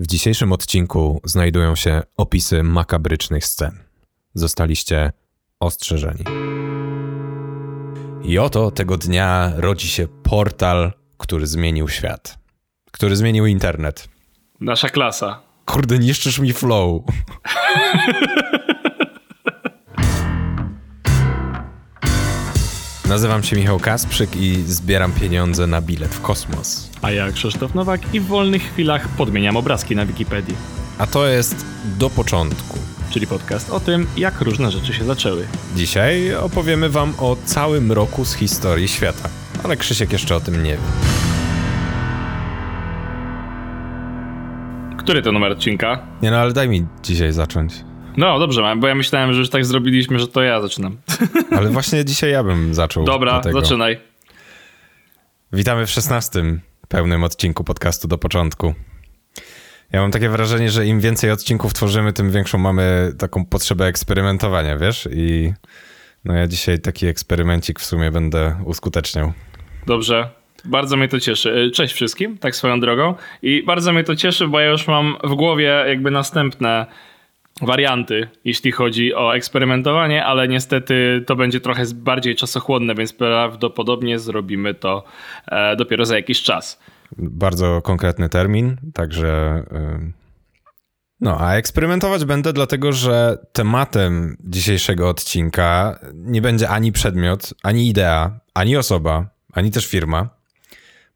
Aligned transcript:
W 0.00 0.06
dzisiejszym 0.06 0.52
odcinku 0.52 1.20
znajdują 1.24 1.76
się 1.76 2.02
opisy 2.16 2.62
makabrycznych 2.62 3.46
scen. 3.46 3.78
Zostaliście 4.34 5.12
ostrzeżeni. 5.60 6.24
I 8.22 8.38
oto 8.38 8.70
tego 8.70 8.96
dnia 8.96 9.52
rodzi 9.56 9.88
się 9.88 10.06
portal, 10.22 10.92
który 11.16 11.46
zmienił 11.46 11.88
świat. 11.88 12.38
Który 12.92 13.16
zmienił 13.16 13.46
internet. 13.46 14.08
Nasza 14.60 14.88
klasa. 14.88 15.40
Kurde, 15.64 15.98
niszczysz 15.98 16.38
mi 16.38 16.52
flow. 16.52 17.02
Nazywam 23.08 23.42
się 23.42 23.56
Michał 23.56 23.78
Kasprzyk 23.78 24.36
i 24.36 24.54
zbieram 24.54 25.12
pieniądze 25.12 25.66
na 25.66 25.80
bilet 25.80 26.14
w 26.14 26.20
kosmos. 26.20 26.90
A 27.02 27.10
ja 27.10 27.32
Krzysztof 27.32 27.74
Nowak 27.74 28.14
i 28.14 28.20
w 28.20 28.26
wolnych 28.26 28.62
chwilach 28.62 29.08
podmieniam 29.08 29.56
obrazki 29.56 29.96
na 29.96 30.06
Wikipedii. 30.06 30.56
A 30.98 31.06
to 31.06 31.26
jest 31.26 31.66
do 31.98 32.10
początku. 32.10 32.78
Czyli 33.10 33.26
podcast 33.26 33.70
o 33.70 33.80
tym, 33.80 34.06
jak 34.16 34.40
różne 34.40 34.70
rzeczy 34.70 34.92
się 34.92 35.04
zaczęły. 35.04 35.46
Dzisiaj 35.76 36.34
opowiemy 36.34 36.88
wam 36.88 37.14
o 37.18 37.36
całym 37.44 37.92
roku 37.92 38.24
z 38.24 38.34
historii 38.34 38.88
świata. 38.88 39.28
Ale 39.64 39.76
Krzysiek 39.76 40.12
jeszcze 40.12 40.36
o 40.36 40.40
tym 40.40 40.62
nie 40.62 40.72
wie. 40.72 40.82
Który 44.98 45.22
to 45.22 45.32
numer 45.32 45.52
odcinka? 45.52 46.06
Nie 46.22 46.30
no, 46.30 46.36
ale 46.36 46.52
daj 46.52 46.68
mi 46.68 46.86
dzisiaj 47.02 47.32
zacząć. 47.32 47.87
No 48.18 48.38
dobrze, 48.38 48.76
bo 48.76 48.88
ja 48.88 48.94
myślałem, 48.94 49.32
że 49.32 49.38
już 49.38 49.50
tak 49.50 49.64
zrobiliśmy, 49.64 50.18
że 50.18 50.28
to 50.28 50.42
ja 50.42 50.60
zaczynam. 50.60 50.96
Ale 51.56 51.70
właśnie 51.70 52.04
dzisiaj 52.04 52.30
ja 52.30 52.44
bym 52.44 52.74
zaczął. 52.74 53.04
Dobra, 53.04 53.42
zaczynaj. 53.52 53.98
Witamy 55.52 55.86
w 55.86 55.90
szesnastym 55.90 56.60
pełnym 56.88 57.24
odcinku 57.24 57.64
podcastu 57.64 58.08
do 58.08 58.18
początku. 58.18 58.74
Ja 59.92 60.00
mam 60.00 60.10
takie 60.10 60.28
wrażenie, 60.28 60.70
że 60.70 60.86
im 60.86 61.00
więcej 61.00 61.30
odcinków 61.30 61.74
tworzymy, 61.74 62.12
tym 62.12 62.30
większą 62.30 62.58
mamy 62.58 63.12
taką 63.18 63.44
potrzebę 63.46 63.86
eksperymentowania, 63.86 64.76
wiesz? 64.76 65.08
I 65.12 65.52
no 66.24 66.34
ja 66.34 66.46
dzisiaj 66.46 66.80
taki 66.80 67.06
eksperymencik 67.06 67.80
w 67.80 67.84
sumie 67.84 68.10
będę 68.10 68.56
uskuteczniał. 68.64 69.32
Dobrze. 69.86 70.30
Bardzo 70.64 70.96
mnie 70.96 71.08
to 71.08 71.20
cieszy. 71.20 71.70
Cześć 71.74 71.94
wszystkim, 71.94 72.38
tak 72.38 72.56
swoją 72.56 72.80
drogą. 72.80 73.14
I 73.42 73.62
bardzo 73.62 73.92
mnie 73.92 74.04
to 74.04 74.16
cieszy, 74.16 74.48
bo 74.48 74.60
ja 74.60 74.70
już 74.70 74.86
mam 74.86 75.16
w 75.24 75.34
głowie 75.34 75.84
jakby 75.88 76.10
następne 76.10 76.86
warianty, 77.62 78.28
jeśli 78.44 78.72
chodzi 78.72 79.14
o 79.14 79.36
eksperymentowanie, 79.36 80.24
ale 80.24 80.48
niestety 80.48 81.24
to 81.26 81.36
będzie 81.36 81.60
trochę 81.60 81.84
bardziej 81.94 82.34
czasochłonne, 82.36 82.94
więc 82.94 83.12
prawdopodobnie 83.12 84.18
zrobimy 84.18 84.74
to 84.74 85.04
e, 85.46 85.76
dopiero 85.76 86.06
za 86.06 86.16
jakiś 86.16 86.42
czas. 86.42 86.80
Bardzo 87.18 87.82
konkretny 87.82 88.28
termin, 88.28 88.76
także. 88.94 89.62
y, 89.72 90.12
No, 91.20 91.40
a 91.40 91.54
eksperymentować 91.54 92.24
będę, 92.24 92.52
dlatego 92.52 92.92
że 92.92 93.38
tematem 93.52 94.36
dzisiejszego 94.40 95.08
odcinka 95.08 95.98
nie 96.14 96.42
będzie 96.42 96.68
ani 96.68 96.92
przedmiot, 96.92 97.54
ani 97.62 97.88
idea, 97.88 98.40
ani 98.54 98.76
osoba, 98.76 99.26
ani 99.52 99.70
też 99.70 99.86
firma, 99.86 100.28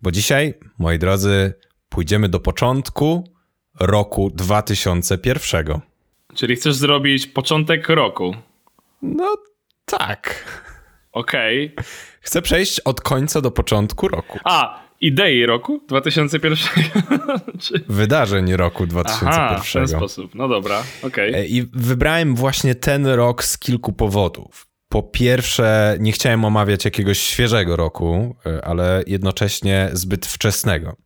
bo 0.02 0.10
dzisiaj, 0.10 0.54
moi 0.78 0.98
drodzy, 0.98 1.54
pójdziemy 1.88 2.28
do 2.28 2.40
początku 2.40 3.24
roku 3.80 4.30
2001. 4.30 5.91
Czyli 6.34 6.56
chcesz 6.56 6.74
zrobić 6.74 7.26
początek 7.26 7.88
roku. 7.88 8.34
No 9.02 9.34
tak. 9.84 10.44
Okej. 11.12 11.74
Chcę 12.20 12.42
przejść 12.42 12.80
od 12.80 13.00
końca 13.00 13.40
do 13.40 13.50
początku 13.50 14.08
roku. 14.08 14.38
A, 14.44 14.82
idei 15.00 15.46
roku 15.46 15.80
2001? 15.88 16.58
Czy... 17.60 17.84
Wydarzeń 17.88 18.56
roku 18.56 18.82
Aha, 18.82 18.86
w 18.86 18.90
2001. 18.90 19.88
ten 19.88 19.98
sposób. 19.98 20.34
No 20.34 20.48
dobra, 20.48 20.82
okej. 21.02 21.34
E, 21.34 21.46
I 21.46 21.62
wybrałem 21.72 22.34
właśnie 22.34 22.74
ten 22.74 23.06
rok 23.06 23.44
z 23.44 23.58
kilku 23.58 23.92
powodów. 23.92 24.66
Po 24.88 25.02
pierwsze, 25.02 25.96
nie 26.00 26.12
chciałem 26.12 26.44
omawiać 26.44 26.84
jakiegoś 26.84 27.18
świeżego 27.18 27.76
roku, 27.76 28.36
e, 28.46 28.64
ale 28.64 29.02
jednocześnie 29.06 29.90
zbyt 29.92 30.26
wczesnego. 30.26 30.96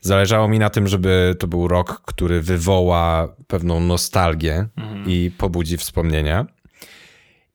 Zależało 0.00 0.48
mi 0.48 0.58
na 0.58 0.70
tym, 0.70 0.88
żeby 0.88 1.34
to 1.38 1.46
był 1.46 1.68
rok, 1.68 2.02
który 2.06 2.42
wywoła 2.42 3.34
pewną 3.46 3.80
nostalgię 3.80 4.68
i 5.06 5.30
pobudzi 5.38 5.76
wspomnienia. 5.76 6.46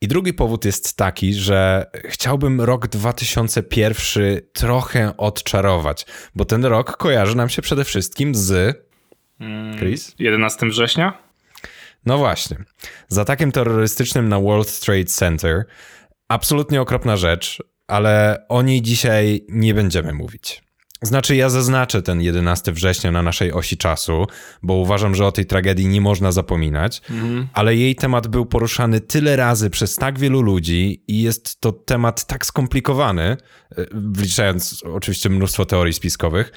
I 0.01 0.07
drugi 0.07 0.33
powód 0.33 0.65
jest 0.65 0.97
taki, 0.97 1.33
że 1.33 1.85
chciałbym 2.05 2.61
rok 2.61 2.87
2001 2.87 4.41
trochę 4.53 5.17
odczarować, 5.17 6.05
bo 6.35 6.45
ten 6.45 6.65
rok 6.65 6.97
kojarzy 6.97 7.35
nam 7.35 7.49
się 7.49 7.61
przede 7.61 7.83
wszystkim 7.83 8.35
z. 8.35 8.77
Chris? 9.79 10.15
11 10.19 10.65
września? 10.65 11.17
No 12.05 12.17
właśnie. 12.17 12.57
Z 13.07 13.17
atakiem 13.17 13.51
terrorystycznym 13.51 14.29
na 14.29 14.39
World 14.39 14.79
Trade 14.79 15.05
Center. 15.05 15.65
Absolutnie 16.27 16.81
okropna 16.81 17.17
rzecz, 17.17 17.63
ale 17.87 18.45
o 18.49 18.61
niej 18.61 18.81
dzisiaj 18.81 19.45
nie 19.49 19.73
będziemy 19.73 20.13
mówić. 20.13 20.63
Znaczy, 21.03 21.35
ja 21.35 21.49
zaznaczę 21.49 22.01
ten 22.01 22.21
11 22.21 22.71
września 22.71 23.11
na 23.11 23.21
naszej 23.23 23.53
osi 23.53 23.77
czasu, 23.77 24.27
bo 24.63 24.73
uważam, 24.73 25.15
że 25.15 25.25
o 25.25 25.31
tej 25.31 25.45
tragedii 25.45 25.87
nie 25.87 26.01
można 26.01 26.31
zapominać, 26.31 27.01
ale 27.53 27.75
jej 27.75 27.95
temat 27.95 28.27
był 28.27 28.45
poruszany 28.45 28.99
tyle 28.99 29.35
razy 29.35 29.69
przez 29.69 29.95
tak 29.95 30.19
wielu 30.19 30.41
ludzi 30.41 31.03
i 31.07 31.21
jest 31.21 31.61
to 31.61 31.71
temat 31.71 32.25
tak 32.25 32.45
skomplikowany, 32.45 33.23
e, 33.23 33.37
wliczając 33.93 34.83
oczywiście 34.83 35.29
mnóstwo 35.29 35.65
teorii 35.65 35.93
spiskowych, 35.93 36.51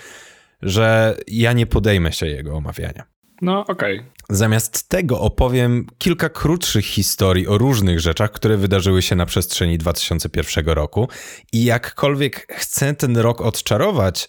że 0.63 1.17
ja 1.27 1.53
nie 1.53 1.67
podejmę 1.67 2.13
się 2.13 2.27
jego 2.27 2.57
omawiania. 2.57 3.14
No 3.43 3.67
okej. 3.67 4.03
Zamiast 4.31 4.89
tego 4.89 5.21
opowiem 5.21 5.87
kilka 5.99 6.29
krótszych 6.29 6.87
historii 6.87 7.47
o 7.47 7.59
różnych 7.59 8.01
rzeczach, 8.01 8.33
które 8.33 8.57
wydarzyły 8.57 9.03
się 9.03 9.17
na 9.17 9.27
przestrzeni 9.27 9.79
2001 9.79 10.67
roku. 10.67 11.09
I 11.53 11.65
jakkolwiek 11.65 12.47
chcę 12.53 12.95
ten 12.95 13.17
rok 13.17 13.41
odczarować, 13.41 14.29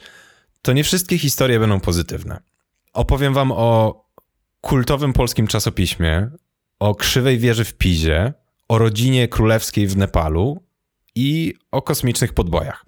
to 0.62 0.74
nie 0.74 0.84
wszystkie 0.84 1.18
historie 1.18 1.60
będą 1.60 1.80
pozytywne. 1.80 2.40
Opowiem 2.94 3.34
wam 3.34 3.52
o 3.52 4.02
kultowym 4.62 5.14
polskim 5.14 5.48
czasopiśmie, 5.48 6.30
o 6.80 6.96
krzywej 6.96 7.38
wieży 7.38 7.66
w 7.66 7.74
Pizie, 7.74 8.34
o 8.68 8.78
rodzinie 8.78 9.28
królewskiej 9.28 9.88
w 9.88 9.98
Nepalu 9.98 10.64
i 11.16 11.54
o 11.72 11.82
kosmicznych 11.82 12.34
podbojach. 12.34 12.86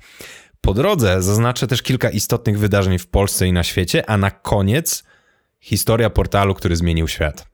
Po 0.62 0.74
drodze 0.74 1.22
zaznaczę 1.22 1.68
też 1.68 1.82
kilka 1.82 2.10
istotnych 2.10 2.60
wydarzeń 2.60 3.00
w 3.00 3.08
Polsce 3.08 3.48
i 3.48 3.54
na 3.54 3.64
świecie, 3.64 4.10
a 4.10 4.18
na 4.18 4.32
koniec 4.32 5.04
historia 5.60 6.10
portalu, 6.10 6.54
który 6.54 6.76
zmienił 6.76 7.08
świat. 7.08 7.48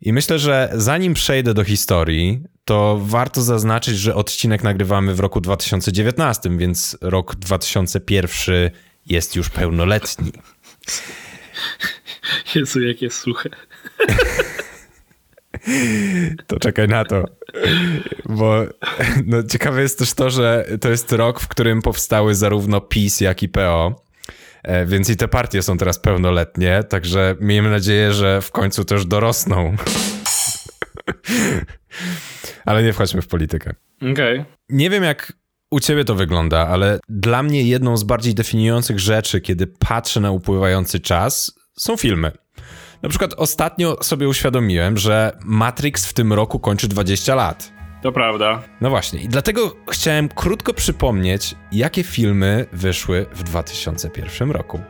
I 0.00 0.12
myślę, 0.12 0.38
że 0.38 0.70
zanim 0.74 1.14
przejdę 1.14 1.54
do 1.54 1.64
historii, 1.64 2.42
to 2.64 3.00
warto 3.02 3.42
zaznaczyć, 3.42 3.98
że 3.98 4.14
odcinek 4.14 4.62
nagrywamy 4.62 5.14
w 5.14 5.20
roku 5.20 5.40
2019, 5.40 6.50
więc 6.58 6.98
rok 7.00 7.34
2001 7.34 8.70
jest 9.06 9.36
już 9.36 9.50
pełnoletni. 9.50 10.32
Jezu, 12.54 12.82
jakie 12.82 13.10
suche. 13.10 13.50
To 16.46 16.58
czekaj 16.58 16.88
na 16.88 17.04
to. 17.04 17.24
Bo 18.24 18.62
no, 19.26 19.42
ciekawe 19.42 19.82
jest 19.82 19.98
też 19.98 20.14
to, 20.14 20.30
że 20.30 20.66
to 20.80 20.88
jest 20.88 21.12
rok, 21.12 21.40
w 21.40 21.48
którym 21.48 21.82
powstały 21.82 22.34
zarówno 22.34 22.80
PiS, 22.80 23.20
jak 23.20 23.42
i 23.42 23.48
PO. 23.48 24.05
E, 24.66 24.86
Więc 24.86 25.10
i 25.10 25.16
te 25.16 25.28
partie 25.28 25.62
są 25.62 25.78
teraz 25.78 25.98
pełnoletnie, 25.98 26.82
także 26.88 27.34
miejmy 27.40 27.70
nadzieję, 27.70 28.12
że 28.12 28.40
w 28.40 28.50
końcu 28.50 28.84
też 28.84 29.06
dorosną. 29.06 29.76
Ale 32.66 32.82
nie 32.82 32.92
wchodźmy 32.92 33.22
w 33.22 33.26
politykę. 33.26 33.74
Okej. 34.12 34.44
Nie 34.68 34.90
wiem, 34.90 35.02
jak 35.02 35.32
u 35.70 35.80
ciebie 35.80 36.04
to 36.04 36.14
wygląda, 36.14 36.68
ale 36.68 36.98
dla 37.08 37.42
mnie 37.42 37.62
jedną 37.62 37.96
z 37.96 38.04
bardziej 38.04 38.34
definiujących 38.34 39.00
rzeczy, 39.00 39.40
kiedy 39.40 39.66
patrzę 39.66 40.20
na 40.20 40.30
upływający 40.30 41.00
czas, 41.00 41.58
są 41.78 41.96
filmy. 41.96 42.32
Na 43.02 43.08
przykład 43.08 43.34
ostatnio 43.36 44.02
sobie 44.02 44.28
uświadomiłem, 44.28 44.96
że 44.96 45.38
Matrix 45.44 46.06
w 46.06 46.12
tym 46.12 46.32
roku 46.32 46.60
kończy 46.60 46.88
20 46.88 47.34
lat. 47.34 47.72
To 48.06 48.12
prawda. 48.12 48.62
No 48.80 48.90
właśnie, 48.90 49.20
i 49.20 49.28
dlatego 49.28 49.76
chciałem 49.90 50.28
krótko 50.28 50.74
przypomnieć, 50.74 51.54
jakie 51.72 52.02
filmy 52.02 52.66
wyszły 52.72 53.26
w 53.32 53.42
2001 53.42 54.50
roku. 54.50 54.80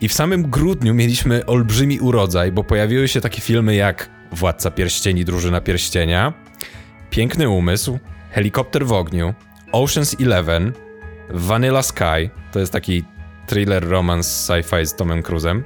I 0.00 0.08
w 0.08 0.12
samym 0.12 0.50
grudniu 0.50 0.94
mieliśmy 0.94 1.46
olbrzymi 1.46 2.00
urodzaj, 2.00 2.52
bo 2.52 2.64
pojawiły 2.64 3.08
się 3.08 3.20
takie 3.20 3.40
filmy 3.40 3.74
jak 3.74 4.10
Władca 4.32 4.70
Pierścieni, 4.70 5.24
Drużyna 5.24 5.60
Pierścienia, 5.60 6.32
Piękny 7.10 7.48
Umysł, 7.48 7.98
Helikopter 8.30 8.86
w 8.86 8.92
ogniu, 8.92 9.34
Ocean's 9.72 10.22
Eleven, 10.22 10.72
Vanilla 11.30 11.82
Sky, 11.82 12.30
to 12.52 12.58
jest 12.60 12.72
taki 12.72 13.04
thriller 13.46 13.88
romance 13.88 14.30
sci-fi 14.30 14.86
z 14.86 14.94
Tomem 14.94 15.22
Cruzem, 15.22 15.64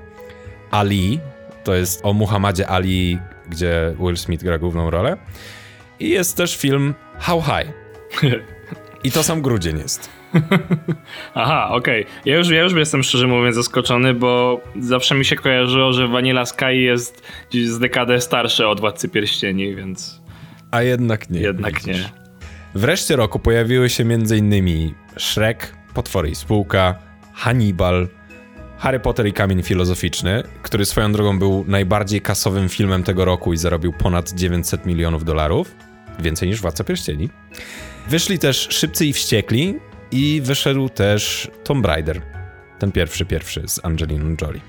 Ali, 0.70 1.20
to 1.64 1.74
jest 1.74 2.00
o 2.04 2.12
Muhammadzie 2.12 2.68
Ali, 2.68 3.18
gdzie 3.48 3.94
Will 4.00 4.16
Smith 4.16 4.44
gra 4.44 4.58
główną 4.58 4.90
rolę, 4.90 5.16
i 6.00 6.08
jest 6.08 6.36
też 6.36 6.56
film 6.56 6.94
How 7.18 7.42
High. 7.42 7.72
I 9.04 9.10
to 9.10 9.22
sam 9.22 9.42
grudzień 9.42 9.78
jest. 9.78 10.10
Aha, 11.34 11.68
okej. 11.70 12.02
Okay. 12.02 12.14
Ja, 12.24 12.36
już, 12.36 12.50
ja 12.50 12.62
już 12.62 12.72
jestem 12.72 13.02
szczerze 13.02 13.26
mówiąc 13.26 13.54
zaskoczony, 13.54 14.14
bo 14.14 14.60
zawsze 14.80 15.14
mi 15.14 15.24
się 15.24 15.36
kojarzyło, 15.36 15.92
że 15.92 16.08
Vanilla 16.08 16.46
Sky 16.46 16.76
jest 16.76 17.22
z 17.64 17.78
dekadę 17.78 18.20
starsze 18.20 18.68
od 18.68 18.80
Władcy 18.80 19.08
Pierścieni, 19.08 19.74
więc... 19.74 20.20
A 20.70 20.82
jednak 20.82 21.30
nie. 21.30 21.40
Jednak 21.40 21.74
widzisz. 21.74 21.96
nie. 21.96 22.10
Wreszcie 22.74 23.16
roku 23.16 23.38
pojawiły 23.38 23.90
się 23.90 24.04
m.in. 24.04 24.94
Shrek, 25.18 25.76
Potwory 25.94 26.28
i 26.28 26.34
Spółka, 26.34 26.94
Hannibal, 27.34 28.08
Harry 28.78 29.00
Potter 29.00 29.26
i 29.26 29.32
Kamień 29.32 29.62
Filozoficzny, 29.62 30.42
który 30.62 30.84
swoją 30.84 31.12
drogą 31.12 31.38
był 31.38 31.64
najbardziej 31.68 32.20
kasowym 32.20 32.68
filmem 32.68 33.02
tego 33.02 33.24
roku 33.24 33.52
i 33.52 33.56
zarobił 33.56 33.92
ponad 33.92 34.32
900 34.32 34.86
milionów 34.86 35.24
dolarów. 35.24 35.74
Więcej 36.18 36.48
niż 36.48 36.60
Władca 36.60 36.84
Pierścieni. 36.84 37.28
Wyszli 38.08 38.38
też 38.38 38.68
Szybcy 38.70 39.06
i 39.06 39.12
Wściekli 39.12 39.74
i 40.10 40.40
wyszedł 40.44 40.88
też 40.88 41.50
Tomb 41.64 41.86
Raider. 41.86 42.20
Ten 42.78 42.92
pierwszy, 42.92 43.24
pierwszy 43.24 43.68
z 43.68 43.84
Angeliną 43.84 44.36
Jolie. 44.42 44.60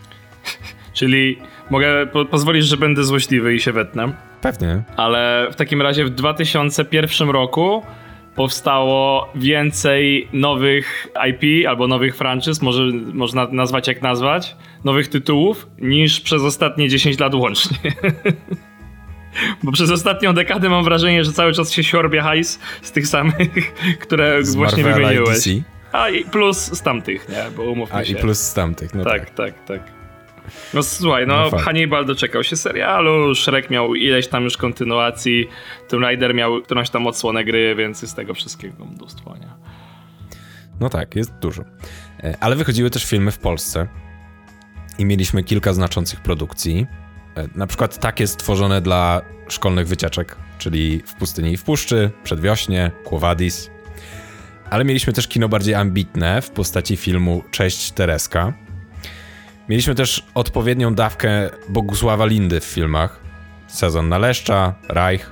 Czyli 0.94 1.40
mogę, 1.70 2.08
po, 2.08 2.26
pozwolić, 2.26 2.66
że 2.66 2.78
będę 2.78 3.04
złośliwy 3.04 3.56
i 3.56 3.60
się 3.60 3.72
wetnę. 3.72 4.14
Pewnie. 4.42 4.84
Ale 4.96 5.48
w 5.52 5.56
takim 5.56 5.82
razie 5.82 6.06
w 6.06 6.10
2001 6.10 7.30
roku 7.30 7.84
powstało 8.36 9.30
więcej 9.36 10.28
nowych 10.34 11.08
IP 11.30 11.68
albo 11.68 11.88
nowych 11.88 12.18
franczyz, 12.18 12.62
może 12.62 12.84
można 13.14 13.48
nazwać 13.52 13.88
jak 13.88 14.02
nazwać, 14.02 14.56
nowych 14.84 15.08
tytułów 15.08 15.68
niż 15.80 16.22
przez 16.22 16.42
ostatnie 16.42 16.90
10 16.90 17.20
lat 17.20 17.34
łącznie. 17.36 17.78
Bo 19.64 19.72
przez 19.72 19.92
ostatnią 19.92 20.34
dekadę 20.34 20.70
mam 20.70 20.84
wrażenie, 20.84 21.24
że 21.24 21.32
cały 21.32 21.54
czas 21.54 21.72
się 21.72 21.84
siorbie 21.84 22.22
hajs 22.22 22.60
z 22.82 22.92
tych 22.92 23.08
samych, 23.08 23.74
które 24.04 24.44
z 24.44 24.56
właśnie 24.56 24.84
Marvela 24.84 25.08
wymieniłeś. 25.08 25.48
A 25.92 26.10
i 26.10 26.26
plus 26.26 26.58
z 26.58 26.82
tamtych, 26.82 27.30
nie? 27.30 27.44
Bo 27.58 27.64
umówmy 27.64 27.96
A 27.96 28.04
się. 28.04 28.14
i 28.14 28.16
plus 28.16 28.40
z 28.40 28.54
tamtych, 28.54 28.94
no 28.94 29.04
tak. 29.04 29.30
Tak, 29.30 29.36
tak, 29.36 29.66
tak. 29.66 29.95
No 30.74 30.84
słuchaj, 30.84 31.28
no, 31.28 31.50
no 31.52 31.58
Hannibal 31.58 32.06
doczekał 32.06 32.44
się 32.44 32.56
serialu, 32.56 33.36
Shrek 33.36 33.70
miał 33.70 33.96
ileś 33.96 34.28
tam 34.28 34.44
już 34.44 34.58
kontynuacji, 34.58 35.48
Tomb 35.90 36.04
Raider 36.04 36.36
miał 36.36 36.62
którąś 36.62 36.90
tam 36.90 37.08
odsłonę 37.08 37.44
gry, 37.44 37.76
więc 37.76 38.02
jest 38.02 38.16
tego 38.16 38.34
wszystkiego 38.34 38.86
mnóstwo, 38.86 39.36
nie? 39.38 39.50
No 40.80 40.90
tak, 40.90 41.16
jest 41.16 41.34
dużo. 41.34 41.64
E, 42.24 42.38
ale 42.40 42.56
wychodziły 42.56 42.90
też 42.90 43.06
filmy 43.06 43.32
w 43.32 43.38
Polsce 43.38 43.88
i 45.00 45.06
mieliśmy 45.06 45.44
kilka 45.44 45.74
znaczących 45.74 46.22
produkcji. 46.22 46.88
E, 47.36 47.48
na 47.56 47.68
przykład 47.68 48.00
takie 48.00 48.28
stworzone 48.28 48.82
dla 48.82 49.22
szkolnych 49.50 49.88
wycieczek, 49.88 50.36
czyli 50.58 51.02
w 51.06 51.16
pustyni 51.16 51.52
i 51.52 51.58
w 51.58 51.64
puszczy, 51.64 52.12
przedwiośnie, 52.24 52.92
Kłowadis. 53.04 53.70
Ale 54.70 54.86
mieliśmy 54.86 55.14
też 55.14 55.28
kino 55.28 55.50
bardziej 55.50 55.76
ambitne 55.76 56.42
w 56.42 56.50
postaci 56.50 56.98
filmu 56.98 57.44
Cześć 57.52 57.92
Tereska. 57.92 58.54
Mieliśmy 59.70 59.96
też 59.96 60.24
odpowiednią 60.36 60.96
dawkę 60.96 61.50
Bogusława 61.70 62.26
Lindy 62.26 62.60
w 62.60 62.66
filmach. 62.66 63.20
Sezon 63.68 64.10
na 64.10 64.18
Leszcza, 64.18 64.74
Reich. 64.90 65.32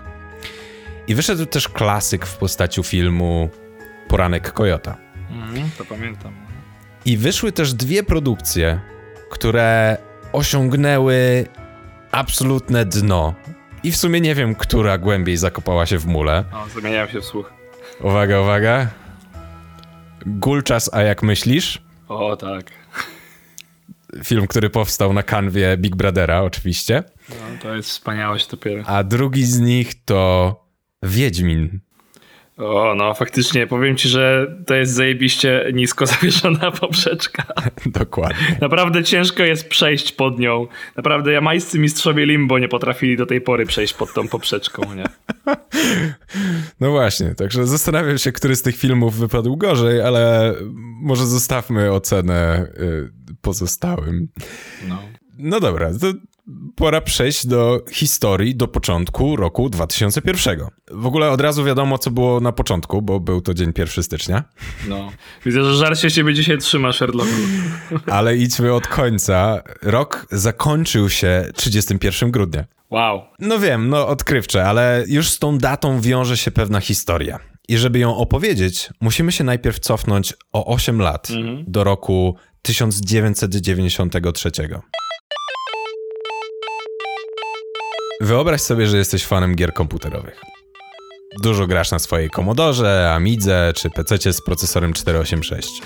I 1.07 1.15
wyszedł 1.15 1.45
też 1.45 1.69
klasyk 1.69 2.25
w 2.25 2.38
postaci 2.38 2.83
filmu 2.83 3.50
Poranek 4.07 4.51
Kojota. 4.53 4.97
Mhm, 5.31 5.69
to 5.77 5.85
pamiętam. 5.85 6.33
I 7.06 7.18
wyszły 7.18 7.51
też 7.51 7.74
dwie 7.74 8.03
produkcje, 8.03 8.80
które 9.30 9.97
osiągnęły 10.33 11.47
absolutne 12.12 12.85
dno. 12.85 13.33
I 13.83 13.91
w 13.91 13.97
sumie 13.97 14.21
nie 14.21 14.35
wiem, 14.35 14.56
która 14.56 14.97
głębiej 14.97 15.38
zakopała 15.38 15.85
się 15.85 15.97
w 15.97 16.06
mule. 16.06 16.44
O, 16.53 16.69
zamieniałem 16.69 17.09
się 17.09 17.21
w 17.21 17.25
słuch. 17.25 17.53
Uwaga, 18.01 18.41
uwaga. 18.41 18.88
Gulczas, 20.25 20.89
a 20.94 21.01
jak 21.01 21.24
myślisz? 21.24 21.81
O, 22.07 22.38
tak. 22.38 22.71
Film, 24.24 24.48
który 24.48 24.69
powstał 24.69 25.13
na 25.13 25.24
kanwie 25.24 25.77
Big 25.77 25.95
Brothera, 25.95 26.42
oczywiście. 26.42 27.04
No, 27.30 27.36
to 27.62 27.75
jest 27.75 27.89
wspaniałość 27.89 28.48
dopiero. 28.48 28.83
A 28.86 29.04
drugi 29.04 29.45
z 29.45 29.60
nich 29.60 30.06
to 30.06 30.63
Wiedźmin. 31.04 31.80
O, 32.57 32.95
no 32.95 33.13
faktycznie, 33.13 33.68
powiem 33.68 33.98
ci, 33.98 34.10
że 34.10 34.56
to 34.65 34.75
jest 34.75 34.94
zajebiście 34.94 35.71
nisko 35.74 36.06
zawieszona 36.15 36.71
poprzeczka. 36.71 37.44
Dokładnie. 37.86 38.57
Naprawdę 38.62 39.04
ciężko 39.04 39.44
jest 39.44 39.69
przejść 39.69 40.12
pod 40.12 40.39
nią. 40.39 40.68
Naprawdę 40.95 41.31
jamańscy 41.31 41.80
mistrzowie 41.80 42.25
limbo 42.25 42.59
nie 42.59 42.68
potrafili 42.68 43.18
do 43.18 43.25
tej 43.25 43.42
pory 43.42 43.66
przejść 43.66 43.94
pod 43.94 44.13
tą 44.13 44.27
poprzeczką, 44.27 44.94
nie? 44.95 45.06
No 46.80 46.92
właśnie, 46.92 47.36
także 47.36 47.68
zastanawiam 47.68 48.18
się, 48.18 48.31
który 48.31 48.56
z 48.56 48.62
tych 48.62 48.77
filmów 48.77 49.18
wypadł 49.18 49.57
gorzej, 49.57 50.01
ale 50.01 50.54
może 51.01 51.25
zostawmy 51.25 51.92
ocenę 51.92 52.68
y, 52.77 53.22
pozostałym. 53.44 54.28
No. 54.88 55.00
No 55.38 55.60
dobra, 55.60 55.90
to 56.01 56.13
pora 56.75 57.01
przejść 57.01 57.48
do 57.48 57.81
historii, 57.92 58.56
do 58.56 58.68
początku 58.68 59.36
roku 59.36 59.69
2001. 59.69 60.60
W 60.92 61.06
ogóle 61.06 61.31
od 61.31 61.42
razu 61.42 61.63
wiadomo, 61.63 61.98
co 61.98 62.12
było 62.12 62.40
na 62.40 62.51
początku, 62.51 63.01
bo 63.01 63.19
był 63.19 63.42
to 63.42 63.54
dzień 63.54 63.74
1 63.78 64.04
stycznia. 64.04 64.44
No. 64.88 65.12
Widzę, 65.45 65.63
że 65.63 65.75
żarcie 65.75 66.10
siebie 66.10 66.34
dzisiaj 66.34 66.57
trzyma, 66.57 66.94
Sherlocku. 66.94 67.36
Ale 68.12 68.38
idźmy 68.38 68.74
od 68.74 68.88
końca. 68.88 69.63
Rok 69.81 70.28
zakończył 70.31 71.10
się 71.10 71.50
31 71.56 72.31
grudnia. 72.31 72.66
Wow. 72.90 73.22
No 73.40 73.60
wiem, 73.60 73.90
no 73.90 74.07
odkrywcze, 74.07 74.66
ale 74.66 75.04
już 75.07 75.30
z 75.30 75.40
tą 75.40 75.57
datą 75.57 76.01
wiąże 76.01 76.38
się 76.38 76.51
pewna 76.51 76.80
historia. 76.80 77.40
I 77.69 77.78
żeby 77.78 78.00
ją 78.00 78.18
opowiedzieć, 78.18 78.90
musimy 79.01 79.31
się 79.31 79.44
najpierw 79.44 79.80
cofnąć 79.80 80.34
o 80.51 80.66
8 80.66 81.01
lat 81.01 81.30
mhm. 81.30 81.66
do 81.68 81.84
roku 81.84 82.36
1993. 82.65 84.51
Wyobraź 88.21 88.62
sobie, 88.62 88.88
że 88.88 88.98
jesteś 88.98 89.25
fanem 89.25 89.56
gier 89.56 89.74
komputerowych. 89.74 90.42
Dużo 91.42 91.68
grasz 91.68 91.92
na 91.92 92.00
swojej 92.00 92.30
Commodore, 92.30 93.13
Amidze 93.13 93.74
czy 93.75 93.89
PC 93.89 94.33
z 94.33 94.42
procesorem 94.42 94.94
486. 94.94 95.81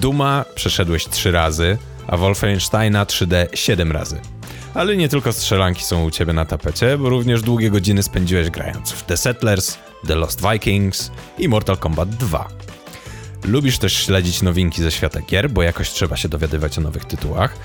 Duma 0.00 0.44
przeszedłeś 0.54 1.08
3 1.08 1.30
razy, 1.30 1.78
a 2.06 2.16
Wolfensteina 2.16 3.04
3D 3.04 3.46
7 3.54 3.92
razy. 3.92 4.20
Ale 4.74 4.96
nie 4.96 5.08
tylko 5.08 5.32
strzelanki 5.32 5.84
są 5.84 6.04
u 6.04 6.10
ciebie 6.10 6.32
na 6.32 6.44
tapecie, 6.44 6.98
bo 6.98 7.08
również 7.08 7.42
długie 7.42 7.70
godziny 7.70 8.02
spędziłeś 8.02 8.50
grając 8.50 8.92
w 8.92 9.02
The 9.02 9.16
Settlers, 9.16 9.78
The 10.06 10.14
Lost 10.14 10.40
Vikings 10.52 11.10
i 11.38 11.48
Mortal 11.48 11.76
Kombat 11.76 12.08
2. 12.08 12.59
Lubisz 13.44 13.78
też 13.78 13.92
śledzić 13.92 14.42
nowinki 14.42 14.82
ze 14.82 14.90
świata 14.90 15.20
gier, 15.20 15.50
bo 15.50 15.62
jakoś 15.62 15.90
trzeba 15.90 16.16
się 16.16 16.28
dowiadywać 16.28 16.78
o 16.78 16.80
nowych 16.80 17.04
tytułach. 17.04 17.56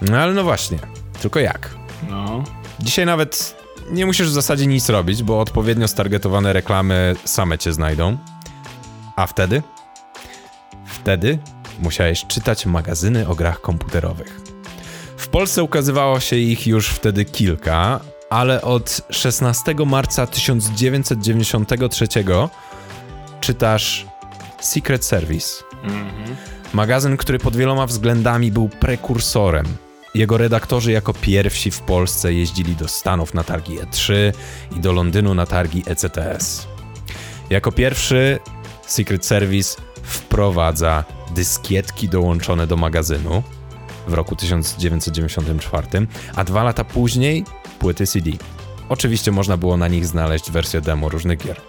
No 0.00 0.18
ale 0.18 0.34
no 0.34 0.44
właśnie, 0.44 0.78
tylko 1.20 1.40
jak? 1.40 1.74
No. 2.10 2.44
Dzisiaj 2.80 3.06
nawet 3.06 3.62
nie 3.90 4.06
musisz 4.06 4.28
w 4.28 4.32
zasadzie 4.32 4.66
nic 4.66 4.88
robić, 4.88 5.22
bo 5.22 5.40
odpowiednio 5.40 5.88
stargetowane 5.88 6.52
reklamy 6.52 7.16
same 7.24 7.58
cię 7.58 7.72
znajdą. 7.72 8.18
A 9.16 9.26
wtedy? 9.26 9.62
Wtedy 10.86 11.38
musiałeś 11.78 12.24
czytać 12.26 12.66
magazyny 12.66 13.28
o 13.28 13.34
grach 13.34 13.60
komputerowych. 13.60 14.40
W 15.16 15.28
Polsce 15.28 15.62
ukazywało 15.62 16.20
się 16.20 16.36
ich 16.36 16.66
już 16.66 16.88
wtedy 16.88 17.24
kilka, 17.24 18.00
ale 18.30 18.62
od 18.62 19.00
16 19.10 19.74
marca 19.86 20.26
1993 20.26 22.08
czytasz 23.40 24.06
Secret 24.62 25.04
Service. 25.04 25.64
Mhm. 25.82 26.36
Magazyn, 26.72 27.16
który 27.16 27.38
pod 27.38 27.56
wieloma 27.56 27.86
względami 27.86 28.52
był 28.52 28.68
prekursorem 28.68 29.66
jego 30.14 30.38
redaktorzy 30.38 30.92
jako 30.92 31.14
pierwsi 31.14 31.70
w 31.70 31.80
Polsce 31.80 32.32
jeździli 32.32 32.76
do 32.76 32.88
Stanów 32.88 33.34
na 33.34 33.44
targi 33.44 33.78
E3 33.78 34.14
i 34.76 34.80
do 34.80 34.92
Londynu 34.92 35.34
na 35.34 35.46
targi 35.46 35.82
ECTS. 35.86 36.66
Jako 37.50 37.72
pierwszy 37.72 38.38
Secret 38.86 39.26
Service 39.26 39.82
wprowadza 40.02 41.04
dyskietki 41.34 42.08
dołączone 42.08 42.66
do 42.66 42.76
magazynu 42.76 43.42
w 44.08 44.12
roku 44.12 44.36
1994, 44.36 45.86
a 46.34 46.44
dwa 46.44 46.62
lata 46.62 46.84
później 46.84 47.44
płyty 47.78 48.06
CD. 48.06 48.30
Oczywiście 48.88 49.32
można 49.32 49.56
było 49.56 49.76
na 49.76 49.88
nich 49.88 50.06
znaleźć 50.06 50.50
wersję 50.50 50.80
demo 50.80 51.08
różnych 51.08 51.38
gier. 51.38 51.60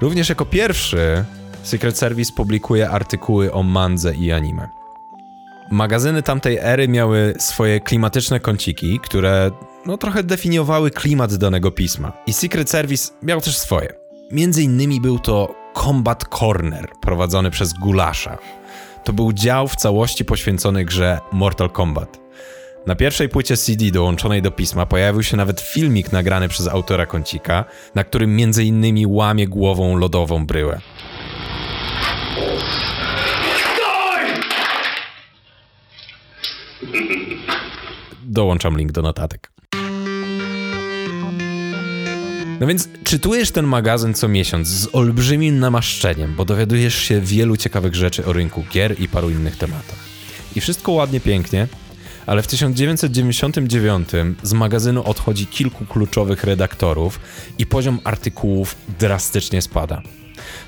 Również 0.00 0.28
jako 0.28 0.44
pierwszy 0.44 1.24
Secret 1.64 1.98
Service 1.98 2.32
publikuje 2.32 2.90
artykuły 2.90 3.52
o 3.52 3.62
mandze 3.62 4.14
i 4.14 4.32
anime. 4.32 4.68
Magazyny 5.70 6.22
tamtej 6.22 6.58
ery 6.62 6.88
miały 6.88 7.34
swoje 7.38 7.80
klimatyczne 7.80 8.40
kąciki, 8.40 9.00
które 9.00 9.50
no 9.86 9.98
trochę 9.98 10.22
definiowały 10.22 10.90
klimat 10.90 11.34
danego 11.34 11.70
pisma. 11.70 12.12
I 12.26 12.32
Secret 12.32 12.70
Service 12.70 13.12
miał 13.22 13.40
też 13.40 13.56
swoje. 13.56 13.88
Między 14.32 14.62
innymi 14.62 15.00
był 15.00 15.18
to 15.18 15.54
Combat 15.74 16.24
Corner, 16.38 16.88
prowadzony 17.00 17.50
przez 17.50 17.72
Gulasza. 17.72 18.38
To 19.04 19.12
był 19.12 19.32
dział 19.32 19.68
w 19.68 19.76
całości 19.76 20.24
poświęcony 20.24 20.84
grze 20.84 21.20
Mortal 21.32 21.70
Kombat. 21.70 22.20
Na 22.86 22.94
pierwszej 22.94 23.28
płycie 23.28 23.56
CD 23.56 23.90
dołączonej 23.90 24.42
do 24.42 24.50
pisma 24.50 24.86
pojawił 24.86 25.22
się 25.22 25.36
nawet 25.36 25.60
filmik 25.60 26.12
nagrany 26.12 26.48
przez 26.48 26.68
autora 26.68 27.06
kącika, 27.06 27.64
na 27.94 28.04
którym 28.04 28.36
między 28.36 28.64
innymi 28.64 29.06
łamie 29.06 29.48
głową 29.48 29.96
lodową 29.96 30.46
bryłę. 30.46 30.80
Dołączam 38.22 38.78
link 38.78 38.92
do 38.92 39.02
notatek. 39.02 39.50
No 42.60 42.66
więc 42.66 42.88
czytujesz 43.04 43.50
ten 43.50 43.66
magazyn 43.66 44.14
co 44.14 44.28
miesiąc 44.28 44.68
z 44.68 44.88
olbrzymim 44.92 45.58
namaszczeniem, 45.58 46.34
bo 46.36 46.44
dowiadujesz 46.44 46.94
się 46.94 47.20
wielu 47.20 47.56
ciekawych 47.56 47.94
rzeczy 47.94 48.26
o 48.26 48.32
rynku 48.32 48.64
gier 48.72 49.00
i 49.00 49.08
paru 49.08 49.30
innych 49.30 49.56
tematach. 49.56 49.98
I 50.56 50.60
wszystko 50.60 50.92
ładnie, 50.92 51.20
pięknie, 51.20 51.68
ale 52.26 52.42
w 52.42 52.46
1999 52.46 54.08
z 54.42 54.52
magazynu 54.52 55.04
odchodzi 55.04 55.46
kilku 55.46 55.84
kluczowych 55.86 56.44
redaktorów 56.44 57.20
i 57.58 57.66
poziom 57.66 58.00
artykułów 58.04 58.76
drastycznie 58.98 59.62
spada. 59.62 60.02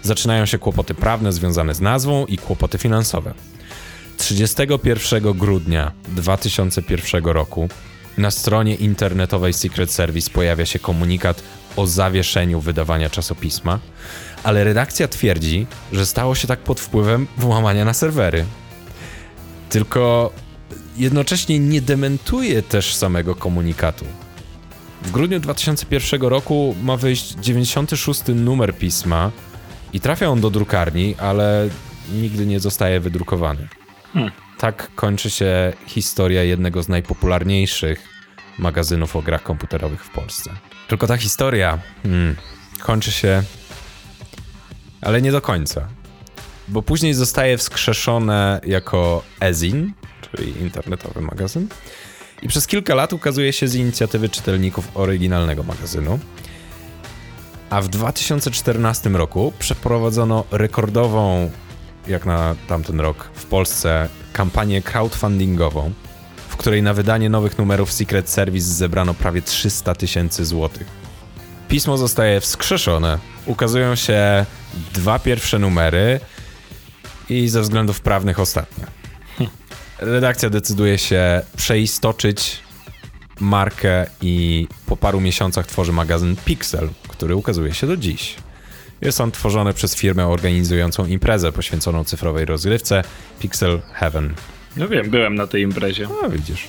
Zaczynają 0.03 0.47
się 0.47 0.59
kłopoty 0.59 0.95
prawne 0.95 1.33
związane 1.33 1.75
z 1.75 1.81
nazwą 1.81 2.27
i 2.27 2.39
kłopoty 2.39 2.79
finansowe. 2.79 3.35
31 4.17 5.33
grudnia 5.33 5.93
2001 6.09 7.25
roku 7.25 7.69
na 8.19 8.31
stronie 8.31 8.75
internetowej 8.75 9.53
Secret 9.53 9.91
Service 9.91 10.31
pojawia 10.31 10.67
się 10.67 10.79
komunikat 10.79 11.43
o 11.77 11.87
zawieszeniu 11.87 12.61
wydawania 12.61 13.11
czasopisma, 13.11 13.79
ale 14.43 14.65
redakcja 14.65 15.09
twierdzi, 15.09 15.67
że 15.93 16.07
stało 16.07 16.35
się 16.35 16.49
tak 16.49 16.59
pod 16.59 16.81
wpływem 16.81 17.27
włamania 17.37 17.85
na 17.85 17.95
serwery. 17.95 18.45
Tylko 19.71 20.33
jednocześnie 20.99 21.59
nie 21.59 21.81
dementuje 21.81 22.63
też 22.63 22.95
samego 22.95 23.35
komunikatu. 23.35 24.05
W 25.03 25.11
grudniu 25.11 25.41
2001 25.41 26.23
roku 26.23 26.77
ma 26.83 26.97
wyjść 26.97 27.35
96 27.35 28.23
numer 28.35 28.75
pisma 28.75 29.31
i 29.93 30.01
trafia 30.01 30.29
on 30.29 30.41
do 30.41 30.51
drukarni, 30.51 31.15
ale 31.19 31.69
nigdy 32.13 32.47
nie 32.47 32.61
zostaje 32.61 33.01
wydrukowany. 33.01 33.69
Hmm. 34.13 34.33
Tak 34.59 34.95
kończy 34.95 35.31
się 35.31 35.73
historia 35.87 36.43
jednego 36.43 36.83
z 36.83 36.89
najpopularniejszych 36.89 38.09
magazynów 38.59 39.17
o 39.17 39.23
grach 39.23 39.43
komputerowych 39.43 40.05
w 40.05 40.11
Polsce. 40.11 40.51
Tylko 40.89 41.07
ta 41.07 41.17
historia 41.17 41.79
hmm, 42.03 42.37
kończy 42.81 43.13
się, 43.13 43.43
ale 45.01 45.23
nie 45.23 45.33
do 45.33 45.41
końca. 45.41 45.89
Bo 46.69 46.83
później 46.83 47.15
zostaje 47.15 47.59
wskrzeszone 47.59 48.61
jako 48.67 49.23
Ezin, 49.41 49.93
czyli 50.31 50.63
internetowy 50.63 51.21
magazyn. 51.21 51.69
I 52.43 52.49
przez 52.49 52.67
kilka 52.67 52.95
lat 52.95 53.13
ukazuje 53.13 53.53
się 53.53 53.69
z 53.69 53.75
inicjatywy 53.75 54.29
czytelników 54.29 54.89
oryginalnego 54.95 55.63
magazynu. 55.63 56.19
A 57.71 57.81
w 57.81 57.89
2014 57.89 59.11
roku 59.11 59.53
przeprowadzono 59.59 60.45
rekordową, 60.51 61.51
jak 62.09 62.27
na 62.27 62.55
tamten 62.69 63.01
rok, 63.01 63.31
w 63.35 63.45
Polsce 63.45 64.09
kampanię 64.33 64.83
crowdfundingową, 64.83 65.93
w 66.49 66.57
której 66.57 66.83
na 66.83 66.95
wydanie 66.95 67.31
nowych 67.31 67.59
numerów 67.59 67.93
Secret 67.93 68.29
Service 68.29 68.67
zebrano 68.67 69.15
prawie 69.15 69.43
300 69.43 69.95
tysięcy 69.95 70.45
złotych. 70.45 70.87
Pismo 71.69 71.99
zostaje 71.99 72.41
wskrzeszone. 72.41 73.19
Ukazują 73.47 73.95
się 73.95 74.47
dwa 74.95 75.19
pierwsze 75.19 75.59
numery 75.59 76.21
i 77.29 77.49
ze 77.49 77.61
względów 77.61 78.01
prawnych 78.01 78.41
ostatnie. 78.41 78.87
Redakcja 79.99 80.51
decyduje 80.51 80.99
się 80.99 81.43
przeistoczyć 81.57 82.59
markę 83.41 84.07
i 84.23 84.67
po 84.87 84.97
paru 84.97 85.21
miesiącach 85.21 85.67
tworzy 85.67 85.93
magazyn 85.93 86.37
Pixel, 86.45 86.89
który 87.09 87.37
ukazuje 87.37 87.75
się 87.75 87.87
do 87.87 87.97
dziś. 87.97 88.35
Jest 89.01 89.21
on 89.21 89.33
tworzony 89.33 89.75
przez 89.75 89.97
firmę 89.97 90.27
organizującą 90.27 91.07
imprezę 91.07 91.53
poświęconą 91.53 92.05
cyfrowej 92.05 92.45
rozgrywce 92.45 93.03
Pixel 93.41 93.81
Heaven. 93.93 94.35
No 94.77 94.89
wiem, 94.89 95.11
byłem 95.11 95.35
na 95.35 95.47
tej 95.47 95.63
imprezie. 95.63 96.09
No 96.23 96.31
widzisz. 96.31 96.69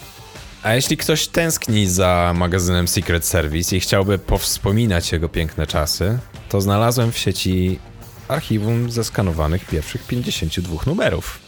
A 0.63 0.73
jeśli 0.73 0.97
ktoś 0.97 1.27
tęskni 1.27 1.87
za 1.87 2.33
magazynem 2.35 2.87
Secret 2.87 3.25
Service 3.25 3.75
i 3.75 3.79
chciałby 3.79 4.19
powspominać 4.19 5.11
jego 5.11 5.29
piękne 5.29 5.67
czasy, 5.67 6.19
to 6.49 6.61
znalazłem 6.61 7.11
w 7.11 7.17
sieci 7.17 7.79
archiwum 8.27 8.91
zeskanowanych 8.91 9.65
pierwszych 9.65 10.07
52 10.07 10.77
numerów. 10.85 11.39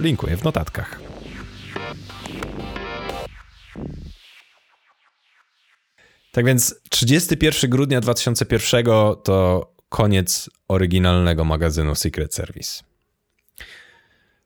Linkuję 0.00 0.36
w 0.36 0.44
notatkach. 0.44 1.13
Tak 6.34 6.44
więc 6.44 6.74
31 6.90 7.70
grudnia 7.70 8.00
2001 8.00 8.84
to 9.24 9.72
koniec 9.88 10.50
oryginalnego 10.68 11.44
magazynu 11.44 11.94
Secret 11.94 12.34
Service. 12.34 12.82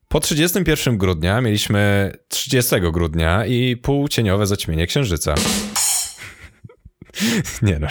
Po 0.08 0.20
31 0.20 0.98
grudnia 0.98 1.40
mieliśmy 1.40 2.12
30 2.28 2.74
grudnia 2.92 3.46
i 3.46 3.76
półcieniowe 3.76 4.46
zaćmienie 4.46 4.86
księżyca. 4.86 5.34
nie 7.62 7.78
no, 7.78 7.88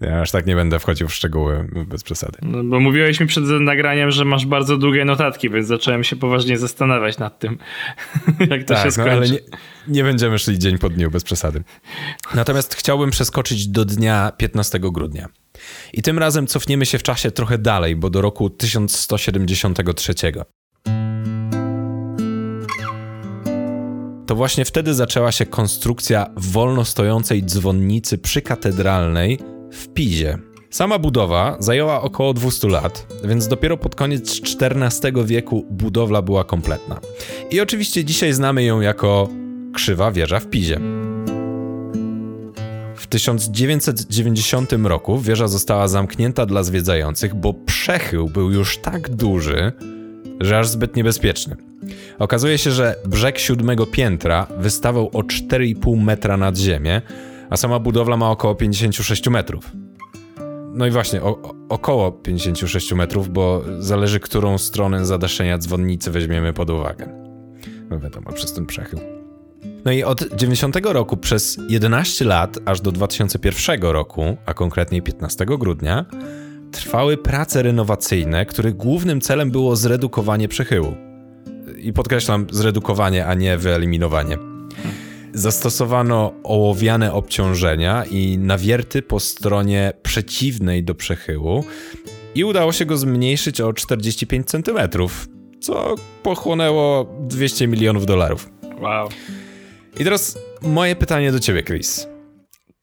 ja 0.00 0.20
aż 0.20 0.30
tak 0.30 0.46
nie 0.46 0.56
będę 0.56 0.78
wchodził 0.78 1.08
w 1.08 1.14
szczegóły 1.14 1.68
bez 1.86 2.02
przesady. 2.02 2.38
No, 2.42 2.64
bo 2.64 2.80
mówiłeś 2.80 3.20
mi 3.20 3.26
przed 3.26 3.44
nagraniem, 3.44 4.10
że 4.10 4.24
masz 4.24 4.46
bardzo 4.46 4.76
długie 4.76 5.04
notatki, 5.04 5.50
więc 5.50 5.66
zacząłem 5.66 6.04
się 6.04 6.16
poważnie 6.16 6.58
zastanawiać 6.58 7.18
nad 7.18 7.38
tym, 7.38 7.58
jak 8.50 8.64
to 8.64 8.74
tak, 8.74 8.84
się 8.84 8.90
skończy. 8.90 9.10
No, 9.10 9.16
ale 9.16 9.28
nie, 9.30 9.38
nie 9.88 10.04
będziemy 10.04 10.38
szli 10.38 10.58
dzień 10.58 10.78
po 10.78 10.88
dniu 10.88 11.10
bez 11.10 11.24
przesady. 11.24 11.62
Natomiast 12.34 12.74
chciałbym 12.74 13.10
przeskoczyć 13.10 13.68
do 13.68 13.84
dnia 13.84 14.32
15 14.36 14.78
grudnia. 14.80 15.28
I 15.92 16.02
tym 16.02 16.18
razem 16.18 16.46
cofniemy 16.46 16.86
się 16.86 16.98
w 16.98 17.02
czasie 17.02 17.30
trochę 17.30 17.58
dalej, 17.58 17.96
bo 17.96 18.10
do 18.10 18.20
roku 18.20 18.50
1173. 18.50 20.14
To 24.26 24.34
właśnie 24.34 24.64
wtedy 24.64 24.94
zaczęła 24.94 25.32
się 25.32 25.46
konstrukcja 25.46 26.26
wolno 26.36 26.84
stojącej 26.84 27.42
dzwonnicy 27.42 28.18
przykatedralnej 28.18 29.38
w 29.72 29.88
Pizie. 29.88 30.38
Sama 30.70 30.98
budowa 30.98 31.56
zajęła 31.58 32.02
około 32.02 32.34
200 32.34 32.68
lat, 32.68 33.06
więc 33.24 33.48
dopiero 33.48 33.76
pod 33.76 33.94
koniec 33.94 34.40
XIV 34.60 35.26
wieku 35.26 35.66
budowla 35.70 36.22
była 36.22 36.44
kompletna. 36.44 37.00
I 37.50 37.60
oczywiście 37.60 38.04
dzisiaj 38.04 38.32
znamy 38.32 38.64
ją 38.64 38.80
jako 38.80 39.28
krzywa 39.74 40.12
wieża 40.12 40.40
w 40.40 40.46
Pizie. 40.46 40.80
W 42.96 43.06
1990 43.06 44.72
roku 44.72 45.18
wieża 45.18 45.48
została 45.48 45.88
zamknięta 45.88 46.46
dla 46.46 46.62
zwiedzających, 46.62 47.34
bo 47.34 47.54
przechył 47.54 48.28
był 48.28 48.50
już 48.50 48.78
tak 48.78 49.08
duży, 49.08 49.72
że 50.40 50.58
aż 50.58 50.68
zbyt 50.68 50.96
niebezpieczny. 50.96 51.56
Okazuje 52.18 52.58
się, 52.58 52.70
że 52.70 52.94
brzeg 53.06 53.38
siódmego 53.38 53.86
piętra 53.86 54.46
wystawał 54.58 55.06
o 55.12 55.20
4,5 55.20 56.02
metra 56.02 56.36
nad 56.36 56.56
ziemię, 56.58 57.02
a 57.50 57.56
sama 57.56 57.78
budowla 57.78 58.16
ma 58.16 58.30
około 58.30 58.54
56 58.54 59.28
metrów. 59.28 59.72
No 60.72 60.86
i 60.86 60.90
właśnie, 60.90 61.22
o, 61.22 61.54
około 61.68 62.12
56 62.12 62.92
metrów, 62.92 63.28
bo 63.28 63.62
zależy, 63.78 64.20
którą 64.20 64.58
stronę 64.58 65.06
zadaszenia 65.06 65.58
dzwonnicy 65.58 66.10
weźmiemy 66.10 66.52
pod 66.52 66.70
uwagę. 66.70 67.08
No 67.90 67.98
wiadomo, 67.98 68.32
przez 68.32 68.52
ten 68.52 68.66
przechył. 68.66 69.00
No 69.84 69.92
i 69.92 70.02
od 70.02 70.34
90 70.34 70.76
roku 70.82 71.16
przez 71.16 71.58
11 71.68 72.24
lat, 72.24 72.58
aż 72.64 72.80
do 72.80 72.92
2001 72.92 73.82
roku, 73.82 74.36
a 74.46 74.54
konkretnie 74.54 75.02
15 75.02 75.46
grudnia, 75.46 76.06
trwały 76.72 77.16
prace 77.16 77.62
renowacyjne, 77.62 78.46
których 78.46 78.76
głównym 78.76 79.20
celem 79.20 79.50
było 79.50 79.76
zredukowanie 79.76 80.48
przechyłu. 80.48 80.94
I 81.76 81.92
podkreślam, 81.92 82.46
zredukowanie, 82.50 83.26
a 83.26 83.34
nie 83.34 83.58
wyeliminowanie. 83.58 84.49
Zastosowano 85.34 86.32
ołowiane 86.42 87.12
obciążenia 87.12 88.04
i 88.04 88.38
nawierty 88.38 89.02
po 89.02 89.20
stronie 89.20 89.92
przeciwnej 90.02 90.84
do 90.84 90.94
przechyłu 90.94 91.64
i 92.34 92.44
udało 92.44 92.72
się 92.72 92.84
go 92.84 92.96
zmniejszyć 92.96 93.60
o 93.60 93.72
45 93.72 94.46
cm, 94.46 94.78
co 95.60 95.94
pochłonęło 96.22 97.16
200 97.20 97.68
milionów 97.68 98.06
dolarów. 98.06 98.50
Wow. 98.80 99.08
I 100.00 100.04
teraz 100.04 100.38
moje 100.62 100.96
pytanie 100.96 101.32
do 101.32 101.40
ciebie, 101.40 101.62
Chris. 101.62 102.08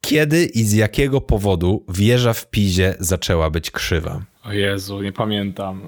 Kiedy 0.01 0.45
i 0.45 0.63
z 0.63 0.73
jakiego 0.73 1.21
powodu 1.21 1.85
wieża 1.89 2.33
w 2.33 2.49
Pizie 2.49 2.95
zaczęła 2.99 3.49
być 3.49 3.71
krzywa? 3.71 4.21
O 4.43 4.53
Jezu, 4.53 5.01
nie 5.01 5.11
pamiętam. 5.11 5.87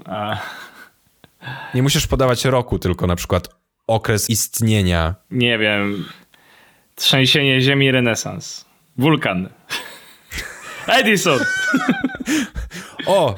Nie 1.74 1.82
musisz 1.82 2.06
podawać 2.06 2.44
roku, 2.44 2.78
tylko 2.78 3.06
na 3.06 3.16
przykład 3.16 3.48
okres 3.86 4.30
istnienia. 4.30 5.14
Nie 5.30 5.58
wiem. 5.58 6.04
Trzęsienie 7.00 7.60
ziemi, 7.60 7.90
renesans. 7.90 8.64
Wulkan. 8.98 9.48
Edison! 10.98 11.38
o! 13.06 13.34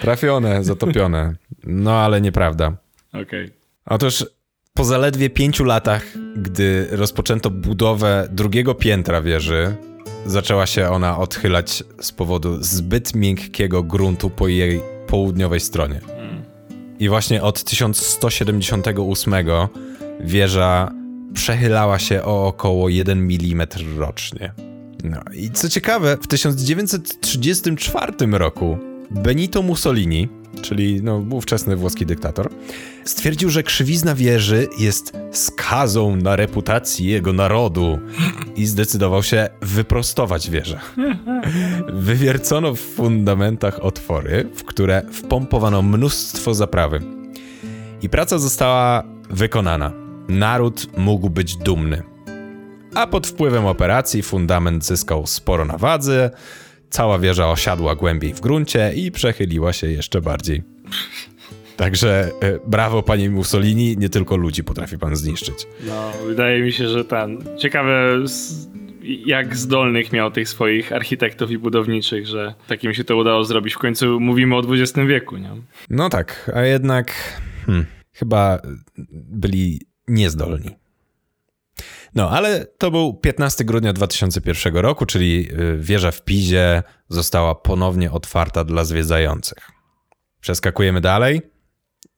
Trafione, 0.00 0.64
zatopione. 0.64 1.34
No 1.64 1.92
ale 1.92 2.20
nieprawda. 2.20 2.72
Okej. 3.08 3.22
Okay. 3.22 3.50
Otóż 3.86 4.26
po 4.74 4.84
zaledwie 4.84 5.30
pięciu 5.30 5.64
latach, 5.64 6.04
gdy 6.36 6.88
rozpoczęto 6.90 7.50
budowę 7.50 8.28
drugiego 8.30 8.74
piętra 8.74 9.22
wieży, 9.22 9.76
zaczęła 10.26 10.66
się 10.66 10.88
ona 10.88 11.18
odchylać 11.18 11.84
z 12.00 12.12
powodu 12.12 12.62
zbyt 12.62 13.14
miękkiego 13.14 13.82
gruntu 13.82 14.30
po 14.30 14.48
jej 14.48 14.80
południowej 15.06 15.60
stronie. 15.60 16.00
I 16.98 17.08
właśnie 17.08 17.42
od 17.42 17.64
1178 17.64 19.34
wieża 20.20 20.92
przechylała 21.36 21.98
się 21.98 22.22
o 22.22 22.46
około 22.46 22.88
1 22.88 23.18
mm 23.18 23.66
rocznie. 23.98 24.52
No 25.04 25.20
i 25.34 25.50
co 25.50 25.68
ciekawe, 25.68 26.16
w 26.22 26.26
1934 26.26 28.12
roku 28.30 28.78
Benito 29.10 29.62
Mussolini, 29.62 30.28
czyli 30.62 31.02
no, 31.02 31.24
ówczesny 31.30 31.76
włoski 31.76 32.06
dyktator, 32.06 32.50
stwierdził, 33.04 33.50
że 33.50 33.62
krzywizna 33.62 34.14
wieży 34.14 34.68
jest 34.78 35.12
skazą 35.32 36.16
na 36.16 36.36
reputacji 36.36 37.06
jego 37.06 37.32
narodu 37.32 37.98
i 38.56 38.66
zdecydował 38.66 39.22
się 39.22 39.48
wyprostować 39.62 40.50
wieżę. 40.50 40.80
Wywiercono 41.92 42.74
w 42.74 42.80
fundamentach 42.80 43.84
otwory, 43.84 44.48
w 44.54 44.64
które 44.64 45.02
wpompowano 45.12 45.82
mnóstwo 45.82 46.54
zaprawy. 46.54 47.00
I 48.02 48.08
praca 48.08 48.38
została 48.38 49.02
wykonana. 49.30 50.05
Naród 50.28 50.98
mógł 50.98 51.30
być 51.30 51.56
dumny. 51.56 52.02
A 52.94 53.06
pod 53.06 53.26
wpływem 53.26 53.66
operacji 53.66 54.22
fundament 54.22 54.84
zyskał 54.84 55.26
sporo 55.26 55.64
na 55.64 55.78
wadze, 55.78 56.30
cała 56.90 57.18
wieża 57.18 57.50
osiadła 57.50 57.94
głębiej 57.94 58.34
w 58.34 58.40
gruncie 58.40 58.92
i 58.94 59.10
przechyliła 59.10 59.72
się 59.72 59.86
jeszcze 59.86 60.20
bardziej. 60.20 60.62
Także 61.76 62.30
e, 62.40 62.58
brawo 62.66 63.02
panie 63.02 63.30
Mussolini, 63.30 63.96
nie 63.98 64.08
tylko 64.08 64.36
ludzi 64.36 64.64
potrafi 64.64 64.98
pan 64.98 65.16
zniszczyć. 65.16 65.66
No, 65.86 66.12
wydaje 66.26 66.62
mi 66.62 66.72
się, 66.72 66.88
że 66.88 67.04
ten. 67.04 67.44
Ciekawe, 67.58 68.18
jak 69.26 69.56
zdolnych 69.56 70.12
miał 70.12 70.30
tych 70.30 70.48
swoich 70.48 70.92
architektów 70.92 71.50
i 71.50 71.58
budowniczych, 71.58 72.26
że 72.26 72.54
takim 72.68 72.94
się 72.94 73.04
to 73.04 73.16
udało 73.16 73.44
zrobić. 73.44 73.74
W 73.74 73.78
końcu 73.78 74.20
mówimy 74.20 74.56
o 74.56 74.60
XX 74.60 74.98
wieku, 75.06 75.36
nie? 75.36 75.50
No 75.90 76.08
tak, 76.08 76.50
a 76.54 76.62
jednak 76.62 77.12
hmm, 77.66 77.86
chyba 78.12 78.58
byli 79.12 79.85
niezdolni. 80.08 80.76
No, 82.14 82.30
ale 82.30 82.66
to 82.78 82.90
był 82.90 83.14
15 83.14 83.64
grudnia 83.64 83.92
2001 83.92 84.76
roku, 84.76 85.06
czyli 85.06 85.48
y, 85.52 85.78
wieża 85.78 86.10
w 86.10 86.24
Pizie 86.24 86.82
została 87.08 87.54
ponownie 87.54 88.12
otwarta 88.12 88.64
dla 88.64 88.84
zwiedzających. 88.84 89.70
Przeskakujemy 90.40 91.00
dalej. 91.00 91.42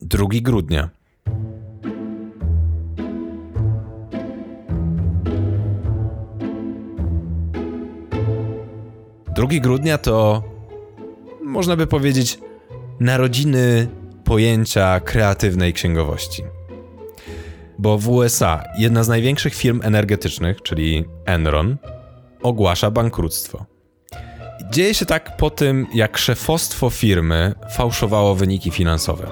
2 0.00 0.26
grudnia. 0.32 0.90
Drugi 9.36 9.60
grudnia 9.60 9.98
to 9.98 10.42
można 11.42 11.76
by 11.76 11.86
powiedzieć 11.86 12.38
narodziny 13.00 13.88
pojęcia 14.24 15.00
kreatywnej 15.00 15.72
księgowości 15.72 16.42
bo 17.78 17.98
w 17.98 18.08
USA 18.08 18.64
jedna 18.78 19.04
z 19.04 19.08
największych 19.08 19.54
firm 19.54 19.80
energetycznych, 19.84 20.62
czyli 20.62 21.04
Enron, 21.24 21.76
ogłasza 22.42 22.90
bankructwo. 22.90 23.66
Dzieje 24.70 24.94
się 24.94 25.06
tak 25.06 25.36
po 25.36 25.50
tym, 25.50 25.86
jak 25.94 26.18
szefostwo 26.18 26.90
firmy 26.90 27.54
fałszowało 27.72 28.34
wyniki 28.34 28.70
finansowe. 28.70 29.30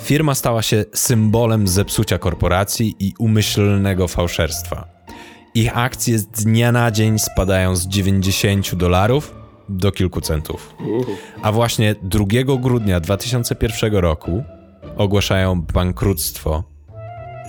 Firma 0.00 0.34
stała 0.34 0.62
się 0.62 0.84
symbolem 0.94 1.68
zepsucia 1.68 2.18
korporacji 2.18 2.96
i 2.98 3.14
umyślnego 3.18 4.08
fałszerstwa. 4.08 4.88
Ich 5.54 5.78
akcje 5.78 6.18
z 6.18 6.26
dnia 6.26 6.72
na 6.72 6.90
dzień 6.90 7.18
spadają 7.18 7.76
z 7.76 7.88
90 7.88 8.74
dolarów 8.74 9.34
do 9.68 9.92
kilku 9.92 10.20
centów. 10.20 10.74
A 11.42 11.52
właśnie 11.52 11.94
2 12.02 12.24
grudnia 12.60 13.00
2001 13.00 13.94
roku 13.94 14.44
ogłaszają 14.96 15.62
bankructwo 15.62 16.77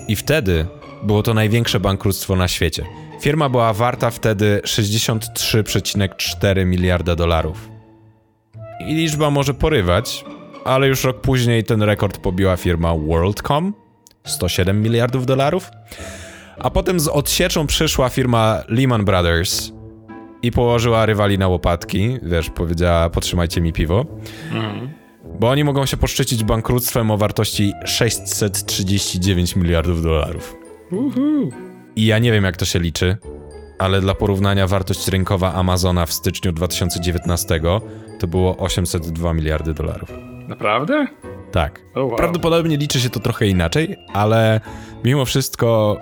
i 0.10 0.16
wtedy 0.16 0.66
było 1.04 1.24
to 1.24 1.34
największe 1.34 1.80
bankructwo 1.80 2.36
na 2.36 2.48
świecie. 2.48 2.86
Firma 3.22 3.50
była 3.50 3.74
warta 3.74 4.10
wtedy 4.10 4.62
63,4 4.64 6.66
miliarda 6.66 7.16
dolarów. 7.16 7.70
I 8.88 8.94
liczba 8.94 9.30
może 9.30 9.54
porywać, 9.54 10.26
ale 10.66 10.88
już 10.88 11.04
rok 11.04 11.22
później 11.22 11.64
ten 11.64 11.84
rekord 11.84 12.18
pobiła 12.18 12.58
firma 12.58 12.96
WorldCom 12.96 13.74
107 14.24 14.82
miliardów 14.82 15.26
dolarów. 15.26 15.70
A 16.60 16.70
potem 16.70 17.00
z 17.00 17.08
odsieczą 17.08 17.68
przyszła 17.68 18.10
firma 18.10 18.64
Lehman 18.68 19.06
Brothers 19.06 19.72
i 20.42 20.52
położyła 20.52 21.06
rywali 21.06 21.38
na 21.38 21.48
łopatki. 21.48 22.18
Wiesz, 22.24 22.50
powiedziała: 22.50 23.10
Potrzymajcie 23.10 23.62
mi 23.62 23.74
piwo. 23.74 24.06
Mhm. 24.52 24.99
Bo 25.40 25.50
oni 25.50 25.64
mogą 25.64 25.86
się 25.86 25.98
poszczycić 25.98 26.44
bankructwem 26.44 27.12
o 27.12 27.18
wartości 27.18 27.74
639 27.86 29.56
miliardów 29.56 30.04
dolarów. 30.04 30.56
Uhu. 30.92 31.50
I 31.96 32.06
ja 32.06 32.20
nie 32.20 32.32
wiem, 32.32 32.44
jak 32.44 32.58
to 32.58 32.66
się 32.66 32.80
liczy, 32.80 33.18
ale 33.80 34.02
dla 34.02 34.14
porównania 34.14 34.68
wartość 34.68 35.08
rynkowa 35.08 35.54
Amazona 35.54 36.06
w 36.06 36.14
styczniu 36.14 36.52
2019 36.52 37.62
to 38.20 38.28
było 38.28 38.58
802 38.58 39.34
miliardy 39.34 39.74
dolarów. 39.74 40.10
Naprawdę? 40.48 41.08
Tak. 41.52 41.82
Oh, 41.96 42.04
wow. 42.04 42.16
Prawdopodobnie 42.16 42.78
liczy 42.78 43.00
się 43.00 43.10
to 43.10 43.20
trochę 43.20 43.48
inaczej, 43.48 43.98
ale 44.14 44.62
mimo 45.04 45.26
wszystko 45.26 45.98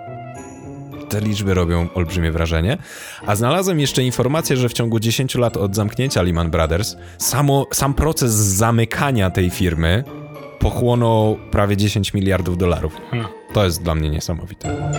te 1.10 1.22
liczby 1.22 1.54
robią 1.54 1.89
olbrzymie 1.93 2.32
wrażenie. 2.32 2.78
A 3.26 3.36
znalazłem 3.36 3.80
jeszcze 3.80 4.04
informację, 4.04 4.58
że 4.58 4.70
w 4.70 4.74
ciągu 4.74 5.00
10 5.00 5.36
lat 5.36 5.58
od 5.58 5.76
zamknięcia 5.76 6.22
Lehman 6.22 6.52
Brothers 6.52 6.96
samo, 7.17 7.65
sam 7.72 7.93
proces 7.93 8.32
zamykania 8.32 9.30
tej 9.30 9.50
firmy 9.50 10.04
pochłonął 10.60 11.38
prawie 11.52 11.78
10 11.78 12.13
miliardów 12.13 12.58
dolarów. 12.58 12.93
Hmm. 13.12 13.28
To 13.54 13.65
jest 13.65 13.84
dla 13.84 13.96
mnie 13.96 14.10
niesamowite. 14.10 14.91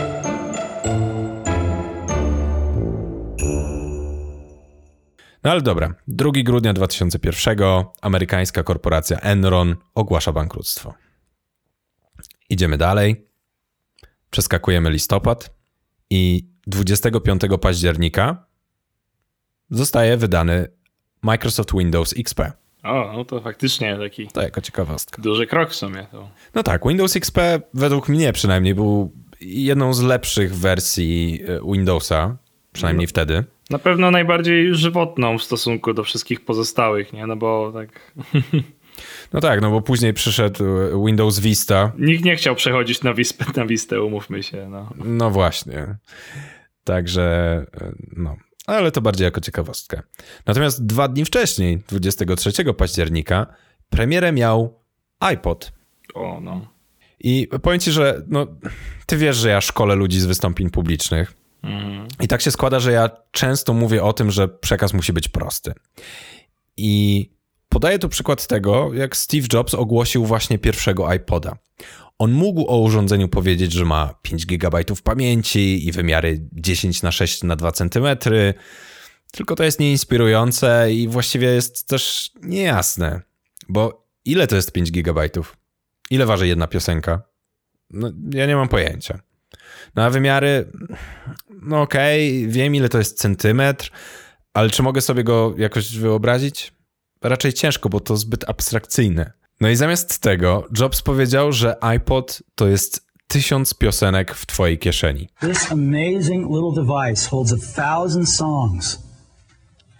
No 5.45 5.51
ale 5.51 5.63
dobra, 5.63 5.95
2 6.09 6.31
grudnia 6.45 6.73
2001 6.73 7.59
amerykańska 8.03 8.63
korporacja 8.63 9.21
Enron 9.21 9.77
ogłasza 9.95 10.33
bankructwo. 10.33 10.95
Idziemy 12.51 12.77
dalej. 12.79 13.29
Przeskakujemy 14.31 14.91
listopad 14.91 15.58
i 16.11 16.45
25 16.67 17.43
października 17.61 18.47
zostaje 19.71 20.17
wydany 20.17 20.69
Microsoft 21.23 21.73
Windows 21.73 22.15
XP. 22.19 22.41
O, 22.83 23.13
no 23.13 23.25
to 23.25 23.41
faktycznie 23.41 23.99
taki. 23.99 24.29
To 24.29 24.43
jako 24.43 24.61
ciekawostka. 24.61 25.23
Duży 25.23 25.47
krok 25.47 25.71
w 25.71 25.75
sumie. 25.75 26.07
To. 26.13 26.29
No 26.55 26.63
tak, 26.63 26.89
Windows 26.89 27.17
XP 27.17 27.39
według 27.75 28.09
mnie 28.09 28.33
przynajmniej 28.33 28.75
był 28.75 29.13
jedną 29.41 29.95
z 29.95 30.03
lepszych 30.03 30.57
wersji 30.57 31.41
e, 31.49 31.73
Windowsa, 31.73 32.37
przynajmniej 32.73 33.07
no. 33.07 33.11
wtedy. 33.11 33.45
Na 33.71 33.79
pewno 33.79 34.11
najbardziej 34.11 34.75
żywotną 34.75 35.39
w 35.39 35.43
stosunku 35.43 35.95
do 35.95 36.05
wszystkich 36.05 36.45
pozostałych, 36.45 37.13
nie? 37.13 37.27
No 37.27 37.37
bo 37.37 37.73
tak. 37.73 38.13
No 39.33 39.41
tak, 39.41 39.61
no 39.61 39.71
bo 39.71 39.83
później 39.83 40.15
przyszedł 40.15 40.65
e, 40.65 41.05
Windows 41.07 41.39
Vista. 41.39 41.93
Nikt 41.99 42.25
nie 42.25 42.37
chciał 42.37 42.55
przechodzić 42.55 43.03
na, 43.03 43.15
Wispę, 43.15 43.45
na 43.57 43.67
Vistę, 43.67 44.03
umówmy 44.03 44.43
się. 44.43 44.69
No. 44.69 44.91
no 45.05 45.31
właśnie. 45.31 45.97
Także, 46.85 47.23
e, 47.81 47.93
no. 48.17 48.37
Ale 48.67 48.93
to 48.93 49.01
bardziej 49.01 49.25
jako 49.25 49.41
ciekawostkę. 49.41 50.03
Natomiast 50.47 50.87
dwa 50.87 51.09
dni 51.09 51.25
wcześniej, 51.25 51.83
23 51.89 52.75
października, 52.75 53.47
premierę 53.91 54.33
miał 54.33 54.81
iPod. 55.21 55.73
O, 56.15 56.41
no. 56.41 56.69
I 57.21 57.49
powiem 57.63 57.81
ci, 57.81 57.93
że 57.93 58.23
no, 58.29 58.47
ty 59.07 59.17
wiesz, 59.17 59.37
że 59.37 59.49
ja 59.49 59.61
szkole 59.61 59.95
ludzi 59.95 60.21
z 60.21 60.27
wystąpień 60.27 60.71
publicznych. 60.71 61.35
Mhm. 61.63 62.07
I 62.21 62.29
tak 62.29 62.41
się 62.41 62.51
składa, 62.51 62.81
że 62.81 62.93
ja 62.93 63.11
często 63.31 63.75
mówię 63.75 64.05
o 64.05 64.13
tym, 64.13 64.31
że 64.31 64.49
przekaz 64.49 64.95
musi 64.95 65.13
być 65.13 65.29
prosty. 65.29 65.73
I 66.77 67.31
Podaję 67.69 67.99
tu 67.99 68.09
przykład 68.09 68.47
tego, 68.47 68.95
jak 68.95 69.17
Steve 69.17 69.47
Jobs 69.53 69.75
ogłosił 69.75 70.25
właśnie 70.25 70.59
pierwszego 70.59 71.13
iPoda. 71.13 71.59
On 72.19 72.33
mógł 72.33 72.67
o 72.69 72.79
urządzeniu 72.79 73.29
powiedzieć, 73.29 73.73
że 73.73 73.85
ma 73.85 74.15
5 74.23 74.47
GB 74.47 74.85
pamięci 75.05 75.89
i 75.89 75.93
wymiary 75.93 76.49
10 76.53 77.03
na 77.03 77.13
6 77.13 77.43
na 77.43 77.57
2 77.57 77.73
cm, 77.73 78.07
tylko 79.33 79.55
to 79.55 79.65
jest 79.65 79.81
nieinspirujące 79.81 80.93
i 80.93 81.09
właściwie 81.09 81.49
jest 81.49 81.89
też 81.89 82.31
niejasne, 82.43 83.21
bo 83.69 84.07
ile 84.25 84.47
to 84.47 84.57
jest 84.57 84.73
5 84.73 84.91
GB? 84.91 85.29
Ile 86.11 86.27
waży 86.27 86.49
jedna 86.49 86.67
piosenka? 86.67 87.23
No, 87.91 88.13
ja 88.31 88.47
nie 88.47 88.57
mam 88.57 88.69
pojęcia. 88.69 89.19
No 89.97 90.05
a 90.05 90.11
wymiary, 90.11 90.73
no 91.63 91.81
okej, 91.81 92.41
okay, 92.41 92.53
wiem 92.53 92.75
ile 92.75 92.89
to 92.89 92.99
jest 92.99 93.19
centymetr, 93.19 93.91
ale 94.55 94.71
czy 94.71 94.83
mogę 94.83 95.01
sobie 95.01 95.25
go 95.25 95.55
jakoś 95.59 95.97
wyobrazić? 95.97 96.78
Raczej 97.23 97.53
ciężko, 97.53 97.89
bo 97.89 98.01
to 98.01 98.17
zbyt 98.17 98.49
abstrakcyjne. 98.49 99.33
No 99.61 99.69
i 99.69 99.77
zamiast 99.77 100.19
tego 100.19 100.67
Jobs 100.79 101.03
powiedział, 101.03 101.53
że 101.53 101.85
iPod 101.85 102.43
to 102.55 102.69
jest 102.69 103.09
tysiąc 103.29 103.75
piosenek 103.75 104.35
w 104.35 104.47
twojej 104.47 104.79
kieszeni. 104.79 105.29
This 105.41 105.73
amazing 105.73 106.51
little 106.51 106.85
device 106.85 107.29
holds 107.29 107.53
a 107.53 107.83
thousand 107.83 108.29
songs 108.29 108.99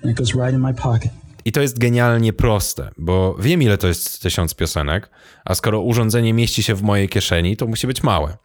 and 0.03 0.13
it 0.13 0.17
goes 0.17 0.35
right 0.35 0.53
in 0.53 0.61
my 0.61 0.75
pocket. 0.75 1.11
I 1.45 1.53
to 1.53 1.61
jest 1.61 1.79
genialnie 1.79 2.33
proste, 2.33 2.91
bo 2.99 3.35
wiem 3.35 3.63
ile 3.63 3.79
to 3.79 3.89
jest 3.89 4.23
tysiąc 4.23 4.55
piosenek, 4.55 5.11
a 5.45 5.55
skoro 5.55 5.81
urządzenie 5.81 6.35
mieści 6.35 6.63
się 6.63 6.75
w 6.75 6.83
mojej 6.83 7.09
kieszeni, 7.09 7.57
to 7.57 7.67
musi 7.67 7.87
być 7.87 8.03
małe. 8.03 8.37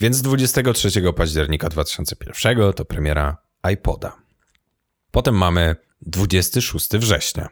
Więc 0.00 0.22
23 0.22 1.12
października 1.16 1.68
2001 1.68 2.72
to 2.72 2.84
premiera 2.84 3.36
iPoda. 3.72 4.16
Potem 5.10 5.34
mamy 5.34 5.76
26 6.02 6.88
września. 6.90 7.48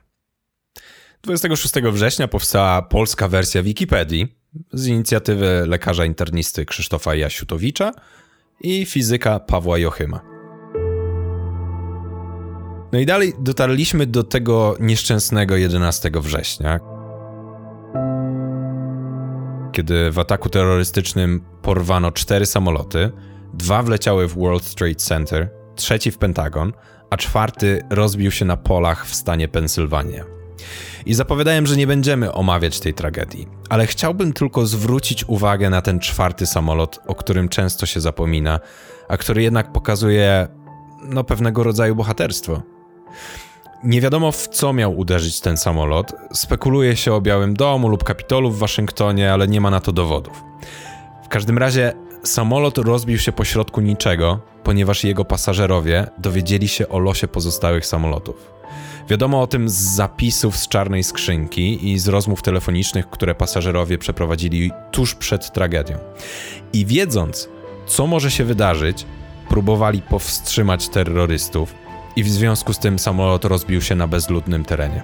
26 1.23 1.75
września 1.75 2.29
powstała 2.29 2.83
polska 2.83 3.29
wersja 3.29 3.63
Wikipedii 3.63 4.37
z 4.73 4.87
inicjatywy 4.87 5.65
lekarza 5.67 6.05
internisty 6.05 6.65
Krzysztofa 6.65 7.15
Jasiutowicza 7.15 7.93
i 8.61 8.87
fizyka 8.87 9.41
Pawła 9.41 9.79
Jochyma. 9.79 10.21
No 12.93 12.99
i 12.99 13.07
dalej 13.07 13.33
dotarliśmy 13.41 14.07
do 14.07 14.25
tego 14.25 14.77
nieszczęsnego 14.81 15.57
11 15.57 16.11
września, 16.15 16.81
kiedy 19.73 20.11
w 20.11 20.19
ataku 20.19 20.49
terrorystycznym 20.49 21.45
porwano 21.63 22.13
cztery 22.13 22.47
samoloty, 22.47 23.11
dwa 23.55 23.83
wleciały 23.83 24.29
w 24.29 24.39
World 24.39 24.75
Trade 24.75 24.95
Center, 24.95 25.51
trzeci 25.77 26.11
w 26.11 26.19
Pentagon, 26.19 26.73
a 27.11 27.17
czwarty 27.17 27.83
rozbił 27.91 28.31
się 28.31 28.45
na 28.45 28.57
polach 28.57 29.07
w 29.07 29.15
stanie 29.15 29.49
Pensylwania. 29.49 30.38
I 31.07 31.15
zapowiadałem, 31.15 31.67
że 31.67 31.77
nie 31.77 31.87
będziemy 31.87 32.33
omawiać 32.33 32.81
tej 32.81 32.95
tragedii, 32.95 33.49
ale 33.69 33.87
chciałbym 33.87 34.33
tylko 34.33 34.67
zwrócić 34.67 35.25
uwagę 35.29 35.71
na 35.71 35.83
ten 35.83 36.01
czwarty 36.01 36.47
samolot, 36.47 37.01
o 37.07 37.15
którym 37.15 37.49
często 37.49 37.87
się 37.87 38.01
zapomina, 38.01 38.61
a 39.09 39.17
który 39.17 39.43
jednak 39.43 39.73
pokazuje 39.73 40.49
no 41.03 41.25
pewnego 41.25 41.63
rodzaju 41.63 41.95
bohaterstwo. 41.95 42.63
Nie 43.85 44.01
wiadomo 44.01 44.33
w 44.33 44.49
co 44.49 44.73
miał 44.73 44.99
uderzyć 44.99 45.41
ten 45.41 45.57
samolot. 45.57 46.13
Spekuluje 46.33 46.97
się 46.97 47.15
o 47.15 47.21
Białym 47.21 47.55
Domu 47.55 47.89
lub 47.89 48.05
Kapitolu 48.05 48.51
w 48.51 48.59
Waszyngtonie, 48.59 49.33
ale 49.33 49.49
nie 49.49 49.61
ma 49.61 49.71
na 49.71 49.81
to 49.81 49.93
dowodów. 49.93 50.45
W 51.25 51.29
każdym 51.29 51.59
razie 51.59 51.93
samolot 52.25 52.79
rozbił 52.79 53.19
się 53.19 53.33
pośrodku 53.33 53.81
niczego, 53.81 54.41
ponieważ 54.65 55.05
jego 55.05 55.25
pasażerowie 55.25 56.07
dowiedzieli 56.19 56.69
się 56.69 56.89
o 56.89 56.99
losie 56.99 57.29
pozostałych 57.29 57.87
samolotów. 57.87 58.51
Wiadomo 59.09 59.43
o 59.43 59.47
tym 59.47 59.69
z 59.69 59.75
zapisów 59.75 60.57
z 60.57 60.69
czarnej 60.69 61.05
skrzynki 61.05 61.93
i 61.93 61.99
z 61.99 62.09
rozmów 62.09 62.43
telefonicznych, 62.43 63.11
które 63.11 63.35
pasażerowie 63.35 63.99
przeprowadzili 63.99 64.71
tuż 64.91 65.15
przed 65.15 65.53
tragedią. 65.53 65.99
I 66.73 66.87
wiedząc, 66.87 67.49
co 67.87 68.07
może 68.07 68.31
się 68.31 68.45
wydarzyć, 68.45 69.07
próbowali 69.49 70.03
powstrzymać 70.03 70.89
terrorystów, 70.89 71.75
i 72.17 72.25
w 72.25 72.29
związku 72.29 72.73
z 72.73 72.79
tym 72.79 72.99
samolot 72.99 73.45
rozbił 73.45 73.81
się 73.81 73.95
na 73.95 74.07
bezludnym 74.07 74.65
terenie. 74.65 75.03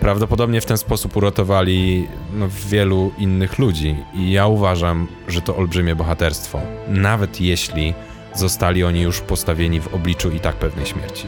Prawdopodobnie 0.00 0.60
w 0.60 0.66
ten 0.66 0.78
sposób 0.78 1.16
uratowali 1.16 2.08
no, 2.32 2.48
wielu 2.68 3.12
innych 3.18 3.58
ludzi, 3.58 3.96
i 4.14 4.30
ja 4.30 4.46
uważam, 4.46 5.08
że 5.28 5.42
to 5.42 5.56
olbrzymie 5.56 5.96
bohaterstwo, 5.96 6.60
nawet 6.88 7.40
jeśli 7.40 7.94
zostali 8.34 8.84
oni 8.84 9.00
już 9.00 9.20
postawieni 9.20 9.80
w 9.80 9.94
obliczu 9.94 10.30
i 10.30 10.40
tak 10.40 10.56
pewnej 10.56 10.86
śmierci. 10.86 11.26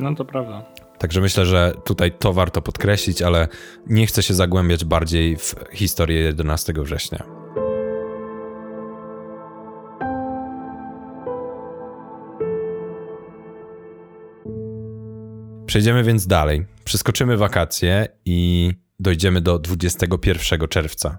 No 0.00 0.14
to 0.14 0.24
prawda. 0.24 0.64
Także 0.98 1.20
myślę, 1.20 1.46
że 1.46 1.72
tutaj 1.84 2.12
to 2.18 2.32
warto 2.32 2.62
podkreślić, 2.62 3.22
ale 3.22 3.48
nie 3.86 4.06
chcę 4.06 4.22
się 4.22 4.34
zagłębiać 4.34 4.84
bardziej 4.84 5.36
w 5.36 5.54
historię 5.72 6.20
11 6.20 6.72
września. 6.76 7.24
Przejdziemy 15.66 16.04
więc 16.04 16.26
dalej. 16.26 16.66
Przeskoczymy 16.84 17.36
wakacje 17.36 18.08
i 18.24 18.70
dojdziemy 19.00 19.40
do 19.40 19.58
21 19.58 20.68
czerwca. 20.68 21.18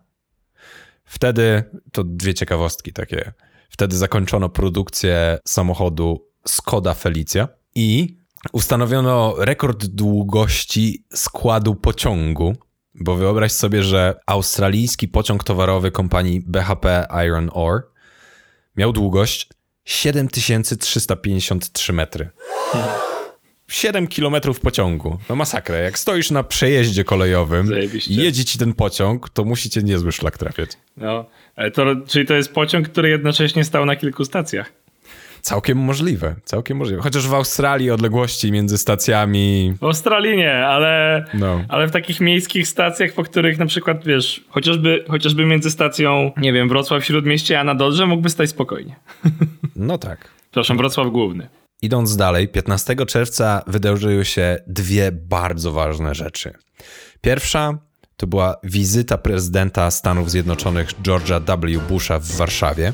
Wtedy, 1.03 1.63
to 1.91 2.03
dwie 2.03 2.33
ciekawostki 2.33 2.93
takie. 2.93 3.31
Wtedy 3.69 3.97
zakończono 3.97 4.49
produkcję 4.49 5.39
samochodu 5.47 6.27
Skoda 6.47 6.93
Felicia 6.93 7.47
i 7.75 8.20
ustanowiono 8.51 9.35
rekord 9.37 9.85
długości 9.85 11.03
składu 11.13 11.75
pociągu, 11.75 12.55
bo 12.95 13.15
wyobraź 13.15 13.51
sobie, 13.51 13.83
że 13.83 14.15
australijski 14.25 15.07
pociąg 15.07 15.43
towarowy 15.43 15.91
kompanii 15.91 16.41
BHP 16.47 17.07
Iron 17.25 17.49
Ore 17.53 17.81
miał 18.77 18.93
długość 18.93 19.49
7353 19.85 21.93
metry. 21.93 22.29
7 23.67 24.07
kilometrów 24.07 24.59
pociągu. 24.59 25.17
No 25.29 25.35
masakra. 25.35 25.77
Jak 25.77 25.99
stoisz 25.99 26.31
na 26.31 26.43
przejeździe 26.43 27.03
kolejowym 27.03 27.71
i 28.07 28.15
jedzie 28.15 28.45
ci 28.45 28.59
ten 28.59 28.73
pociąg, 28.73 29.29
to 29.29 29.43
musicie 29.43 29.83
niezły 29.83 30.11
szlak 30.11 30.37
trafiać. 30.37 30.69
No, 30.97 31.25
to, 31.73 31.85
czyli 32.07 32.25
to 32.25 32.33
jest 32.33 32.53
pociąg, 32.53 32.89
który 32.89 33.09
jednocześnie 33.09 33.65
stał 33.65 33.85
na 33.85 33.95
kilku 33.95 34.25
stacjach. 34.25 34.71
Całkiem 35.41 35.77
możliwe, 35.77 36.35
całkiem 36.43 36.77
możliwe. 36.77 37.01
Chociaż 37.01 37.27
w 37.27 37.33
Australii 37.33 37.91
odległości 37.91 38.51
między 38.51 38.77
stacjami. 38.77 39.73
W 39.81 39.83
Australii 39.83 40.37
nie, 40.37 40.65
ale, 40.65 41.25
no. 41.33 41.63
ale 41.69 41.87
w 41.87 41.91
takich 41.91 42.19
miejskich 42.21 42.67
stacjach, 42.67 43.13
po 43.13 43.23
których 43.23 43.57
na 43.57 43.65
przykład 43.65 44.05
wiesz, 44.05 44.43
chociażby, 44.49 45.05
chociażby 45.09 45.45
między 45.45 45.71
stacją, 45.71 46.31
nie 46.37 46.53
wiem, 46.53 46.69
Wrocław 46.69 47.05
Śródmieście 47.05 47.59
a 47.59 47.63
na 47.63 47.75
Dodrze 47.75 48.05
mógłby 48.05 48.29
stać 48.29 48.49
spokojnie. 48.49 48.95
No 49.75 49.97
tak. 49.97 50.27
Przepraszam, 50.43 50.77
Wrocław 50.77 51.11
Główny. 51.11 51.49
Idąc 51.81 52.17
dalej, 52.17 52.47
15 52.47 52.95
czerwca 52.95 53.61
wydarzyły 53.67 54.25
się 54.25 54.57
dwie 54.67 55.11
bardzo 55.11 55.71
ważne 55.71 56.15
rzeczy. 56.15 56.53
Pierwsza 57.21 57.77
to 58.17 58.27
była 58.27 58.55
wizyta 58.63 59.17
prezydenta 59.17 59.91
Stanów 59.91 60.31
Zjednoczonych 60.31 60.89
George'a 61.03 61.77
W. 61.77 61.87
Busha 61.87 62.19
w 62.19 62.31
Warszawie, 62.31 62.93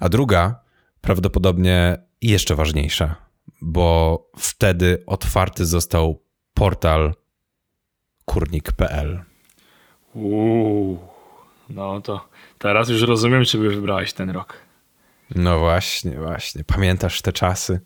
a 0.00 0.08
druga, 0.08 0.63
prawdopodobnie 1.04 1.98
jeszcze 2.22 2.54
ważniejsza, 2.54 3.16
bo 3.60 4.18
wtedy 4.38 5.02
otwarty 5.06 5.66
został 5.66 6.22
portal 6.54 7.14
kurnik.pl. 8.24 9.22
Uuu, 10.14 10.98
no 11.70 12.00
to 12.00 12.28
teraz 12.58 12.88
już 12.88 13.02
rozumiem, 13.02 13.44
czy 13.44 13.58
by 13.58 13.70
wybrałeś 13.70 14.12
ten 14.12 14.30
rok. 14.30 14.56
No 15.34 15.58
właśnie, 15.58 16.10
właśnie. 16.10 16.64
Pamiętasz 16.64 17.22
te 17.22 17.32
czasy? 17.32 17.80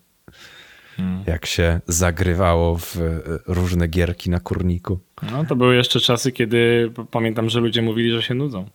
Hmm. 0.97 1.23
Jak 1.27 1.45
się 1.45 1.81
zagrywało 1.87 2.77
w 2.77 2.97
e, 2.97 3.21
różne 3.47 3.87
gierki 3.87 4.29
na 4.29 4.39
kurniku. 4.39 4.99
No 5.31 5.45
to 5.45 5.55
były 5.55 5.75
jeszcze 5.75 5.99
czasy, 5.99 6.31
kiedy 6.31 6.91
pamiętam, 7.11 7.49
że 7.49 7.59
ludzie 7.59 7.81
mówili, 7.81 8.11
że 8.11 8.21
się 8.21 8.33
nudzą. 8.33 8.69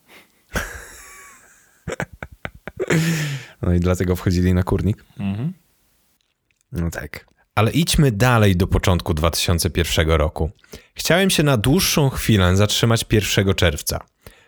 no 3.64 3.74
i 3.74 3.80
dlatego 3.80 4.16
wchodzili 4.16 4.54
na 4.54 4.62
kurnik. 4.62 5.04
Mhm. 5.18 5.52
No 6.72 6.90
tak. 6.90 7.26
Ale 7.54 7.70
idźmy 7.70 8.12
dalej 8.12 8.56
do 8.56 8.66
początku 8.66 9.14
2001 9.14 10.10
roku. 10.10 10.50
Chciałem 10.94 11.30
się 11.30 11.42
na 11.42 11.56
dłuższą 11.56 12.10
chwilę 12.10 12.56
zatrzymać 12.56 13.06
1 13.12 13.54
czerwca. 13.54 14.00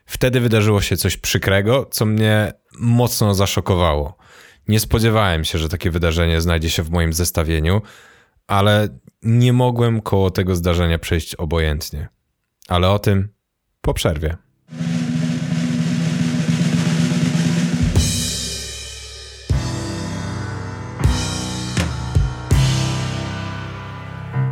Wtedy 0.07 0.41
wydarzyło 0.41 0.81
się 0.81 0.97
coś 0.97 1.17
przykrego, 1.17 1.89
co 1.91 2.07
mnie 2.07 2.53
mocno 2.79 3.35
zaszokowało. 3.35 4.17
Nie 4.69 4.81
spodziewałem 4.81 5.45
się, 5.45 5.59
że 5.59 5.69
takie 5.69 5.91
wydarzenie 5.91 6.41
znajdzie 6.41 6.71
się 6.71 6.83
w 6.83 6.91
moim 6.91 7.13
zestawieniu, 7.13 7.83
ale 8.47 8.89
nie 9.23 9.53
mogłem 9.53 10.01
koło 10.01 10.31
tego 10.31 10.57
zdarzenia 10.57 10.99
przejść 10.99 11.35
obojętnie. 11.35 12.09
Ale 12.69 12.91
o 12.91 12.99
tym 12.99 13.29
po 13.81 13.95
przerwie. 13.95 14.37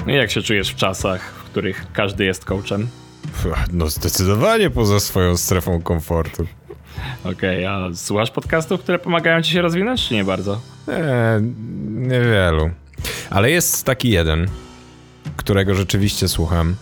Jak 0.06 0.30
się 0.30 0.42
czujesz 0.42 0.70
w 0.70 0.76
czasach, 0.76 1.32
w 1.32 1.44
których 1.44 1.86
każdy 1.92 2.24
jest 2.24 2.44
coachem? 2.44 2.88
No 3.72 3.88
zdecydowanie 3.88 4.70
poza 4.70 5.00
swoją 5.00 5.36
strefą 5.36 5.82
komfortu. 5.82 6.46
Okej, 7.24 7.66
okay, 7.66 7.70
a 7.70 7.94
słuchasz 7.94 8.30
podcastów, 8.30 8.80
które 8.80 8.98
pomagają 8.98 9.42
ci 9.42 9.52
się 9.52 9.62
rozwinąć, 9.62 10.08
czy 10.08 10.14
nie 10.14 10.24
bardzo? 10.24 10.60
Nie, 10.88 11.40
niewielu. 12.08 12.70
Ale 13.30 13.50
jest 13.50 13.84
taki 13.84 14.10
jeden, 14.10 14.48
którego 15.36 15.74
rzeczywiście 15.74 16.28
słucham 16.28 16.76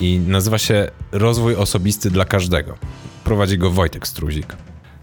i 0.00 0.18
nazywa 0.18 0.58
się 0.58 0.90
Rozwój 1.12 1.54
Osobisty 1.54 2.10
dla 2.10 2.24
Każdego. 2.24 2.78
Prowadzi 3.24 3.58
go 3.58 3.70
Wojtek 3.70 4.06
Struzik. 4.06 4.56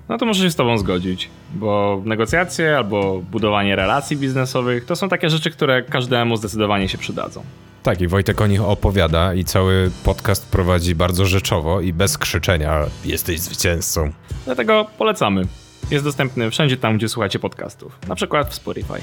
No 0.10 0.18
to 0.18 0.26
muszę 0.26 0.42
się 0.42 0.52
z 0.52 0.56
tobą 0.56 0.78
zgodzić, 0.78 1.30
bo 1.56 2.02
negocjacje 2.06 2.78
albo 2.78 3.22
budowanie 3.32 3.76
relacji 3.76 4.18
biznesowych 4.18 4.86
to 4.86 4.96
są 4.96 5.10
takie 5.10 5.30
rzeczy, 5.30 5.52
które 5.52 5.82
każdemu 5.82 6.38
zdecydowanie 6.38 6.89
się 6.89 6.98
przydadzą. 6.98 7.44
Tak, 7.84 8.02
i 8.02 8.08
Wojtek 8.08 8.42
o 8.42 8.48
nich 8.48 8.62
opowiada 8.62 9.34
i 9.34 9.44
cały 9.44 9.92
podcast 10.04 10.52
prowadzi 10.52 10.96
bardzo 10.96 11.26
rzeczowo 11.26 11.82
i 11.82 11.94
bez 11.94 12.18
krzyczenia 12.18 12.80
jesteś 13.06 13.39
zwycięzcą. 13.39 14.12
Dlatego 14.46 14.86
polecamy. 14.98 15.48
Jest 15.92 16.06
dostępny 16.06 16.52
wszędzie 16.52 16.78
tam, 16.78 16.98
gdzie 16.98 17.10
słuchacie 17.10 17.39
podcastów, 17.39 18.00
na 18.08 18.16
przykład 18.16 18.50
w 18.50 18.54
Spotify. 18.54 19.00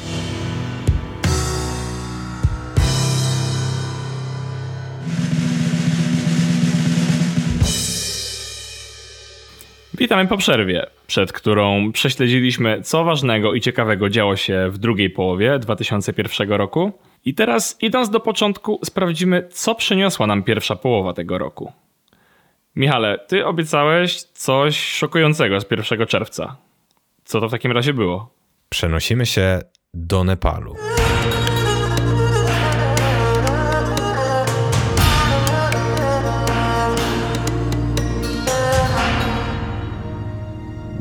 Witamy 10.10 10.28
po 10.28 10.36
przerwie, 10.36 10.86
przed 11.06 11.32
którą 11.32 11.92
prześledziliśmy, 11.92 12.82
co 12.82 13.04
ważnego 13.04 13.54
i 13.54 13.60
ciekawego 13.60 14.08
działo 14.08 14.36
się 14.36 14.68
w 14.70 14.78
drugiej 14.78 15.10
połowie 15.10 15.58
2001 15.58 16.52
roku. 16.52 16.92
I 17.24 17.34
teraz, 17.34 17.76
idąc 17.80 18.10
do 18.10 18.20
początku, 18.20 18.80
sprawdzimy, 18.84 19.48
co 19.50 19.74
przyniosła 19.74 20.26
nam 20.26 20.42
pierwsza 20.42 20.76
połowa 20.76 21.12
tego 21.12 21.38
roku. 21.38 21.72
Michale, 22.76 23.18
ty 23.28 23.46
obiecałeś 23.46 24.22
coś 24.22 24.86
szokującego 24.86 25.60
z 25.60 25.70
1 25.70 26.06
czerwca. 26.06 26.56
Co 27.24 27.40
to 27.40 27.48
w 27.48 27.50
takim 27.50 27.72
razie 27.72 27.94
było? 27.94 28.34
Przenosimy 28.68 29.26
się 29.26 29.60
do 29.94 30.24
Nepalu. 30.24 30.76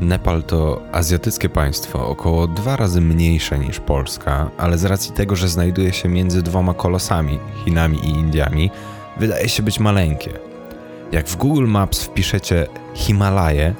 Nepal 0.00 0.42
to 0.42 0.82
azjatyckie 0.92 1.48
państwo, 1.48 2.08
około 2.08 2.46
dwa 2.46 2.76
razy 2.76 3.00
mniejsze 3.00 3.58
niż 3.58 3.80
Polska, 3.80 4.50
ale 4.58 4.78
z 4.78 4.84
racji 4.84 5.12
tego, 5.12 5.36
że 5.36 5.48
znajduje 5.48 5.92
się 5.92 6.08
między 6.08 6.42
dwoma 6.42 6.74
kolosami, 6.74 7.38
Chinami 7.64 7.98
i 7.98 8.08
Indiami, 8.08 8.70
wydaje 9.16 9.48
się 9.48 9.62
być 9.62 9.80
maleńkie. 9.80 10.30
Jak 11.12 11.28
w 11.28 11.36
Google 11.36 11.66
Maps 11.66 12.04
wpiszecie 12.04 12.66
Himalaje, 12.94 13.74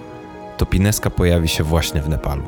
to 0.57 0.67
Pineska 0.67 1.11
pojawi 1.11 1.49
się 1.49 1.65
właśnie 1.65 2.03
w 2.03 2.09
Nepalu. 2.09 2.43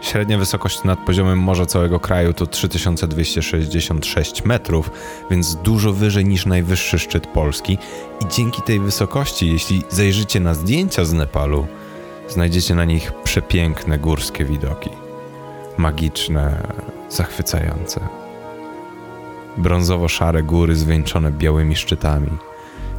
Średnia 0.00 0.38
wysokość 0.38 0.84
nad 0.84 0.98
poziomem 0.98 1.38
morza 1.38 1.66
całego 1.66 2.00
kraju 2.00 2.32
to 2.32 2.46
3266 2.46 4.44
metrów, 4.44 4.90
więc 5.30 5.56
dużo 5.56 5.92
wyżej 5.92 6.24
niż 6.24 6.46
najwyższy 6.46 6.98
szczyt 6.98 7.26
Polski. 7.26 7.78
I 8.20 8.28
dzięki 8.28 8.62
tej 8.62 8.80
wysokości, 8.80 9.52
jeśli 9.52 9.82
zajrzycie 9.88 10.40
na 10.40 10.54
zdjęcia 10.54 11.04
z 11.04 11.12
Nepalu, 11.12 11.66
znajdziecie 12.32 12.74
na 12.74 12.84
nich 12.84 13.12
przepiękne 13.24 13.98
górskie 13.98 14.44
widoki. 14.44 14.90
Magiczne, 15.78 16.62
zachwycające. 17.08 18.00
Brązowo-szare 19.56 20.42
góry 20.42 20.76
zwieńczone 20.76 21.32
białymi 21.32 21.76
szczytami. 21.76 22.30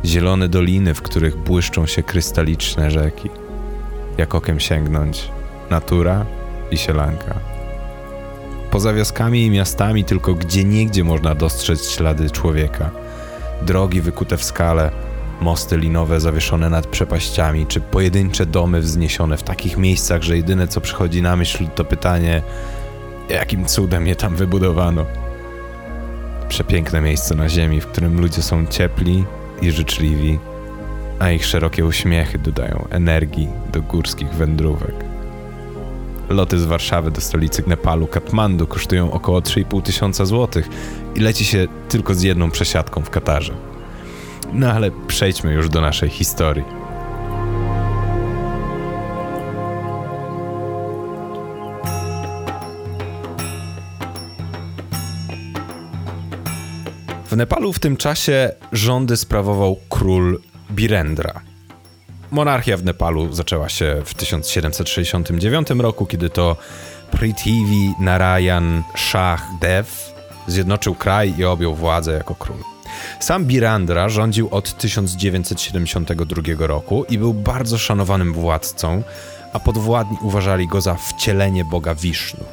Zielone 0.05 0.47
doliny, 0.47 0.93
w 0.93 1.01
których 1.01 1.37
błyszczą 1.37 1.85
się 1.85 2.03
krystaliczne 2.03 2.91
rzeki. 2.91 3.29
Jak 4.17 4.35
okiem 4.35 4.59
sięgnąć, 4.59 5.29
natura 5.69 6.25
i 6.71 6.77
sielanka. 6.77 7.35
Poza 8.71 8.93
wioskami 8.93 9.45
i 9.45 9.49
miastami 9.49 10.03
tylko 10.03 10.33
gdzieniegdzie 10.33 11.03
można 11.03 11.35
dostrzec 11.35 11.89
ślady 11.89 12.29
człowieka. 12.29 12.91
Drogi 13.61 14.01
wykute 14.01 14.37
w 14.37 14.43
skale– 14.43 14.91
mosty 15.43 15.77
linowe 15.77 16.19
zawieszone 16.19 16.69
nad 16.69 16.87
przepaściami, 16.87 17.65
czy 17.67 17.81
pojedyncze 17.81 18.45
domy 18.45 18.81
wzniesione 18.81 19.37
w 19.37 19.43
takich 19.43 19.77
miejscach, 19.77 20.21
że 20.21 20.37
jedyne 20.37 20.67
co 20.67 20.81
przychodzi 20.81 21.21
na 21.21 21.35
myśl 21.35 21.67
to 21.75 21.85
pytanie, 21.85 22.41
jakim 23.29 23.65
cudem 23.65 24.07
je 24.07 24.15
tam 24.15 24.35
wybudowano. 24.35 25.05
Przepiękne 26.49 27.01
miejsce 27.01 27.35
na 27.35 27.49
ziemi, 27.49 27.81
w 27.81 27.87
którym 27.87 28.21
ludzie 28.21 28.41
są 28.41 28.65
ciepli 28.65 29.25
i 29.61 29.71
życzliwi, 29.71 30.39
a 31.19 31.31
ich 31.31 31.45
szerokie 31.45 31.85
uśmiechy 31.85 32.39
dodają 32.39 32.87
energii 32.89 33.47
do 33.73 33.81
górskich 33.81 34.29
wędrówek. 34.29 34.95
Loty 36.29 36.59
z 36.59 36.65
Warszawy 36.65 37.11
do 37.11 37.21
stolicy 37.21 37.63
Nepalu, 37.67 38.07
Katmandu 38.07 38.67
kosztują 38.67 39.11
około 39.11 39.39
3,5 39.39 39.81
tysiąca 39.81 40.25
złotych 40.25 40.69
i 41.15 41.19
leci 41.19 41.45
się 41.45 41.67
tylko 41.89 42.13
z 42.15 42.21
jedną 42.21 42.51
przesiadką 42.51 43.01
w 43.01 43.09
Katarze. 43.09 43.72
No 44.53 44.71
ale 44.71 44.91
przejdźmy 45.07 45.53
już 45.53 45.69
do 45.69 45.81
naszej 45.81 46.09
historii. 46.09 46.63
W 57.25 57.37
Nepalu 57.37 57.73
w 57.73 57.79
tym 57.79 57.97
czasie 57.97 58.51
rządy 58.71 59.17
sprawował 59.17 59.77
król 59.89 60.39
Birendra. 60.71 61.41
Monarchia 62.31 62.77
w 62.77 62.83
Nepalu 62.83 63.33
zaczęła 63.33 63.69
się 63.69 64.01
w 64.05 64.13
1769 64.13 65.69
roku, 65.69 66.05
kiedy 66.05 66.29
to 66.29 66.57
Prithvi 67.11 67.93
Narayan 67.99 68.83
Shah 68.95 69.41
Dev 69.61 69.89
zjednoczył 70.47 70.95
kraj 70.95 71.33
i 71.37 71.45
objął 71.45 71.75
władzę 71.75 72.13
jako 72.13 72.35
król. 72.35 72.72
Sam 73.19 73.45
Birandra 73.45 74.09
rządził 74.09 74.47
od 74.51 74.77
1972 74.77 76.67
roku 76.67 77.05
i 77.09 77.17
był 77.17 77.33
bardzo 77.33 77.77
szanowanym 77.77 78.33
władcą, 78.33 79.03
a 79.53 79.59
podwładni 79.59 80.17
uważali 80.21 80.67
go 80.67 80.81
za 80.81 80.95
wcielenie 80.95 81.65
boga 81.65 81.95
Wisznu. 81.95 82.43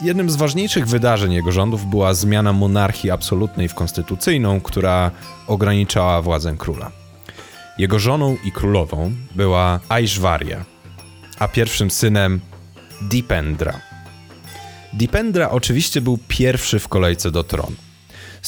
Jednym 0.00 0.30
z 0.30 0.36
ważniejszych 0.36 0.86
wydarzeń 0.86 1.32
jego 1.32 1.52
rządów 1.52 1.86
była 1.86 2.14
zmiana 2.14 2.52
monarchii 2.52 3.10
absolutnej 3.10 3.68
w 3.68 3.74
konstytucyjną, 3.74 4.60
która 4.60 5.10
ograniczała 5.46 6.22
władzę 6.22 6.54
króla. 6.58 6.90
Jego 7.78 7.98
żoną 7.98 8.36
i 8.44 8.52
królową 8.52 9.12
była 9.34 9.80
Aishwarya, 9.88 10.56
a 11.38 11.48
pierwszym 11.48 11.90
synem 11.90 12.40
Dipendra. 13.02 13.80
Dipendra 14.92 15.50
oczywiście 15.50 16.00
był 16.00 16.18
pierwszy 16.28 16.78
w 16.78 16.88
kolejce 16.88 17.30
do 17.30 17.44
tronu. 17.44 17.76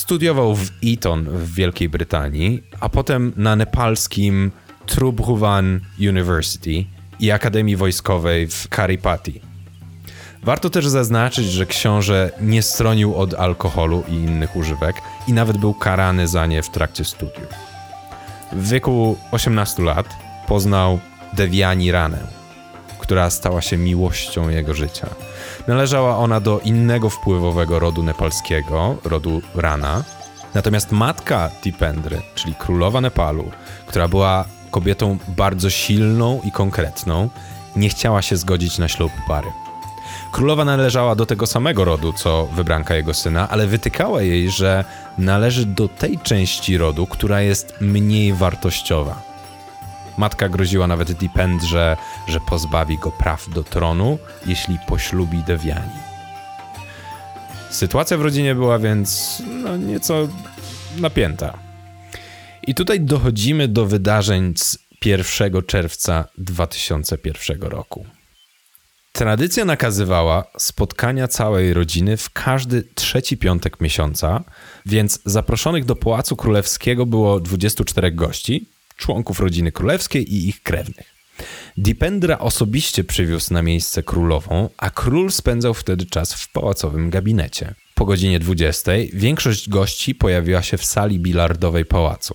Studiował 0.00 0.54
w 0.54 0.70
Eton 0.84 1.24
w 1.24 1.54
Wielkiej 1.54 1.88
Brytanii, 1.88 2.62
a 2.80 2.88
potem 2.88 3.32
na 3.36 3.56
nepalskim 3.56 4.50
Trubhuvan 4.86 5.80
University 5.98 6.84
i 7.20 7.30
Akademii 7.30 7.76
Wojskowej 7.76 8.48
w 8.48 8.68
Karipati. 8.68 9.40
Warto 10.42 10.70
też 10.70 10.88
zaznaczyć, 10.88 11.46
że 11.46 11.66
książę 11.66 12.30
nie 12.40 12.62
stronił 12.62 13.14
od 13.14 13.34
alkoholu 13.34 14.04
i 14.08 14.12
innych 14.12 14.56
używek 14.56 14.96
i 15.28 15.32
nawet 15.32 15.58
był 15.58 15.74
karany 15.74 16.28
za 16.28 16.46
nie 16.46 16.62
w 16.62 16.70
trakcie 16.70 17.04
studiów. 17.04 17.48
W 18.52 18.68
wieku 18.68 19.16
18 19.30 19.82
lat 19.82 20.06
poznał 20.48 20.98
Deviani 21.32 21.92
Ranę, 21.92 22.26
która 22.98 23.30
stała 23.30 23.60
się 23.60 23.76
miłością 23.76 24.48
jego 24.48 24.74
życia. 24.74 25.08
Należała 25.68 26.16
ona 26.16 26.40
do 26.40 26.61
innego 26.61 27.11
wpływowego 27.11 27.79
rodu 27.79 28.03
nepalskiego, 28.03 28.96
rodu 29.05 29.42
Rana. 29.55 30.05
Natomiast 30.55 30.92
matka 30.92 31.51
Tipendry, 31.62 32.23
czyli 32.35 32.55
królowa 32.55 33.01
Nepalu, 33.01 33.51
która 33.87 34.09
była 34.09 34.44
kobietą 34.70 35.18
bardzo 35.29 35.70
silną 35.70 36.40
i 36.44 36.53
konkretną, 36.53 37.29
nie 37.77 37.88
chciała 37.88 38.23
się 38.23 38.37
zgodzić 38.37 38.79
na 38.79 38.88
ślub 38.88 39.12
pary. 39.29 39.49
Królowa 40.33 40.64
należała 40.64 41.14
do 41.14 41.27
tego 41.27 41.46
samego 41.46 41.85
rodu, 41.85 42.12
co 42.12 42.46
wybranka 42.46 42.94
jego 42.94 43.14
syna, 43.14 43.49
ale 43.49 43.66
wytykała 43.66 44.23
jej, 44.23 44.51
że 44.51 44.85
należy 45.18 45.66
do 45.66 45.88
tej 45.88 46.18
części 46.18 46.79
rodu, 46.79 47.07
która 47.07 47.40
jest 47.40 47.75
mniej 47.81 48.33
wartościowa. 48.33 49.29
Matka 50.20 50.48
groziła 50.48 50.87
nawet 50.87 51.12
Dipendrze, 51.12 51.96
że 52.28 52.40
pozbawi 52.40 52.98
go 52.98 53.11
praw 53.11 53.50
do 53.50 53.64
tronu, 53.64 54.18
jeśli 54.46 54.78
poślubi 54.88 55.42
Dewiani. 55.42 56.00
Sytuacja 57.70 58.16
w 58.16 58.22
rodzinie 58.22 58.54
była 58.54 58.78
więc 58.78 59.42
no, 59.62 59.76
nieco 59.76 60.28
napięta. 60.98 61.59
I 62.66 62.74
tutaj 62.74 63.00
dochodzimy 63.00 63.68
do 63.68 63.87
wydarzeń 63.87 64.54
z 64.56 64.78
1 65.04 65.62
czerwca 65.66 66.24
2001 66.38 67.62
roku. 67.62 68.06
Tradycja 69.12 69.64
nakazywała 69.64 70.44
spotkania 70.59 71.28
całej 71.28 71.74
rodziny 71.74 72.16
w 72.16 72.30
każdy 72.30 72.83
trzeci 72.94 73.37
piątek 73.37 73.80
miesiąca, 73.80 74.44
więc 74.87 75.20
zaproszonych 75.24 75.85
do 75.85 75.96
Pałacu 75.96 76.37
Królewskiego 76.37 77.06
było 77.06 77.40
24 77.40 78.12
gości, 78.12 78.68
członków 79.00 79.40
rodziny 79.40 79.72
królewskiej 79.72 80.34
i 80.34 80.48
ich 80.48 80.62
krewnych. 80.62 81.14
Dipendra 81.76 82.38
osobiście 82.38 83.04
przywiózł 83.04 83.54
na 83.54 83.62
miejsce 83.62 84.02
królową, 84.02 84.68
a 84.76 84.90
król 84.90 85.30
spędzał 85.32 85.74
wtedy 85.74 86.06
czas 86.06 86.34
w 86.34 86.52
pałacowym 86.52 87.10
gabinecie. 87.10 87.74
Po 87.94 88.04
godzinie 88.04 88.38
20 88.38 88.92
większość 89.12 89.68
gości 89.68 90.14
pojawiła 90.14 90.62
się 90.62 90.76
w 90.76 90.84
sali 90.84 91.18
bilardowej 91.18 91.84
pałacu. 91.84 92.34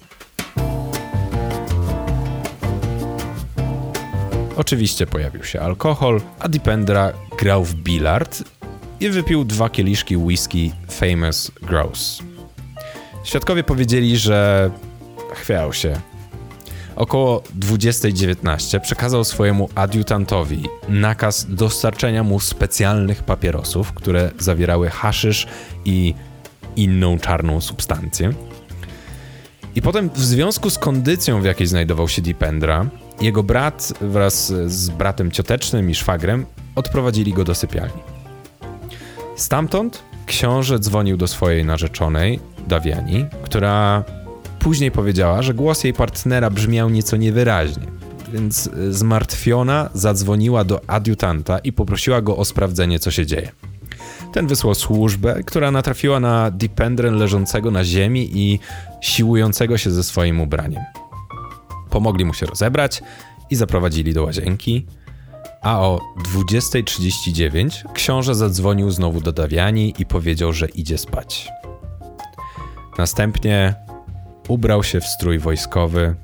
Oczywiście 4.57 5.07
pojawił 5.07 5.43
się 5.43 5.61
alkohol, 5.61 6.21
a 6.39 6.49
Dipendra 6.49 7.13
grał 7.37 7.65
w 7.65 7.75
bilard 7.75 8.43
i 8.99 9.09
wypił 9.09 9.45
dwa 9.45 9.69
kieliszki 9.69 10.17
whisky 10.17 10.71
Famous 10.91 11.51
Grouse. 11.61 12.23
Świadkowie 13.23 13.63
powiedzieli, 13.63 14.17
że 14.17 14.71
chwiał 15.33 15.73
się 15.73 16.01
Około 16.95 17.43
20.19 17.59 18.79
przekazał 18.79 19.23
swojemu 19.23 19.69
adiutantowi 19.75 20.63
nakaz 20.89 21.45
dostarczenia 21.49 22.23
mu 22.23 22.39
specjalnych 22.39 23.23
papierosów, 23.23 23.93
które 23.93 24.31
zawierały 24.39 24.89
haszysz 24.89 25.47
i 25.85 26.13
inną 26.75 27.19
czarną 27.19 27.61
substancję. 27.61 28.33
I 29.75 29.81
potem 29.81 30.09
w 30.09 30.19
związku 30.19 30.69
z 30.69 30.77
kondycją, 30.77 31.41
w 31.41 31.45
jakiej 31.45 31.67
znajdował 31.67 32.07
się 32.07 32.21
Dipendra, 32.21 32.85
Jego 33.21 33.43
brat 33.43 33.93
wraz 34.01 34.53
z 34.65 34.89
bratem 34.89 35.31
ciotecznym 35.31 35.89
i 35.89 35.95
szwagrem 35.95 36.45
odprowadzili 36.75 37.33
go 37.33 37.43
do 37.43 37.55
sypialni. 37.55 38.01
Stamtąd 39.35 40.03
książę 40.25 40.79
dzwonił 40.79 41.17
do 41.17 41.27
swojej 41.27 41.65
narzeczonej, 41.65 42.39
Dawiani, 42.67 43.25
która 43.43 44.03
później 44.65 44.91
powiedziała, 44.91 45.41
że 45.41 45.53
głos 45.53 45.83
jej 45.83 45.93
partnera 45.93 46.49
brzmiał 46.49 46.89
nieco 46.89 47.17
niewyraźnie, 47.17 47.83
więc 48.33 48.69
zmartwiona 48.89 49.89
zadzwoniła 49.93 50.63
do 50.63 50.81
adiutanta 50.87 51.59
i 51.59 51.73
poprosiła 51.73 52.21
go 52.21 52.37
o 52.37 52.45
sprawdzenie, 52.45 52.99
co 52.99 53.11
się 53.11 53.25
dzieje. 53.25 53.51
Ten 54.33 54.47
wysłał 54.47 54.75
służbę, 54.75 55.43
która 55.45 55.71
natrafiła 55.71 56.19
na 56.19 56.51
Dipendrę 56.51 57.11
leżącego 57.11 57.71
na 57.71 57.83
ziemi 57.83 58.29
i 58.33 58.59
siłującego 59.01 59.77
się 59.77 59.91
ze 59.91 60.03
swoim 60.03 60.41
ubraniem. 60.41 60.83
Pomogli 61.89 62.25
mu 62.25 62.33
się 62.33 62.45
rozebrać 62.45 63.03
i 63.49 63.55
zaprowadzili 63.55 64.13
do 64.13 64.23
łazienki, 64.23 64.85
a 65.61 65.81
o 65.81 65.99
20.39 66.35 67.93
książę 67.93 68.35
zadzwonił 68.35 68.91
znowu 68.91 69.21
do 69.21 69.31
Dawiani 69.31 69.93
i 69.99 70.05
powiedział, 70.05 70.53
że 70.53 70.67
idzie 70.67 70.97
spać. 70.97 71.49
Następnie 72.97 73.84
ubrał 74.47 74.83
się 74.83 75.01
w 75.01 75.05
strój 75.05 75.39
wojskowy, 75.39 76.15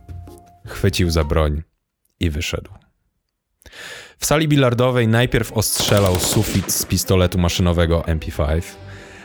chwycił 0.68 1.10
za 1.10 1.24
broń 1.24 1.62
i 2.20 2.30
wyszedł. 2.30 2.72
W 4.18 4.26
sali 4.26 4.48
bilardowej 4.48 5.08
najpierw 5.08 5.52
ostrzelał 5.52 6.20
sufit 6.20 6.72
z 6.72 6.86
pistoletu 6.86 7.38
maszynowego 7.38 8.02
MP5, 8.02 8.62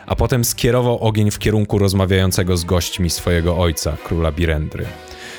a 0.07 0.17
potem 0.17 0.45
skierował 0.45 0.99
ogień 0.99 1.31
w 1.31 1.39
kierunku 1.39 1.79
rozmawiającego 1.79 2.57
z 2.57 2.65
gośćmi 2.65 3.11
swojego 3.11 3.59
ojca, 3.59 3.97
króla 4.05 4.33
Birendry. 4.33 4.87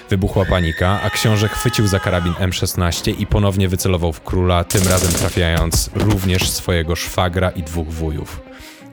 Wybuchła 0.10 0.46
panika, 0.46 1.02
a 1.02 1.10
książę 1.10 1.48
chwycił 1.48 1.88
za 1.88 2.00
karabin 2.00 2.34
M16 2.34 3.20
i 3.20 3.28
ponownie 3.28 3.68
wycelował 3.68 4.14
w 4.14 4.22
króla, 4.22 4.64
tym 4.64 4.88
razem 4.88 5.14
trafiając 5.14 5.90
również 5.96 6.50
swojego 6.50 6.96
szwagra 6.96 7.50
i 7.50 7.64
dwóch 7.64 7.88
wujów. 7.88 8.47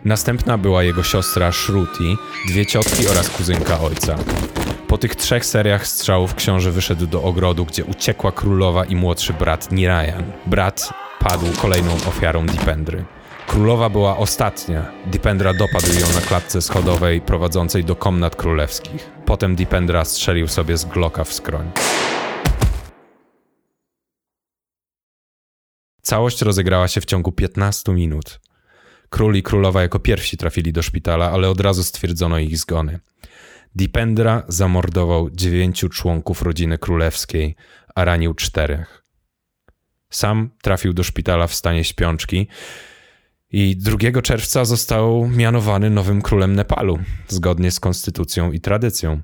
Następna 0.05 0.59
była 0.59 0.83
jego 0.83 1.03
siostra 1.03 1.53
Shruti, 1.53 2.17
dwie 2.49 2.67
ciotki 2.67 3.09
oraz 3.09 3.31
kuzynka 3.31 3.81
ojca. 3.81 4.17
Po 4.88 4.99
tych 4.99 5.14
trzech 5.14 5.45
seriach 5.45 5.87
strzałów 5.87 6.35
książę 6.35 6.71
wyszedł 6.71 7.07
do 7.07 7.23
ogrodu, 7.23 7.64
gdzie 7.64 7.85
uciekła 7.85 8.33
królowa 8.33 8.85
i 8.85 8.97
młodszy 8.97 9.33
brat 9.33 9.73
Nirayan. 9.73 10.33
Brat 10.47 10.90
padł 11.21 11.47
kolejną 11.62 11.95
ofiarą 11.95 12.47
Dipendry. 12.47 13.05
Królowa 13.47 13.90
była 13.90 14.17
ostatnia. 14.17 14.93
Dipendra 15.07 15.55
dopadł 15.55 15.87
ją 16.01 16.12
na 16.14 16.21
klatce 16.21 16.62
schodowej 16.62 17.21
prowadzącej 17.21 17.85
do 17.85 17.97
komnat 17.97 18.37
królewskich. 18.37 19.11
Potem 19.27 19.57
Dipendra 19.57 20.05
strzelił 20.05 20.49
sobie 20.49 20.77
z 20.77 20.85
Glocka 20.85 21.25
w 21.25 21.33
skroń. 21.33 21.71
Całość 26.03 26.43
rozegrała 26.43 26.88
się 26.88 27.01
w 27.01 27.05
ciągu 27.05 27.33
15 27.33 27.93
minut. 27.93 28.40
Król 29.14 29.37
i 29.37 29.42
królowa 29.42 29.83
jako 29.83 29.98
pierwsi 29.98 30.37
trafili 30.37 30.72
do 30.72 30.83
szpitala, 30.83 31.31
ale 31.31 31.48
od 31.48 31.61
razu 31.61 31.85
stwierdzono 31.85 32.38
ich 32.38 32.59
zgony. 32.59 33.00
Dipendra 33.74 34.42
zamordował 34.48 35.31
dziewięciu 35.31 35.88
członków 35.88 36.42
rodziny 36.42 36.79
królewskiej, 36.79 37.57
a 37.94 38.05
ranił 38.05 38.35
czterech. 38.35 39.05
Sam 40.11 40.50
trafił 40.62 40.92
do 40.92 41.03
szpitala 41.03 41.46
w 41.46 41.55
stanie 41.55 41.85
śpiączki 41.85 42.48
i 43.50 43.77
2 43.77 44.22
czerwca 44.22 44.64
został 44.64 45.29
mianowany 45.29 45.90
nowym 45.90 46.22
królem 46.22 46.55
Nepalu, 46.55 46.98
zgodnie 47.29 47.70
z 47.70 47.81
konstytucją 47.81 48.53
i 48.53 48.61
tradycją. 48.61 49.22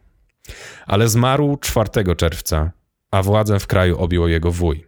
Ale 0.86 1.08
zmarł 1.08 1.56
4 1.56 2.16
czerwca, 2.16 2.72
a 3.10 3.22
władzę 3.22 3.60
w 3.60 3.66
kraju 3.66 3.98
objął 3.98 4.28
jego 4.28 4.52
wuj, 4.52 4.86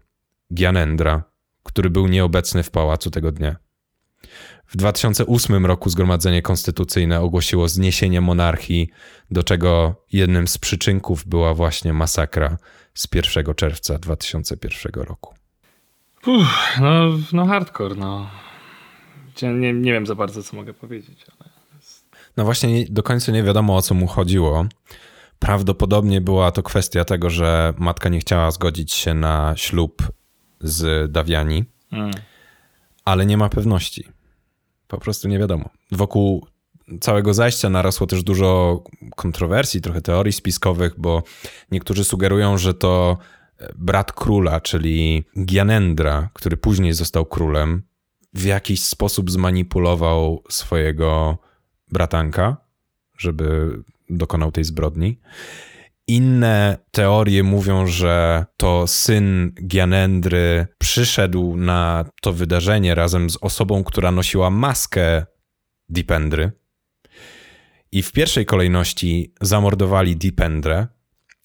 Gyanendra, 0.50 1.22
który 1.62 1.90
był 1.90 2.06
nieobecny 2.06 2.62
w 2.62 2.70
pałacu 2.70 3.10
tego 3.10 3.32
dnia. 3.32 3.61
W 4.72 4.76
2008 4.76 5.66
roku 5.66 5.90
Zgromadzenie 5.90 6.42
Konstytucyjne 6.42 7.20
ogłosiło 7.20 7.68
zniesienie 7.68 8.20
monarchii, 8.20 8.88
do 9.30 9.42
czego 9.42 9.94
jednym 10.12 10.48
z 10.48 10.58
przyczynków 10.58 11.26
była 11.26 11.54
właśnie 11.54 11.92
masakra 11.92 12.56
z 12.94 13.08
1 13.14 13.54
czerwca 13.54 13.98
2001 13.98 15.02
roku. 15.02 15.34
Uff, 16.26 16.78
no, 16.80 17.18
no 17.32 17.46
hardcore, 17.46 17.94
no. 17.94 18.30
Nie, 19.42 19.72
nie 19.72 19.92
wiem 19.92 20.06
za 20.06 20.14
bardzo, 20.14 20.42
co 20.42 20.56
mogę 20.56 20.74
powiedzieć. 20.74 21.24
Ale... 21.38 21.50
No 22.36 22.44
właśnie 22.44 22.72
nie, 22.72 22.86
do 22.90 23.02
końca 23.02 23.32
nie 23.32 23.42
wiadomo, 23.42 23.76
o 23.76 23.82
co 23.82 23.94
mu 23.94 24.06
chodziło. 24.06 24.66
Prawdopodobnie 25.38 26.20
była 26.20 26.52
to 26.52 26.62
kwestia 26.62 27.04
tego, 27.04 27.30
że 27.30 27.74
matka 27.78 28.08
nie 28.08 28.20
chciała 28.20 28.50
zgodzić 28.50 28.92
się 28.92 29.14
na 29.14 29.54
ślub 29.56 30.02
z 30.60 31.12
Dawiani, 31.12 31.64
mm. 31.92 32.10
ale 33.04 33.26
nie 33.26 33.36
ma 33.36 33.48
pewności. 33.48 34.21
Po 34.92 34.98
prostu 34.98 35.28
nie 35.28 35.38
wiadomo. 35.38 35.70
Wokół 35.92 36.46
całego 37.00 37.34
zajścia 37.34 37.70
narosło 37.70 38.06
też 38.06 38.22
dużo 38.22 38.82
kontrowersji, 39.16 39.80
trochę 39.80 40.02
teorii 40.02 40.32
spiskowych, 40.32 40.94
bo 41.00 41.22
niektórzy 41.70 42.04
sugerują, 42.04 42.58
że 42.58 42.74
to 42.74 43.18
brat 43.76 44.12
króla, 44.12 44.60
czyli 44.60 45.24
Gyanendra, 45.36 46.30
który 46.32 46.56
później 46.56 46.92
został 46.92 47.26
królem, 47.26 47.82
w 48.34 48.44
jakiś 48.44 48.82
sposób 48.82 49.30
zmanipulował 49.30 50.42
swojego 50.50 51.38
bratanka, 51.92 52.56
żeby 53.18 53.78
dokonał 54.10 54.52
tej 54.52 54.64
zbrodni. 54.64 55.18
Inne 56.12 56.78
teorie 56.90 57.42
mówią, 57.42 57.86
że 57.86 58.44
to 58.56 58.86
syn 58.86 59.52
Gyanendry 59.54 60.66
przyszedł 60.78 61.56
na 61.56 62.04
to 62.22 62.32
wydarzenie 62.32 62.94
razem 62.94 63.30
z 63.30 63.38
osobą, 63.40 63.84
która 63.84 64.10
nosiła 64.10 64.50
maskę 64.50 65.26
Dipendry. 65.88 66.52
I 67.92 68.02
w 68.02 68.12
pierwszej 68.12 68.46
kolejności 68.46 69.34
zamordowali 69.40 70.16
Dipendrę, 70.16 70.86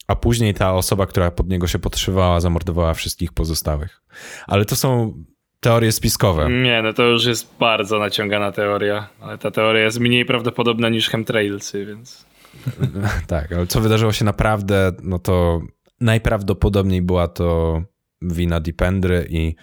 a 0.06 0.16
później 0.16 0.54
ta 0.54 0.74
osoba, 0.74 1.06
która 1.06 1.30
pod 1.30 1.48
niego 1.48 1.66
się 1.66 1.78
podszywała, 1.78 2.40
zamordowała 2.40 2.94
wszystkich 2.94 3.32
pozostałych. 3.32 4.02
Ale 4.46 4.64
to 4.64 4.76
są 4.76 5.14
teorie 5.60 5.92
spiskowe. 5.92 6.50
Nie, 6.50 6.82
no 6.82 6.92
to 6.92 7.02
już 7.02 7.24
jest 7.24 7.54
bardzo 7.60 7.98
naciągana 7.98 8.52
teoria, 8.52 9.08
ale 9.20 9.38
ta 9.38 9.50
teoria 9.50 9.84
jest 9.84 10.00
mniej 10.00 10.24
prawdopodobna 10.24 10.88
niż 10.88 11.08
chemtrailsy, 11.08 11.86
więc... 11.86 12.27
tak, 13.26 13.52
ale 13.52 13.66
co 13.66 13.80
wydarzyło 13.80 14.12
się 14.12 14.24
naprawdę, 14.24 14.92
no 15.02 15.18
to 15.18 15.62
najprawdopodobniej 16.00 17.02
była 17.02 17.28
to 17.28 17.82
wina 18.22 18.60
Dipendry 18.60 19.26
i 19.30 19.54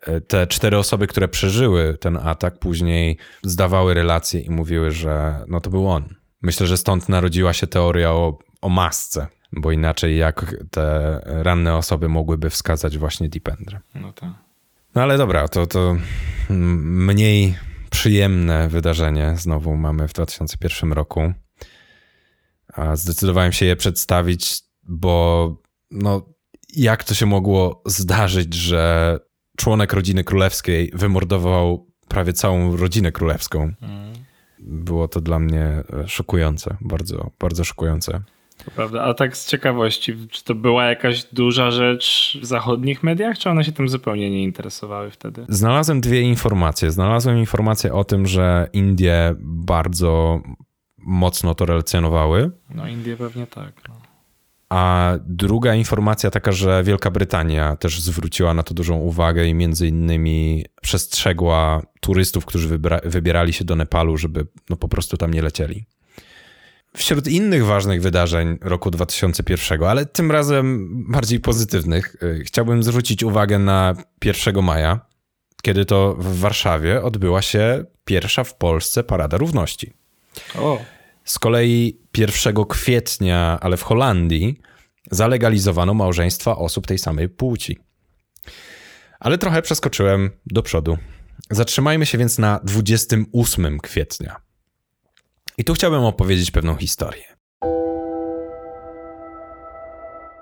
e, 0.00 0.20
te 0.20 0.46
cztery 0.46 0.78
osoby, 0.78 1.06
które 1.06 1.28
przeżyły 1.28 1.98
ten 2.00 2.16
atak, 2.16 2.58
później 2.58 3.16
zdawały 3.42 3.94
relacje 3.94 4.40
i 4.40 4.50
mówiły, 4.50 4.90
że 4.90 5.44
no 5.48 5.60
to 5.60 5.70
był 5.70 5.88
on. 5.88 6.14
Myślę, 6.42 6.66
że 6.66 6.76
stąd 6.76 7.08
narodziła 7.08 7.52
się 7.52 7.66
teoria 7.66 8.12
o, 8.12 8.38
o 8.60 8.68
masce, 8.68 9.26
bo 9.52 9.72
inaczej 9.72 10.16
jak 10.16 10.54
te 10.70 11.20
ranne 11.24 11.76
osoby 11.76 12.08
mogłyby 12.08 12.50
wskazać 12.50 12.98
właśnie 12.98 13.28
Dipendrę. 13.28 13.80
No 13.94 14.12
tak. 14.12 14.30
No 14.94 15.02
ale 15.02 15.18
dobra, 15.18 15.48
to, 15.48 15.66
to 15.66 15.96
mniej 16.50 17.54
przyjemne 17.90 18.68
wydarzenie 18.68 19.34
znowu 19.36 19.76
mamy 19.76 20.08
w 20.08 20.12
2001 20.12 20.92
roku. 20.92 21.32
Zdecydowałem 22.94 23.52
się 23.52 23.66
je 23.66 23.76
przedstawić, 23.76 24.60
bo 24.88 25.56
no, 25.90 26.22
jak 26.76 27.04
to 27.04 27.14
się 27.14 27.26
mogło 27.26 27.82
zdarzyć, 27.86 28.54
że 28.54 29.18
członek 29.56 29.92
rodziny 29.92 30.24
królewskiej 30.24 30.90
wymordował 30.94 31.86
prawie 32.08 32.32
całą 32.32 32.76
rodzinę 32.76 33.12
królewską? 33.12 33.72
Mm. 33.82 34.12
Było 34.60 35.08
to 35.08 35.20
dla 35.20 35.38
mnie 35.38 35.82
szokujące, 36.06 36.76
bardzo, 36.80 37.30
bardzo 37.40 37.64
szokujące. 37.64 38.22
To 38.64 38.70
prawda, 38.70 39.02
a 39.02 39.14
tak 39.14 39.36
z 39.36 39.46
ciekawości, 39.46 40.28
czy 40.30 40.44
to 40.44 40.54
była 40.54 40.84
jakaś 40.84 41.24
duża 41.24 41.70
rzecz 41.70 42.38
w 42.42 42.44
zachodnich 42.44 43.02
mediach, 43.02 43.38
czy 43.38 43.50
one 43.50 43.64
się 43.64 43.72
tym 43.72 43.88
zupełnie 43.88 44.30
nie 44.30 44.42
interesowały 44.42 45.10
wtedy? 45.10 45.46
Znalazłem 45.48 46.00
dwie 46.00 46.20
informacje. 46.20 46.90
Znalazłem 46.90 47.38
informację 47.38 47.94
o 47.94 48.04
tym, 48.04 48.26
że 48.26 48.68
Indie 48.72 49.34
bardzo 49.40 50.40
mocno 51.08 51.54
to 51.54 51.66
relacjonowały. 51.66 52.50
No 52.70 52.88
Indie 52.88 53.16
pewnie 53.16 53.46
tak. 53.46 53.72
No. 53.88 53.94
A 54.68 55.12
druga 55.26 55.74
informacja 55.74 56.30
taka, 56.30 56.52
że 56.52 56.82
Wielka 56.84 57.10
Brytania 57.10 57.76
też 57.76 58.00
zwróciła 58.00 58.54
na 58.54 58.62
to 58.62 58.74
dużą 58.74 58.96
uwagę 58.96 59.46
i 59.46 59.54
między 59.54 59.88
innymi 59.88 60.64
przestrzegła 60.82 61.82
turystów, 62.00 62.46
którzy 62.46 62.78
wybierali 63.04 63.52
się 63.52 63.64
do 63.64 63.76
Nepalu, 63.76 64.16
żeby 64.16 64.46
no 64.70 64.76
po 64.76 64.88
prostu 64.88 65.16
tam 65.16 65.34
nie 65.34 65.42
lecieli. 65.42 65.86
Wśród 66.96 67.26
innych 67.26 67.64
ważnych 67.64 68.02
wydarzeń 68.02 68.58
roku 68.60 68.90
2001, 68.90 69.82
ale 69.82 70.06
tym 70.06 70.30
razem 70.30 70.88
bardziej 71.12 71.40
pozytywnych, 71.40 72.16
y, 72.22 72.44
chciałbym 72.44 72.82
zwrócić 72.82 73.22
uwagę 73.22 73.58
na 73.58 73.94
1 74.24 74.62
maja, 74.62 75.00
kiedy 75.62 75.84
to 75.84 76.14
w 76.18 76.38
Warszawie 76.38 77.02
odbyła 77.02 77.42
się 77.42 77.84
pierwsza 78.04 78.44
w 78.44 78.54
Polsce 78.54 79.04
Parada 79.04 79.36
Równości. 79.36 79.92
O. 80.58 80.78
Z 81.28 81.38
kolei 81.38 82.00
1 82.16 82.54
kwietnia, 82.64 83.58
ale 83.60 83.76
w 83.76 83.82
Holandii, 83.82 84.60
Zalegalizowano 85.10 85.94
małżeństwa 85.94 86.56
osób 86.56 86.86
tej 86.86 86.98
samej 86.98 87.28
płci. 87.28 87.78
Ale 89.20 89.38
trochę 89.38 89.62
przeskoczyłem 89.62 90.30
do 90.46 90.62
przodu. 90.62 90.98
Zatrzymajmy 91.50 92.06
się 92.06 92.18
więc 92.18 92.38
na 92.38 92.60
28 92.64 93.80
kwietnia. 93.80 94.36
I 95.58 95.64
tu 95.64 95.74
chciałbym 95.74 96.04
opowiedzieć 96.04 96.50
pewną 96.50 96.76
historię. 96.76 97.24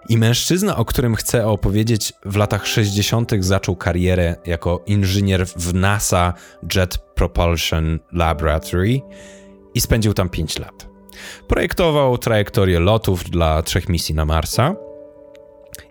I 0.08 0.18
mężczyzna, 0.18 0.76
o 0.76 0.84
którym 0.84 1.14
chcę 1.14 1.46
opowiedzieć, 1.46 2.12
w 2.24 2.36
latach 2.36 2.66
60. 2.66 3.32
zaczął 3.40 3.76
karierę 3.76 4.36
jako 4.46 4.82
inżynier 4.86 5.46
w 5.46 5.74
NASA 5.74 6.34
Jet 6.74 6.98
Propulsion 6.98 7.98
Laboratory 8.12 9.00
i 9.76 9.80
spędził 9.80 10.14
tam 10.14 10.28
5 10.28 10.58
lat. 10.58 10.88
Projektował 11.48 12.18
trajektorię 12.18 12.80
lotów 12.80 13.30
dla 13.30 13.62
trzech 13.62 13.88
misji 13.88 14.14
na 14.14 14.24
Marsa. 14.24 14.76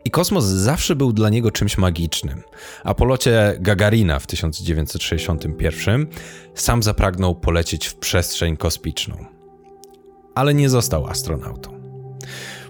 I 0.05 0.11
kosmos 0.11 0.43
zawsze 0.43 0.95
był 0.95 1.13
dla 1.13 1.29
niego 1.29 1.51
czymś 1.51 1.77
magicznym. 1.77 2.43
A 2.83 2.93
po 2.93 3.05
locie 3.05 3.57
Gagarina 3.59 4.19
w 4.19 4.27
1961 4.27 6.07
sam 6.55 6.83
zapragnął 6.83 7.35
polecieć 7.35 7.87
w 7.87 7.95
przestrzeń 7.95 8.57
kosmiczną. 8.57 9.25
Ale 10.35 10.53
nie 10.53 10.69
został 10.69 11.07
astronautą. 11.07 11.81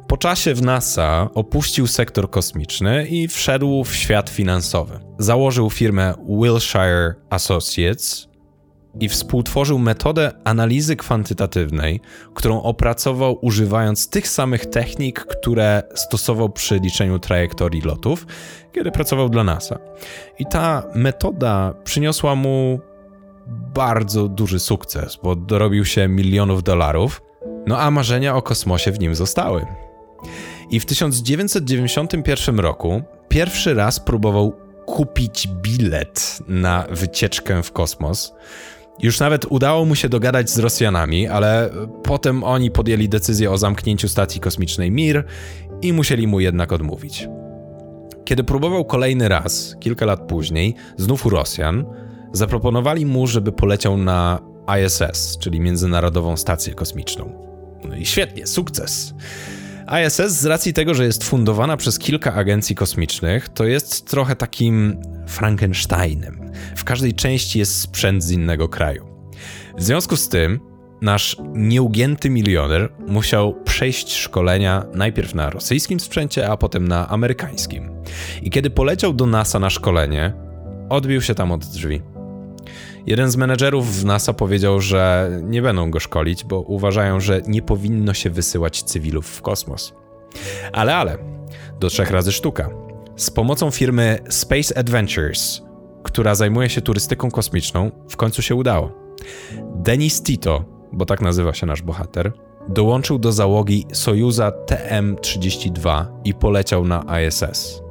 Po 0.08 0.18
czasie 0.18 0.54
w 0.54 0.62
NASA 0.62 1.30
opuścił 1.34 1.88
sektor 1.88 2.30
kosmiczny 2.30 3.08
i 3.08 3.28
wszedł 3.28 3.84
w 3.84 3.96
świat 3.96 4.30
finansowy. 4.30 5.00
Założył 5.20 5.70
firmę 5.70 6.14
Wilshire 6.30 7.16
Associates 7.30 8.35
i 9.00 9.10
współtworzył 9.10 9.80
metodę 9.80 10.32
analizy 10.44 10.96
kwantytatywnej, 10.96 12.02
którą 12.34 12.62
opracował 12.62 13.38
używając 13.42 14.10
tych 14.10 14.28
samych 14.28 14.66
technik, 14.66 15.20
które 15.20 15.84
stosował 15.96 16.50
przy 16.50 16.80
liczeniu 16.80 17.20
trajektorii 17.20 17.82
lotów, 17.82 18.26
kiedy 18.72 18.92
pracował 18.92 19.30
dla 19.30 19.44
NASA. 19.44 19.80
I 20.40 20.46
ta 20.46 20.84
metoda 20.96 21.74
przyniosła 21.84 22.36
mu 22.36 22.80
bardzo 23.74 24.28
duży 24.28 24.60
sukces, 24.60 25.18
bo 25.24 25.36
dorobił 25.36 25.86
się 25.86 26.08
milionów 26.08 26.64
dolarów, 26.64 27.22
no 27.68 27.80
a 27.80 27.92
marzenia 27.92 28.36
o 28.36 28.42
kosmosie 28.42 28.92
w 28.92 29.00
nim 29.00 29.16
zostały. 29.16 29.66
I 30.70 30.80
w 30.80 30.86
1991 30.86 32.60
roku 32.60 33.02
pierwszy 33.30 33.74
raz 33.74 34.00
próbował 34.00 34.54
kupić 34.86 35.48
bilet 35.48 36.40
na 36.48 36.86
wycieczkę 36.90 37.64
w 37.64 37.72
kosmos. 37.72 38.34
Już 39.00 39.20
nawet 39.20 39.46
udało 39.50 39.86
mu 39.86 39.96
się 39.96 40.10
dogadać 40.10 40.50
z 40.50 40.60
Rosjanami, 40.60 41.28
ale 41.28 41.70
potem 42.04 42.44
oni 42.44 42.72
podjęli 42.72 43.10
decyzję 43.10 43.52
o 43.52 43.58
zamknięciu 43.58 44.08
stacji 44.08 44.42
kosmicznej 44.42 44.92
Mir 44.92 45.24
i 45.82 45.94
musieli 45.94 46.28
mu 46.28 46.40
jednak 46.40 46.74
odmówić. 46.74 47.28
Kiedy 48.26 48.44
próbował 48.44 48.86
kolejny 48.86 49.30
raz, 49.30 49.76
kilka 49.80 50.06
lat 50.06 50.28
później, 50.28 50.76
znów 50.98 51.26
u 51.26 51.30
Rosjan, 51.30 51.86
zaproponowali 52.34 53.06
mu, 53.06 53.28
żeby 53.28 53.52
poleciał 53.52 53.98
na 53.98 54.40
ISS, 54.86 55.38
czyli 55.38 55.60
Międzynarodową 55.60 56.38
Stację 56.38 56.74
Kosmiczną. 56.74 57.32
No 57.90 57.96
i 57.96 58.06
świetnie, 58.06 58.48
sukces. 58.48 59.14
ISS 60.06 60.32
z 60.32 60.46
racji 60.46 60.74
tego, 60.74 60.94
że 60.94 61.06
jest 61.06 61.24
fundowana 61.24 61.78
przez 61.78 62.00
kilka 62.00 62.34
agencji 62.34 62.76
kosmicznych, 62.76 63.50
to 63.50 63.66
jest 63.66 64.08
trochę 64.08 64.36
takim 64.36 65.02
Frankensteinem. 65.28 66.52
W 66.76 66.84
każdej 66.84 67.14
części 67.14 67.60
jest 67.60 67.82
sprzęt 67.82 68.24
z 68.24 68.32
innego 68.32 68.70
kraju. 68.70 69.06
W 69.78 69.84
związku 69.84 70.16
z 70.16 70.30
tym 70.30 70.60
nasz 71.02 71.38
nieugięty 71.54 72.30
milioner 72.30 72.90
musiał 73.08 73.64
przejść 73.64 74.14
szkolenia 74.14 74.86
najpierw 74.94 75.36
na 75.36 75.50
rosyjskim 75.50 76.00
sprzęcie, 76.00 76.50
a 76.50 76.58
potem 76.58 76.88
na 76.88 77.10
amerykańskim. 77.10 77.90
I 78.42 78.50
kiedy 78.50 78.70
poleciał 78.70 79.14
do 79.14 79.26
NASA 79.26 79.60
na 79.60 79.70
szkolenie, 79.70 80.34
odbił 80.90 81.22
się 81.22 81.36
tam 81.36 81.52
od 81.52 81.66
drzwi. 81.66 82.15
Jeden 83.08 83.32
z 83.32 83.38
menedżerów 83.38 83.96
w 83.96 84.06
NASA 84.06 84.34
powiedział, 84.34 84.82
że 84.82 85.32
nie 85.44 85.62
będą 85.62 85.92
go 85.92 86.00
szkolić, 86.00 86.44
bo 86.44 86.62
uważają, 86.62 87.20
że 87.20 87.42
nie 87.48 87.62
powinno 87.62 88.14
się 88.14 88.30
wysyłać 88.30 88.84
cywilów 88.84 89.28
w 89.28 89.42
kosmos. 89.42 89.94
Ale, 90.74 90.96
ale, 90.96 91.18
do 91.80 91.90
trzech 91.90 92.12
razy 92.12 92.32
sztuka. 92.32 92.70
Z 93.16 93.32
pomocą 93.32 93.72
firmy 93.72 94.20
Space 94.30 94.78
Adventures, 94.78 95.62
która 96.04 96.36
zajmuje 96.36 96.70
się 96.70 96.82
turystyką 96.82 97.32
kosmiczną, 97.32 97.92
w 98.10 98.18
końcu 98.18 98.42
się 98.42 98.56
udało. 98.56 98.92
Denis 99.76 100.24
Tito, 100.24 100.66
bo 100.94 101.06
tak 101.06 101.22
nazywa 101.22 101.54
się 101.54 101.66
nasz 101.66 101.82
bohater, 101.82 102.32
dołączył 102.70 103.20
do 103.20 103.32
załogi 103.32 103.86
Sojuza 103.94 104.52
TM-32 104.68 106.06
i 106.24 106.34
poleciał 106.34 106.86
na 106.86 107.06
ISS. 107.28 107.82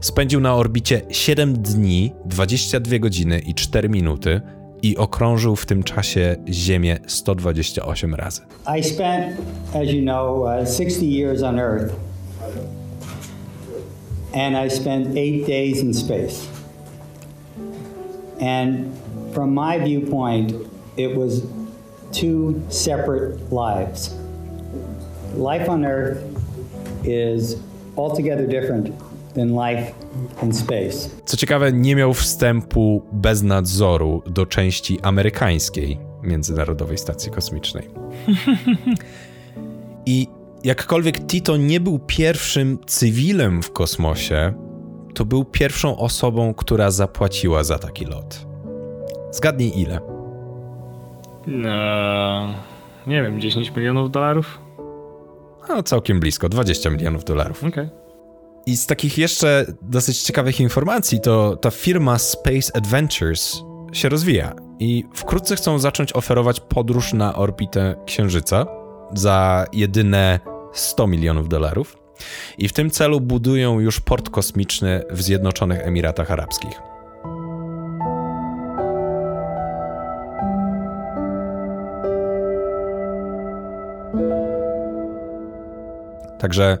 Spędził 0.00 0.40
na 0.40 0.54
orbicie 0.54 1.02
7 1.10 1.62
dni, 1.62 2.12
22 2.24 2.98
godziny 2.98 3.38
i 3.38 3.54
4 3.54 3.88
minuty 3.88 4.40
i 4.84 4.96
okrążył 4.96 5.56
w 5.56 5.66
tym 5.66 5.82
czasie 5.82 6.36
Ziemię 6.48 6.98
128 7.06 8.14
razy. 8.14 8.40
I 8.78 8.84
spent, 8.84 9.36
as 9.74 9.88
you 9.88 10.02
know, 10.02 10.44
60 10.66 10.96
uh, 10.96 11.02
years 11.02 11.42
on 11.42 11.58
Earth. 11.58 11.94
And 14.34 14.56
I 14.56 14.76
spent 14.76 15.16
8 15.16 15.46
days 15.46 15.78
in 15.78 15.94
space. 15.94 16.48
And 18.40 18.92
from 19.32 19.54
my 19.54 19.78
viewpoint, 19.78 20.52
it 20.96 21.16
was 21.16 21.42
two 22.12 22.60
separate 22.68 23.52
lives. 23.52 24.14
Life 25.36 25.70
on 25.70 25.84
Earth 25.84 26.18
is 27.04 27.56
altogether 27.96 28.46
different. 28.46 28.92
Co 31.24 31.36
ciekawe, 31.36 31.72
nie 31.72 31.96
miał 31.96 32.14
wstępu 32.14 33.02
bez 33.12 33.42
nadzoru 33.42 34.22
do 34.26 34.46
części 34.46 35.00
amerykańskiej 35.02 35.98
Międzynarodowej 36.22 36.98
Stacji 36.98 37.32
Kosmicznej. 37.32 37.88
I 40.06 40.28
jakkolwiek 40.64 41.26
Tito 41.26 41.56
nie 41.56 41.80
był 41.80 41.98
pierwszym 41.98 42.78
cywilem 42.86 43.62
w 43.62 43.72
kosmosie, 43.72 44.54
to 45.14 45.24
był 45.24 45.44
pierwszą 45.44 45.98
osobą, 45.98 46.54
która 46.54 46.90
zapłaciła 46.90 47.64
za 47.64 47.78
taki 47.78 48.04
lot. 48.04 48.46
Zgadnij 49.30 49.80
ile? 49.80 50.00
No, 51.46 52.54
nie 53.06 53.22
wiem, 53.22 53.40
10 53.40 53.72
milionów 53.76 54.10
dolarów? 54.10 54.60
No, 55.68 55.82
całkiem 55.82 56.20
blisko, 56.20 56.48
20 56.48 56.90
milionów 56.90 57.24
dolarów. 57.24 57.64
Okej. 57.64 57.70
Okay. 57.70 58.03
I 58.66 58.76
z 58.76 58.86
takich 58.86 59.18
jeszcze 59.18 59.66
dosyć 59.82 60.22
ciekawych 60.22 60.60
informacji, 60.60 61.20
to 61.20 61.56
ta 61.56 61.70
firma 61.70 62.18
Space 62.18 62.76
Adventures 62.76 63.62
się 63.92 64.08
rozwija 64.08 64.54
i 64.78 65.04
wkrótce 65.14 65.56
chcą 65.56 65.78
zacząć 65.78 66.12
oferować 66.12 66.60
podróż 66.60 67.12
na 67.12 67.34
orbitę 67.34 67.94
Księżyca 68.06 68.66
za 69.14 69.66
jedyne 69.72 70.40
100 70.72 71.06
milionów 71.06 71.48
dolarów. 71.48 71.96
I 72.58 72.68
w 72.68 72.72
tym 72.72 72.90
celu 72.90 73.20
budują 73.20 73.80
już 73.80 74.00
port 74.00 74.30
kosmiczny 74.30 75.02
w 75.10 75.22
Zjednoczonych 75.22 75.80
Emiratach 75.86 76.30
Arabskich. 76.30 76.80
Także 86.38 86.78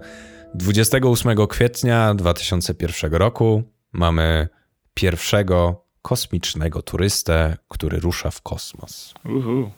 28 0.54 1.46
kwietnia 1.46 2.14
2001 2.14 3.14
roku 3.14 3.62
mamy 3.92 4.48
pierwszego 4.94 5.84
kosmicznego 6.02 6.82
turystę, 6.82 7.56
który 7.68 8.00
rusza 8.00 8.30
w 8.30 8.42
kosmos. 8.42 9.14
Uhu, 9.24 9.70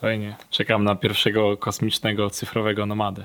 fajnie. 0.00 0.36
Czekam 0.50 0.84
na 0.84 0.96
pierwszego 0.96 1.56
kosmicznego 1.56 2.30
cyfrowego 2.30 2.86
nomadę. 2.86 3.24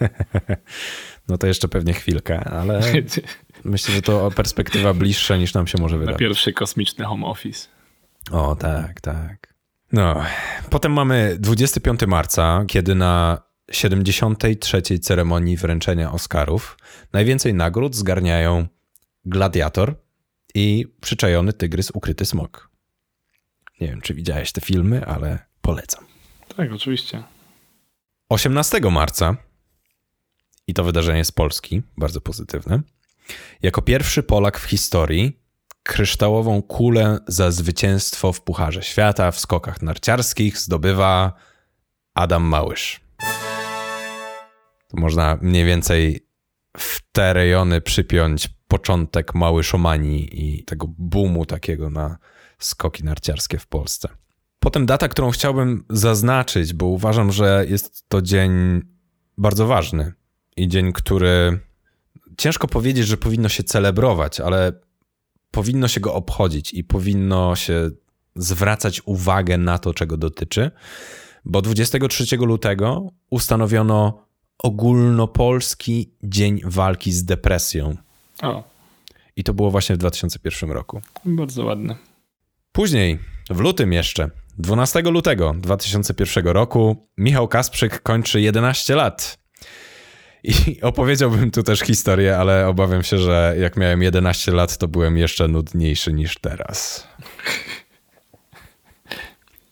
no 1.28 1.38
to 1.38 1.46
jeszcze 1.46 1.68
pewnie 1.68 1.92
chwilkę, 1.92 2.40
ale 2.44 2.80
myślę, 3.64 3.94
że 3.94 4.02
to 4.02 4.30
perspektywa 4.30 4.94
bliższa 4.94 5.36
niż 5.36 5.54
nam 5.54 5.66
się 5.66 5.78
może 5.78 5.98
wydać. 5.98 6.12
Na 6.12 6.18
pierwszy 6.18 6.52
kosmiczny 6.52 7.04
home 7.04 7.26
office. 7.26 7.68
O, 8.30 8.56
tak, 8.56 9.00
tak. 9.00 9.54
No, 9.92 10.22
potem 10.70 10.92
mamy 10.92 11.36
25 11.40 12.00
marca, 12.06 12.64
kiedy 12.66 12.94
na 12.94 13.47
73. 13.70 14.82
ceremonii 14.98 15.56
wręczenia 15.56 16.12
Oscarów 16.12 16.78
najwięcej 17.12 17.54
nagród 17.54 17.96
zgarniają 17.96 18.66
Gladiator 19.24 19.94
i 20.54 20.86
Przyczajony 21.00 21.52
Tygrys 21.52 21.90
Ukryty 21.90 22.24
Smok. 22.24 22.70
Nie 23.80 23.88
wiem, 23.88 24.00
czy 24.00 24.14
widziałeś 24.14 24.52
te 24.52 24.60
filmy, 24.60 25.06
ale 25.06 25.38
polecam. 25.60 26.04
Tak, 26.56 26.72
oczywiście. 26.72 27.22
18 28.28 28.80
marca, 28.80 29.36
i 30.66 30.74
to 30.74 30.84
wydarzenie 30.84 31.24
z 31.24 31.32
Polski, 31.32 31.82
bardzo 31.96 32.20
pozytywne, 32.20 32.80
jako 33.62 33.82
pierwszy 33.82 34.22
Polak 34.22 34.58
w 34.58 34.64
historii 34.64 35.40
kryształową 35.82 36.62
kulę 36.62 37.18
za 37.26 37.50
zwycięstwo 37.50 38.32
w 38.32 38.40
Pucharze 38.40 38.82
Świata 38.82 39.30
w 39.30 39.38
skokach 39.38 39.82
narciarskich 39.82 40.58
zdobywa 40.58 41.32
Adam 42.14 42.42
Małysz. 42.42 43.07
To 44.88 45.00
można 45.00 45.38
mniej 45.42 45.64
więcej 45.64 46.26
w 46.76 47.00
te 47.12 47.32
rejony 47.32 47.80
przypiąć 47.80 48.48
początek 48.68 49.34
Mały 49.34 49.64
Szomani 49.64 50.28
i 50.32 50.64
tego 50.64 50.86
boomu 50.98 51.46
takiego 51.46 51.90
na 51.90 52.18
skoki 52.58 53.04
narciarskie 53.04 53.58
w 53.58 53.66
Polsce. 53.66 54.08
Potem 54.58 54.86
data, 54.86 55.08
którą 55.08 55.30
chciałbym 55.30 55.84
zaznaczyć, 55.90 56.74
bo 56.74 56.86
uważam, 56.86 57.32
że 57.32 57.66
jest 57.68 58.08
to 58.08 58.22
dzień 58.22 58.82
bardzo 59.38 59.66
ważny 59.66 60.12
i 60.56 60.68
dzień, 60.68 60.92
który 60.92 61.60
ciężko 62.38 62.68
powiedzieć, 62.68 63.06
że 63.06 63.16
powinno 63.16 63.48
się 63.48 63.62
celebrować, 63.62 64.40
ale 64.40 64.72
powinno 65.50 65.88
się 65.88 66.00
go 66.00 66.14
obchodzić 66.14 66.74
i 66.74 66.84
powinno 66.84 67.56
się 67.56 67.90
zwracać 68.36 69.02
uwagę 69.04 69.58
na 69.58 69.78
to, 69.78 69.94
czego 69.94 70.16
dotyczy, 70.16 70.70
bo 71.44 71.62
23 71.62 72.36
lutego 72.36 73.08
ustanowiono 73.30 74.27
ogólnopolski 74.62 76.10
Dzień 76.22 76.60
Walki 76.64 77.12
z 77.12 77.24
Depresją. 77.24 77.96
O. 78.42 78.64
I 79.36 79.44
to 79.44 79.54
było 79.54 79.70
właśnie 79.70 79.94
w 79.94 79.98
2001 79.98 80.70
roku. 80.70 81.00
Bardzo 81.24 81.64
ładne. 81.64 81.96
Później, 82.72 83.18
w 83.50 83.60
lutym 83.60 83.92
jeszcze, 83.92 84.30
12 84.58 85.00
lutego 85.00 85.54
2001 85.58 86.46
roku, 86.46 87.08
Michał 87.18 87.48
Kasprzyk 87.48 88.02
kończy 88.02 88.40
11 88.40 88.94
lat. 88.94 89.38
I 90.42 90.52
opowiedziałbym 90.82 91.50
tu 91.50 91.62
też 91.62 91.80
historię, 91.80 92.38
ale 92.38 92.66
obawiam 92.66 93.02
się, 93.02 93.18
że 93.18 93.54
jak 93.60 93.76
miałem 93.76 94.02
11 94.02 94.52
lat, 94.52 94.78
to 94.78 94.88
byłem 94.88 95.16
jeszcze 95.16 95.48
nudniejszy 95.48 96.12
niż 96.12 96.38
teraz. 96.38 97.08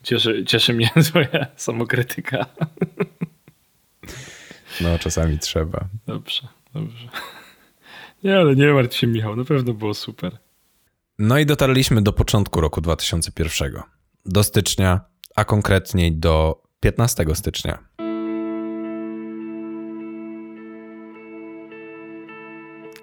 Cieszy, 0.03 0.45
cieszy 0.47 0.73
mnie 0.73 0.91
twoja 1.05 1.47
samokrytyka. 1.57 2.47
No, 4.81 4.99
czasami 4.99 5.39
trzeba. 5.39 5.89
Dobrze, 6.07 6.49
dobrze. 6.75 7.09
Nie, 8.25 8.39
ale 8.39 8.57
nie 8.57 8.73
martw 8.73 8.97
się, 8.97 9.07
Michał, 9.07 9.37
na 9.37 9.45
pewno 9.45 9.73
było 9.73 9.95
super. 9.95 10.39
No 11.19 11.39
i 11.39 11.47
dotarliśmy 11.47 12.03
do 12.03 12.13
początku 12.13 12.61
roku 12.61 12.81
2001. 12.81 13.73
Do 14.27 14.43
stycznia, 14.45 15.01
a 15.37 15.45
konkretniej 15.45 16.13
do 16.13 16.63
15 16.81 17.25
stycznia. 17.35 17.79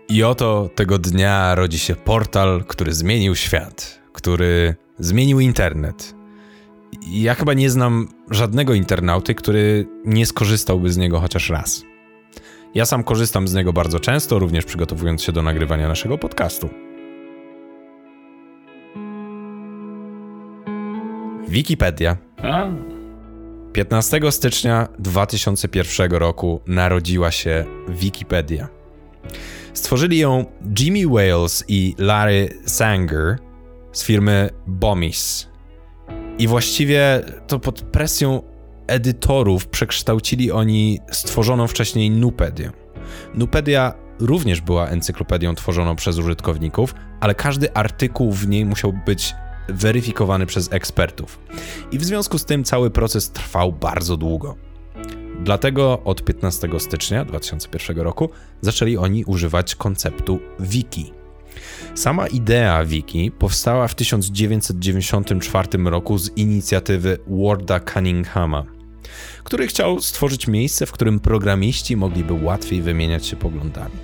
I 0.09 0.23
oto 0.23 0.69
tego 0.75 0.99
dnia 0.99 1.55
rodzi 1.55 1.79
się 1.79 1.95
portal, 1.95 2.63
który 2.67 2.93
zmienił 2.93 3.35
świat, 3.35 3.99
który 4.13 4.75
zmienił 4.99 5.39
internet. 5.39 6.15
Ja 7.11 7.33
chyba 7.35 7.53
nie 7.53 7.69
znam 7.69 8.07
żadnego 8.31 8.73
internauty, 8.73 9.35
który 9.35 9.87
nie 10.05 10.25
skorzystałby 10.25 10.93
z 10.93 10.97
niego 10.97 11.19
chociaż 11.19 11.49
raz. 11.49 11.83
Ja 12.75 12.85
sam 12.85 13.03
korzystam 13.03 13.47
z 13.47 13.53
niego 13.53 13.73
bardzo 13.73 13.99
często, 13.99 14.39
również 14.39 14.65
przygotowując 14.65 15.23
się 15.23 15.31
do 15.31 15.41
nagrywania 15.41 15.87
naszego 15.87 16.17
podcastu. 16.17 16.69
Wikipedia. 21.47 22.17
A, 22.43 22.67
15 23.73 24.31
stycznia 24.31 24.87
2001 24.99 26.11
roku 26.11 26.61
narodziła 26.67 27.31
się 27.31 27.65
Wikipedia. 27.89 28.67
Stworzyli 29.73 30.17
ją 30.17 30.45
Jimmy 30.79 31.07
Wales 31.07 31.63
i 31.67 31.95
Larry 31.97 32.49
Sanger 32.65 33.37
z 33.91 34.03
firmy 34.03 34.49
Bomis. 34.67 35.52
I 36.39 36.47
właściwie 36.47 37.21
to 37.47 37.59
pod 37.59 37.81
presją 37.81 38.41
edytorów 38.87 39.67
przekształcili 39.67 40.51
oni 40.51 40.99
stworzoną 41.11 41.67
wcześniej 41.67 42.11
Nupedię. 42.11 42.71
Nupedia 43.33 43.93
również 44.19 44.61
była 44.61 44.87
encyklopedią 44.87 45.55
tworzoną 45.55 45.95
przez 45.95 46.17
użytkowników, 46.17 46.95
ale 47.19 47.35
każdy 47.35 47.73
artykuł 47.73 48.31
w 48.31 48.47
niej 48.47 48.65
musiał 48.65 48.93
być 49.05 49.35
weryfikowany 49.69 50.45
przez 50.45 50.73
ekspertów. 50.73 51.39
I 51.91 51.97
w 51.97 52.05
związku 52.05 52.37
z 52.37 52.45
tym 52.45 52.63
cały 52.63 52.91
proces 52.91 53.31
trwał 53.31 53.71
bardzo 53.71 54.17
długo. 54.17 54.55
Dlatego 55.43 56.01
od 56.03 56.23
15 56.23 56.69
stycznia 56.79 57.25
2001 57.25 57.97
roku 57.97 58.29
zaczęli 58.61 58.97
oni 58.97 59.25
używać 59.25 59.75
konceptu 59.75 60.39
wiki. 60.59 61.13
Sama 61.95 62.27
idea 62.27 62.85
wiki 62.85 63.31
powstała 63.31 63.87
w 63.87 63.95
1994 63.95 65.67
roku 65.85 66.17
z 66.17 66.37
inicjatywy 66.37 67.17
Warda 67.27 67.79
Cunninghama, 67.79 68.63
który 69.43 69.67
chciał 69.67 70.01
stworzyć 70.01 70.47
miejsce, 70.47 70.85
w 70.85 70.91
którym 70.91 71.19
programiści 71.19 71.97
mogliby 71.97 72.33
łatwiej 72.33 72.81
wymieniać 72.81 73.25
się 73.25 73.35
poglądami. 73.35 73.95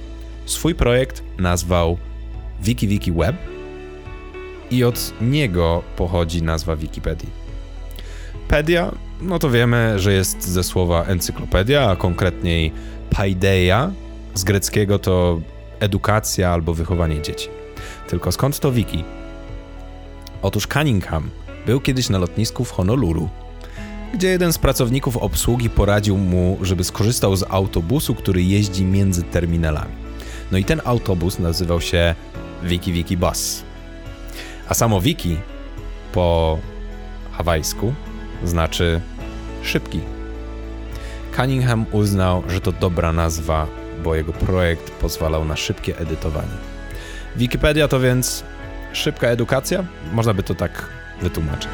Swój 0.46 0.76
projekt 0.76 1.24
nazwał 1.38 1.98
WikiWiki 2.62 3.12
Web 3.12 3.36
i 4.72 4.84
od 4.84 5.14
niego 5.22 5.84
pochodzi 5.96 6.44
nazwa 6.44 6.76
Wikipedii. 6.76 7.30
Pedia, 8.48 8.92
no 9.22 9.40
to 9.40 9.50
wiemy, 9.50 10.00
że 10.00 10.14
jest 10.14 10.48
ze 10.48 10.64
słowa 10.64 11.04
encyklopedia, 11.04 11.90
a 11.90 11.96
konkretniej 11.96 12.72
paideia, 13.10 13.92
z 14.34 14.44
greckiego 14.44 15.00
to 15.00 15.42
edukacja 15.80 16.50
albo 16.50 16.74
wychowanie 16.74 17.22
dzieci. 17.22 17.59
Tylko 18.10 18.32
skąd 18.32 18.60
to 18.60 18.72
wiki? 18.72 19.04
Otóż 20.42 20.68
Cunningham 20.68 21.30
był 21.66 21.82
kiedyś 21.82 22.10
na 22.10 22.18
lotnisku 22.18 22.66
w 22.66 22.72
Honolulu, 22.72 23.30
gdzie 24.14 24.28
jeden 24.28 24.54
z 24.54 24.58
pracowników 24.58 25.18
obsługi 25.18 25.70
poradził 25.70 26.18
mu, 26.18 26.58
żeby 26.62 26.84
skorzystał 26.84 27.36
z 27.36 27.44
autobusu, 27.50 28.16
który 28.16 28.44
jeździ 28.44 28.86
między 28.86 29.24
terminalami. 29.24 29.92
No 30.52 30.58
i 30.58 30.66
ten 30.66 30.82
autobus 30.86 31.40
nazywał 31.40 31.82
się 31.82 32.16
Wiki 32.64 32.94
Wiki 32.94 33.18
Bus. 33.18 33.64
A 34.70 34.74
samo 34.74 35.02
wiki 35.02 35.38
po 36.12 36.58
hawajsku 37.32 37.94
znaczy 38.44 39.02
szybki. 39.64 40.00
Cunningham 41.36 41.86
uznał, 41.92 42.44
że 42.48 42.62
to 42.62 42.72
dobra 42.72 43.14
nazwa, 43.14 43.68
bo 44.04 44.16
jego 44.16 44.34
projekt 44.34 44.92
pozwalał 44.92 45.46
na 45.46 45.56
szybkie 45.56 45.98
edytowanie. 45.98 46.69
Wikipedia 47.36 47.88
to 47.88 48.00
więc 48.00 48.44
szybka 48.94 49.28
edukacja? 49.28 49.86
Można 50.12 50.34
by 50.34 50.44
to 50.44 50.56
tak 50.56 50.86
wytłumaczyć. 51.22 51.70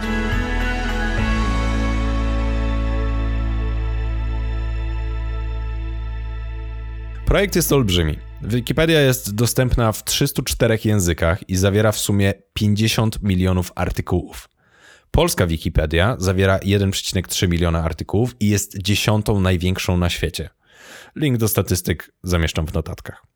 Projekt 7.26 7.56
jest 7.56 7.72
olbrzymi. 7.72 8.20
Wikipedia 8.42 9.02
jest 9.02 9.36
dostępna 9.36 9.92
w 9.92 10.04
304 10.04 10.80
językach 10.86 11.50
i 11.50 11.56
zawiera 11.56 11.92
w 11.92 11.98
sumie 11.98 12.34
50 12.54 13.24
milionów 13.24 13.72
artykułów. 13.76 14.50
Polska 15.12 15.48
Wikipedia 15.48 16.16
zawiera 16.20 16.58
1,3 16.58 17.50
miliona 17.50 17.84
artykułów 17.84 18.36
i 18.40 18.50
jest 18.50 18.78
dziesiątą 18.78 19.42
największą 19.42 19.98
na 19.98 20.10
świecie. 20.10 20.50
Link 21.16 21.38
do 21.38 21.48
statystyk 21.48 22.12
zamieszczam 22.24 22.68
w 22.68 22.74
notatkach. 22.74 23.35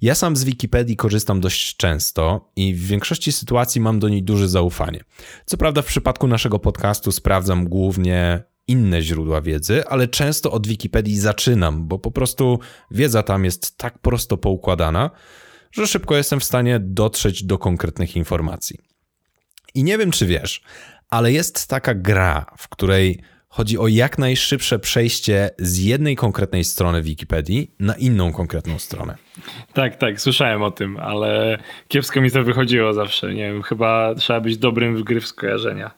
Ja 0.00 0.14
sam 0.14 0.36
z 0.36 0.44
Wikipedii 0.44 0.96
korzystam 0.96 1.40
dość 1.40 1.76
często 1.76 2.52
i 2.56 2.74
w 2.74 2.86
większości 2.86 3.32
sytuacji 3.32 3.80
mam 3.80 3.98
do 3.98 4.08
niej 4.08 4.22
duże 4.22 4.48
zaufanie. 4.48 5.00
Co 5.46 5.56
prawda, 5.56 5.82
w 5.82 5.86
przypadku 5.86 6.26
naszego 6.26 6.58
podcastu 6.58 7.12
sprawdzam 7.12 7.68
głównie 7.68 8.42
inne 8.68 9.02
źródła 9.02 9.42
wiedzy, 9.42 9.84
ale 9.86 10.08
często 10.08 10.52
od 10.52 10.66
Wikipedii 10.66 11.18
zaczynam, 11.18 11.88
bo 11.88 11.98
po 11.98 12.10
prostu 12.10 12.58
wiedza 12.90 13.22
tam 13.22 13.44
jest 13.44 13.76
tak 13.76 13.98
prosto 13.98 14.36
poukładana, 14.36 15.10
że 15.72 15.86
szybko 15.86 16.16
jestem 16.16 16.40
w 16.40 16.44
stanie 16.44 16.80
dotrzeć 16.80 17.44
do 17.44 17.58
konkretnych 17.58 18.16
informacji. 18.16 18.78
I 19.74 19.84
nie 19.84 19.98
wiem, 19.98 20.10
czy 20.10 20.26
wiesz, 20.26 20.62
ale 21.08 21.32
jest 21.32 21.66
taka 21.66 21.94
gra, 21.94 22.46
w 22.58 22.68
której 22.68 23.22
chodzi 23.56 23.78
o 23.78 23.88
jak 23.88 24.18
najszybsze 24.18 24.78
przejście 24.78 25.50
z 25.58 25.78
jednej 25.78 26.16
konkretnej 26.16 26.64
strony 26.64 27.02
Wikipedii 27.02 27.70
na 27.80 27.94
inną 27.94 28.32
konkretną 28.32 28.78
stronę. 28.78 29.16
tak, 29.72 29.96
tak, 29.96 30.20
słyszałem 30.20 30.62
o 30.62 30.70
tym, 30.70 30.96
ale 30.96 31.58
kiepsko 31.88 32.20
mi 32.20 32.30
to 32.30 32.44
wychodziło 32.44 32.92
zawsze. 32.92 33.34
Nie 33.34 33.52
wiem, 33.52 33.62
chyba 33.62 34.14
trzeba 34.14 34.40
być 34.40 34.58
dobrym 34.58 34.96
w 34.96 35.02
gry 35.02 35.20
w 35.20 35.26
skojarzenia. 35.26 35.90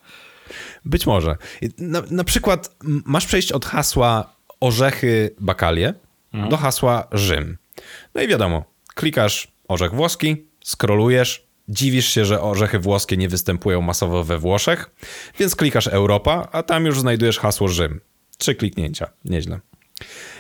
Być 0.85 1.07
może. 1.07 1.37
Na, 1.79 2.03
na 2.11 2.25
przykład 2.25 2.77
masz 2.85 3.27
przejść 3.27 3.53
od 3.53 3.67
hasła 3.67 4.33
orzechy 4.61 5.35
bakalie 5.41 5.95
mhm. 6.33 6.51
do 6.51 6.57
hasła 6.57 7.09
Rzym. 7.13 7.59
No 8.15 8.23
i 8.23 8.29
wiadomo, 8.29 8.65
klikasz 8.95 9.49
orzech 9.69 9.95
włoski, 9.95 10.37
skrolujesz, 10.65 11.48
dziwisz 11.69 12.09
się, 12.09 12.25
że 12.25 12.43
orzechy 12.43 12.79
włoskie 12.79 13.17
nie 13.17 13.29
występują 13.29 13.81
masowo 13.81 14.25
we 14.25 14.39
Włoszech, 14.39 14.91
więc 15.39 15.57
klikasz 15.57 15.87
Europa, 15.87 16.49
a 16.53 16.63
tam 16.63 16.87
już 16.87 17.01
znajdujesz 17.01 17.39
hasło 17.39 17.69
Rzym. 17.69 18.01
Trzy 18.39 18.55
kliknięcia, 18.55 19.11
nieźle. 19.25 19.61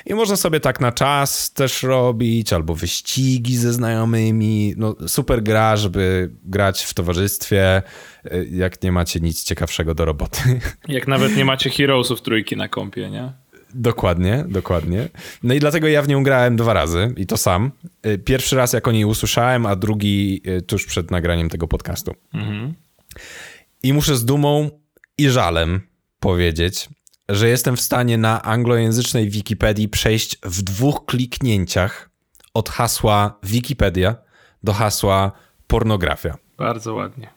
I 0.06 0.14
można 0.14 0.36
sobie 0.36 0.60
tak 0.60 0.80
na 0.80 0.92
czas 0.92 1.52
też 1.52 1.82
robić, 1.82 2.52
albo 2.52 2.74
wyścigi 2.74 3.56
ze 3.56 3.72
znajomymi. 3.72 4.74
No, 4.76 4.96
super 5.06 5.42
gra, 5.42 5.76
żeby 5.76 6.30
grać 6.44 6.84
w 6.84 6.94
towarzystwie, 6.94 7.82
y, 8.26 8.48
jak 8.50 8.82
nie 8.82 8.92
macie 8.92 9.20
nic 9.20 9.44
ciekawszego 9.44 9.94
do 9.94 10.04
roboty. 10.04 10.60
Jak 10.88 11.08
nawet 11.08 11.36
nie 11.36 11.44
macie 11.44 11.70
Heroesów 11.70 12.22
trójki 12.22 12.56
na 12.56 12.68
kompie, 12.68 13.10
nie? 13.10 13.32
Dokładnie, 13.74 14.44
dokładnie. 14.48 15.08
No 15.42 15.54
i 15.54 15.60
dlatego 15.60 15.88
ja 15.88 16.02
w 16.02 16.08
nią 16.08 16.22
grałem 16.22 16.56
dwa 16.56 16.72
razy 16.72 17.14
i 17.16 17.26
to 17.26 17.36
sam. 17.36 17.70
Y, 18.06 18.18
pierwszy 18.18 18.56
raz 18.56 18.72
jak 18.72 18.88
o 18.88 18.92
niej 18.92 19.04
usłyszałem, 19.04 19.66
a 19.66 19.76
drugi 19.76 20.42
y, 20.46 20.62
tuż 20.62 20.86
przed 20.86 21.10
nagraniem 21.10 21.48
tego 21.48 21.68
podcastu. 21.68 22.14
Mhm. 22.34 22.74
I 23.82 23.92
muszę 23.92 24.16
z 24.16 24.24
dumą 24.24 24.70
i 25.18 25.28
żalem 25.28 25.80
powiedzieć, 26.20 26.88
że 27.28 27.48
jestem 27.48 27.76
w 27.76 27.80
stanie 27.80 28.18
na 28.18 28.42
anglojęzycznej 28.42 29.30
Wikipedii 29.30 29.88
przejść 29.88 30.38
w 30.42 30.62
dwóch 30.62 31.04
kliknięciach 31.06 32.10
od 32.54 32.68
hasła 32.68 33.38
Wikipedia 33.42 34.16
do 34.62 34.72
hasła 34.72 35.32
pornografia. 35.66 36.38
Bardzo 36.58 36.94
ładnie. 36.94 37.28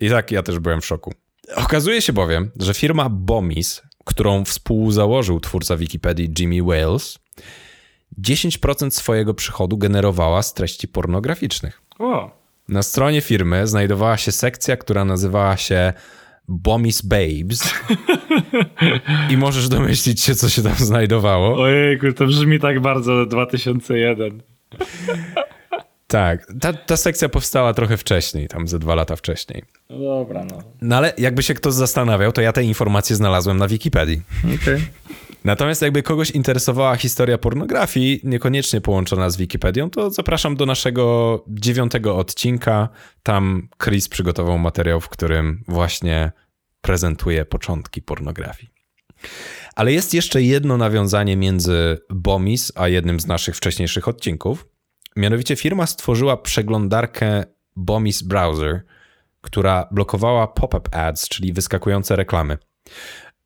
I 0.00 0.10
tak 0.10 0.30
ja 0.30 0.42
też 0.42 0.58
byłem 0.58 0.80
w 0.80 0.86
szoku. 0.86 1.14
Okazuje 1.56 2.02
się 2.02 2.12
bowiem, 2.12 2.50
że 2.56 2.74
firma 2.74 3.08
Bomis, 3.08 3.82
którą 4.10 4.44
współzałożył 4.44 5.40
twórca 5.40 5.76
Wikipedii 5.76 6.30
Jimmy 6.38 6.62
Wales, 6.62 7.18
10% 8.22 8.90
swojego 8.90 9.34
przychodu 9.34 9.78
generowała 9.78 10.42
z 10.42 10.54
treści 10.54 10.88
pornograficznych. 10.88 11.82
O. 11.98 12.30
Na 12.68 12.82
stronie 12.82 13.20
firmy 13.20 13.66
znajdowała 13.66 14.16
się 14.16 14.32
sekcja, 14.32 14.76
która 14.76 15.04
nazywała 15.04 15.56
się 15.56 15.92
Bomis 16.48 17.02
Babes. 17.02 17.74
I 19.30 19.36
możesz 19.36 19.68
domyślić 19.68 20.20
się, 20.20 20.34
co 20.34 20.48
się 20.48 20.62
tam 20.62 20.74
znajdowało. 20.74 21.62
Ojejku, 21.62 22.12
to 22.12 22.26
brzmi 22.26 22.60
tak 22.60 22.80
bardzo 22.80 23.26
2001. 23.26 24.42
Tak, 26.10 26.46
ta, 26.60 26.72
ta 26.72 26.96
sekcja 26.96 27.28
powstała 27.28 27.74
trochę 27.74 27.96
wcześniej, 27.96 28.48
tam 28.48 28.68
ze 28.68 28.78
dwa 28.78 28.94
lata 28.94 29.16
wcześniej. 29.16 29.64
No 29.90 29.98
dobra, 29.98 30.44
no. 30.44 30.62
No 30.80 30.96
ale 30.96 31.12
jakby 31.18 31.42
się 31.42 31.54
ktoś 31.54 31.74
zastanawiał, 31.74 32.32
to 32.32 32.40
ja 32.40 32.52
te 32.52 32.64
informacje 32.64 33.16
znalazłem 33.16 33.56
na 33.56 33.68
Wikipedii. 33.68 34.22
Okej. 34.44 34.56
Okay. 34.56 34.80
Natomiast 35.44 35.82
jakby 35.82 36.02
kogoś 36.02 36.30
interesowała 36.30 36.96
historia 36.96 37.38
pornografii, 37.38 38.20
niekoniecznie 38.24 38.80
połączona 38.80 39.30
z 39.30 39.36
Wikipedią, 39.36 39.90
to 39.90 40.10
zapraszam 40.10 40.56
do 40.56 40.66
naszego 40.66 41.44
dziewiątego 41.48 42.16
odcinka. 42.16 42.88
Tam 43.22 43.68
Chris 43.84 44.08
przygotował 44.08 44.58
materiał, 44.58 45.00
w 45.00 45.08
którym 45.08 45.64
właśnie 45.68 46.32
prezentuje 46.80 47.44
początki 47.44 48.02
pornografii. 48.02 48.70
Ale 49.74 49.92
jest 49.92 50.14
jeszcze 50.14 50.42
jedno 50.42 50.76
nawiązanie 50.76 51.36
między 51.36 51.98
Bomis 52.10 52.72
a 52.74 52.88
jednym 52.88 53.20
z 53.20 53.26
naszych 53.26 53.56
wcześniejszych 53.56 54.08
odcinków. 54.08 54.69
Mianowicie 55.16 55.56
firma 55.56 55.86
stworzyła 55.86 56.36
przeglądarkę 56.36 57.44
Bomis 57.76 58.22
Browser, 58.22 58.82
która 59.40 59.88
blokowała 59.90 60.46
pop-up 60.48 60.88
ads, 60.92 61.28
czyli 61.28 61.52
wyskakujące 61.52 62.16
reklamy. 62.16 62.58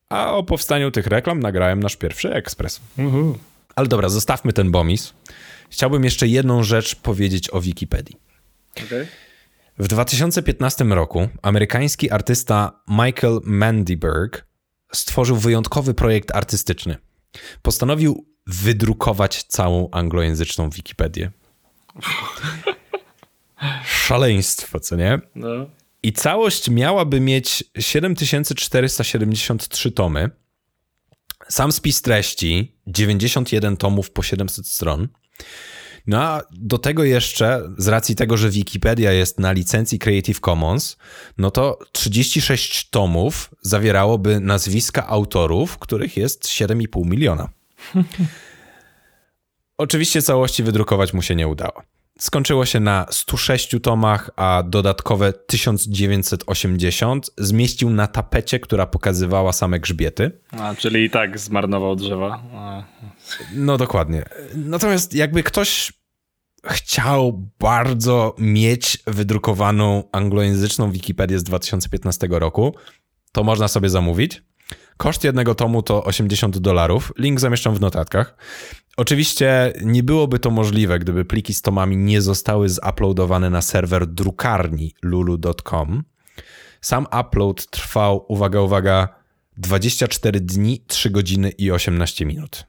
A 0.08 0.32
o 0.32 0.42
powstaniu 0.42 0.90
tych 0.90 1.06
reklam 1.06 1.40
nagrałem 1.40 1.80
nasz 1.80 1.96
pierwszy 1.96 2.32
ekspres. 2.32 2.80
Uh-huh. 2.98 3.34
Ale 3.76 3.88
dobra, 3.88 4.08
zostawmy 4.08 4.52
ten 4.52 4.70
Bomis. 4.70 5.12
Chciałbym 5.70 6.04
jeszcze 6.04 6.28
jedną 6.28 6.62
rzecz 6.62 6.96
powiedzieć 6.96 7.54
o 7.54 7.60
Wikipedii. 7.60 8.16
Okay. 8.86 9.06
W 9.78 9.88
2015 9.88 10.84
roku 10.84 11.28
amerykański 11.42 12.10
artysta 12.10 12.80
Michael 12.88 13.40
Mandyberg 13.44 14.46
stworzył 14.92 15.36
wyjątkowy 15.36 15.94
projekt 15.94 16.36
artystyczny. 16.36 16.96
Postanowił 17.62 18.26
wydrukować 18.46 19.42
całą 19.42 19.90
anglojęzyczną 19.90 20.70
Wikipedię. 20.70 21.30
Szaleństwo, 23.84 24.80
co 24.80 24.96
nie? 24.96 25.20
No. 25.34 25.48
I 26.02 26.12
całość 26.12 26.70
miałaby 26.70 27.20
mieć 27.20 27.64
7473 27.78 29.92
tomy. 29.92 30.30
Sam 31.48 31.72
spis 31.72 32.02
treści 32.02 32.76
91 32.86 33.76
tomów 33.76 34.10
po 34.10 34.22
700 34.22 34.66
stron. 34.66 35.08
No 36.06 36.22
a 36.22 36.42
do 36.50 36.78
tego 36.78 37.04
jeszcze, 37.04 37.62
z 37.78 37.88
racji 37.88 38.16
tego, 38.16 38.36
że 38.36 38.50
Wikipedia 38.50 39.12
jest 39.12 39.40
na 39.40 39.52
licencji 39.52 39.98
Creative 39.98 40.40
Commons, 40.40 40.96
no 41.38 41.50
to 41.50 41.78
36 41.92 42.90
tomów 42.90 43.50
zawierałoby 43.60 44.40
nazwiska 44.40 45.06
autorów, 45.06 45.78
których 45.78 46.16
jest 46.16 46.44
7,5 46.44 47.06
miliona. 47.06 47.48
Oczywiście 49.78 50.22
całości 50.22 50.62
wydrukować 50.62 51.12
mu 51.12 51.22
się 51.22 51.34
nie 51.34 51.48
udało. 51.48 51.82
Skończyło 52.18 52.66
się 52.66 52.80
na 52.80 53.06
106 53.10 53.76
tomach, 53.82 54.30
a 54.36 54.62
dodatkowe 54.66 55.32
1980 55.32 57.30
zmieścił 57.38 57.90
na 57.90 58.06
tapecie, 58.06 58.60
która 58.60 58.86
pokazywała 58.86 59.52
same 59.52 59.80
grzbiety. 59.80 60.40
A, 60.52 60.74
czyli 60.74 61.04
i 61.04 61.10
tak 61.10 61.38
zmarnował 61.38 61.96
drzewa. 61.96 62.42
No 63.54 63.78
dokładnie. 63.78 64.24
Natomiast 64.54 65.14
jakby 65.14 65.42
ktoś 65.42 65.92
chciał 66.66 67.48
bardzo 67.60 68.36
mieć 68.38 68.98
wydrukowaną 69.06 70.04
anglojęzyczną 70.12 70.90
Wikipedię 70.90 71.38
z 71.38 71.42
2015 71.42 72.28
roku, 72.30 72.74
to 73.32 73.44
można 73.44 73.68
sobie 73.68 73.88
zamówić. 73.88 74.42
Koszt 74.96 75.24
jednego 75.24 75.54
tomu 75.54 75.82
to 75.82 76.04
80 76.04 76.58
dolarów. 76.58 77.12
Link 77.18 77.40
zamieszczam 77.40 77.74
w 77.74 77.80
notatkach. 77.80 78.36
Oczywiście 78.96 79.72
nie 79.82 80.02
byłoby 80.02 80.38
to 80.38 80.50
możliwe, 80.50 80.98
gdyby 80.98 81.24
pliki 81.24 81.54
z 81.54 81.62
tomami 81.62 81.96
nie 81.96 82.22
zostały 82.22 82.68
zuploadowane 82.68 83.50
na 83.50 83.62
serwer 83.62 84.06
drukarni 84.06 84.94
lulu.com. 85.02 86.04
Sam 86.80 87.06
upload 87.20 87.70
trwał, 87.70 88.24
uwaga, 88.28 88.60
uwaga, 88.60 89.08
24 89.56 90.40
dni, 90.40 90.84
3 90.86 91.10
godziny 91.10 91.50
i 91.50 91.70
18 91.70 92.26
minut. 92.26 92.66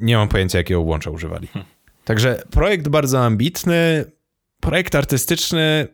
Nie 0.00 0.16
mam 0.16 0.28
pojęcia, 0.28 0.58
jakiego 0.58 0.80
łącza 0.80 1.10
używali. 1.10 1.46
Hmm. 1.46 1.70
Także 2.04 2.42
projekt 2.50 2.88
bardzo 2.88 3.24
ambitny, 3.24 4.04
projekt 4.60 4.94
artystyczny. 4.94 5.88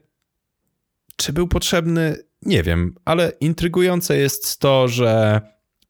Czy 1.16 1.32
był 1.32 1.48
potrzebny? 1.48 2.16
Nie 2.46 2.62
wiem, 2.62 2.94
ale 3.04 3.32
intrygujące 3.40 4.16
jest 4.16 4.58
to, 4.58 4.88
że 4.88 5.40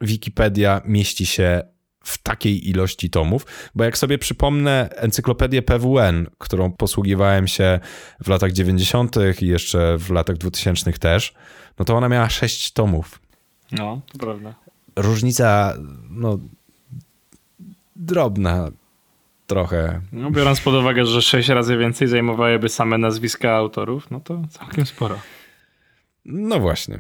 Wikipedia 0.01 0.81
mieści 0.85 1.27
się 1.27 1.63
w 2.05 2.19
takiej 2.19 2.69
ilości 2.69 3.11
tomów, 3.11 3.47
bo 3.75 3.85
jak 3.85 3.99
sobie 3.99 4.19
przypomnę 4.19 4.89
encyklopedię 4.97 5.63
PWN, 5.63 6.27
którą 6.39 6.73
posługiwałem 6.73 7.49
się 7.49 7.81
w 8.25 8.29
latach 8.29 8.53
90. 8.53 9.17
i 9.41 9.47
jeszcze 9.47 9.99
w 9.99 10.11
latach 10.11 10.37
2000 10.37 10.93
też, 10.93 11.35
no 11.79 11.85
to 11.85 11.97
ona 11.97 12.09
miała 12.09 12.31
6 12.31 12.73
tomów. 12.73 13.21
No, 13.73 14.01
to 14.13 14.19
prawda. 14.19 14.55
Różnica, 14.97 15.75
no, 16.11 16.39
drobna 17.97 18.71
trochę. 19.47 20.01
No, 20.13 20.31
biorąc 20.31 20.61
pod 20.61 20.75
uwagę, 20.75 21.07
że 21.07 21.23
6 21.23 21.49
razy 21.49 21.77
więcej 21.77 22.09
zajmowałyby 22.09 22.69
same 22.69 22.99
nazwiska 22.99 23.53
autorów, 23.53 24.11
no 24.11 24.21
to 24.21 24.43
całkiem 24.51 24.87
sporo. 24.87 25.19
No 26.25 26.61
właśnie. 26.61 26.99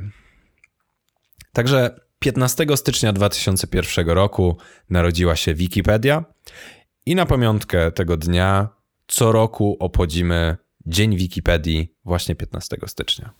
Także 1.53 2.01
15 2.19 2.67
stycznia 2.77 3.13
2001 3.13 4.09
roku 4.09 4.59
narodziła 4.91 5.37
się 5.37 5.55
Wikipedia 5.55 6.25
i 7.07 7.15
na 7.15 7.27
pamiątkę 7.27 7.93
tego 7.93 8.17
dnia 8.17 8.69
co 9.07 9.33
roku 9.33 9.77
obchodzimy 9.81 10.57
Dzień 10.87 11.17
Wikipedii 11.17 11.95
właśnie 12.05 12.35
15 12.35 12.77
stycznia. 12.87 13.31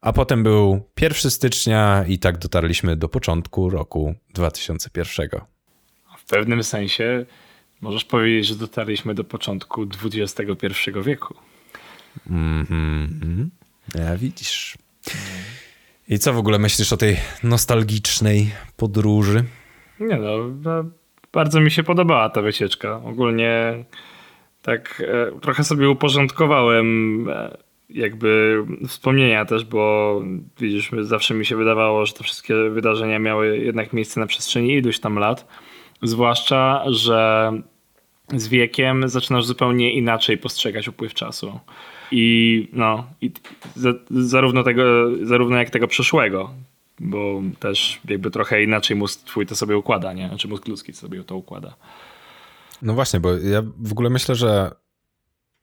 A 0.00 0.12
potem 0.12 0.42
był 0.42 0.90
1 1.00 1.30
stycznia 1.30 2.04
i 2.08 2.18
tak 2.18 2.38
dotarliśmy 2.38 2.96
do 2.96 3.08
początku 3.08 3.70
roku 3.70 4.14
2001. 4.34 5.28
W 6.18 6.24
pewnym 6.24 6.64
sensie 6.64 7.26
możesz 7.80 8.04
powiedzieć, 8.04 8.46
że 8.46 8.54
dotarliśmy 8.54 9.14
do 9.14 9.24
początku 9.24 9.86
XXI 10.04 10.90
wieku. 11.04 11.34
Mhm. 12.30 13.50
Ja 13.94 14.16
widzisz. 14.16 14.78
I 16.08 16.18
co 16.18 16.32
w 16.32 16.38
ogóle 16.38 16.58
myślisz 16.58 16.92
o 16.92 16.96
tej 16.96 17.16
nostalgicznej 17.42 18.50
podróży? 18.76 19.44
Nie 20.00 20.16
no, 20.16 20.36
no 20.62 20.84
bardzo 21.32 21.60
mi 21.60 21.70
się 21.70 21.82
podobała 21.82 22.30
ta 22.30 22.42
wycieczka. 22.42 23.00
Ogólnie 23.04 23.84
tak 24.62 25.02
e, 25.06 25.40
trochę 25.40 25.64
sobie 25.64 25.90
uporządkowałem 25.90 27.26
e, 27.30 27.56
jakby 27.90 28.62
wspomnienia 28.88 29.44
też, 29.44 29.64
bo 29.64 30.22
widzisz, 30.60 30.90
zawsze 31.00 31.34
mi 31.34 31.46
się 31.46 31.56
wydawało, 31.56 32.06
że 32.06 32.12
te 32.12 32.24
wszystkie 32.24 32.54
wydarzenia 32.70 33.18
miały 33.18 33.58
jednak 33.58 33.92
miejsce 33.92 34.20
na 34.20 34.26
przestrzeni 34.26 34.72
iluś 34.72 34.98
tam 34.98 35.18
lat. 35.18 35.46
Zwłaszcza, 36.02 36.84
że 36.86 37.52
z 38.34 38.48
wiekiem 38.48 39.08
zaczynasz 39.08 39.44
zupełnie 39.44 39.92
inaczej 39.92 40.38
postrzegać 40.38 40.88
upływ 40.88 41.14
czasu. 41.14 41.60
I 42.10 42.68
no, 42.72 43.06
i 43.20 43.32
zarówno 44.10 44.62
tego, 44.62 44.82
zarówno 45.22 45.56
jak 45.56 45.70
tego 45.70 45.88
przyszłego, 45.88 46.50
bo 47.00 47.42
też 47.58 48.00
jakby 48.08 48.30
trochę 48.30 48.62
inaczej 48.62 48.96
mózg 48.96 49.24
twój 49.24 49.46
to 49.46 49.56
sobie 49.56 49.76
układa, 49.76 50.12
nie? 50.12 50.28
Znaczy 50.28 50.48
mózg 50.48 50.68
ludzki 50.68 50.92
sobie 50.92 51.24
to 51.24 51.36
układa. 51.36 51.76
No 52.82 52.94
właśnie, 52.94 53.20
bo 53.20 53.38
ja 53.38 53.62
w 53.78 53.92
ogóle 53.92 54.10
myślę, 54.10 54.34
że 54.34 54.70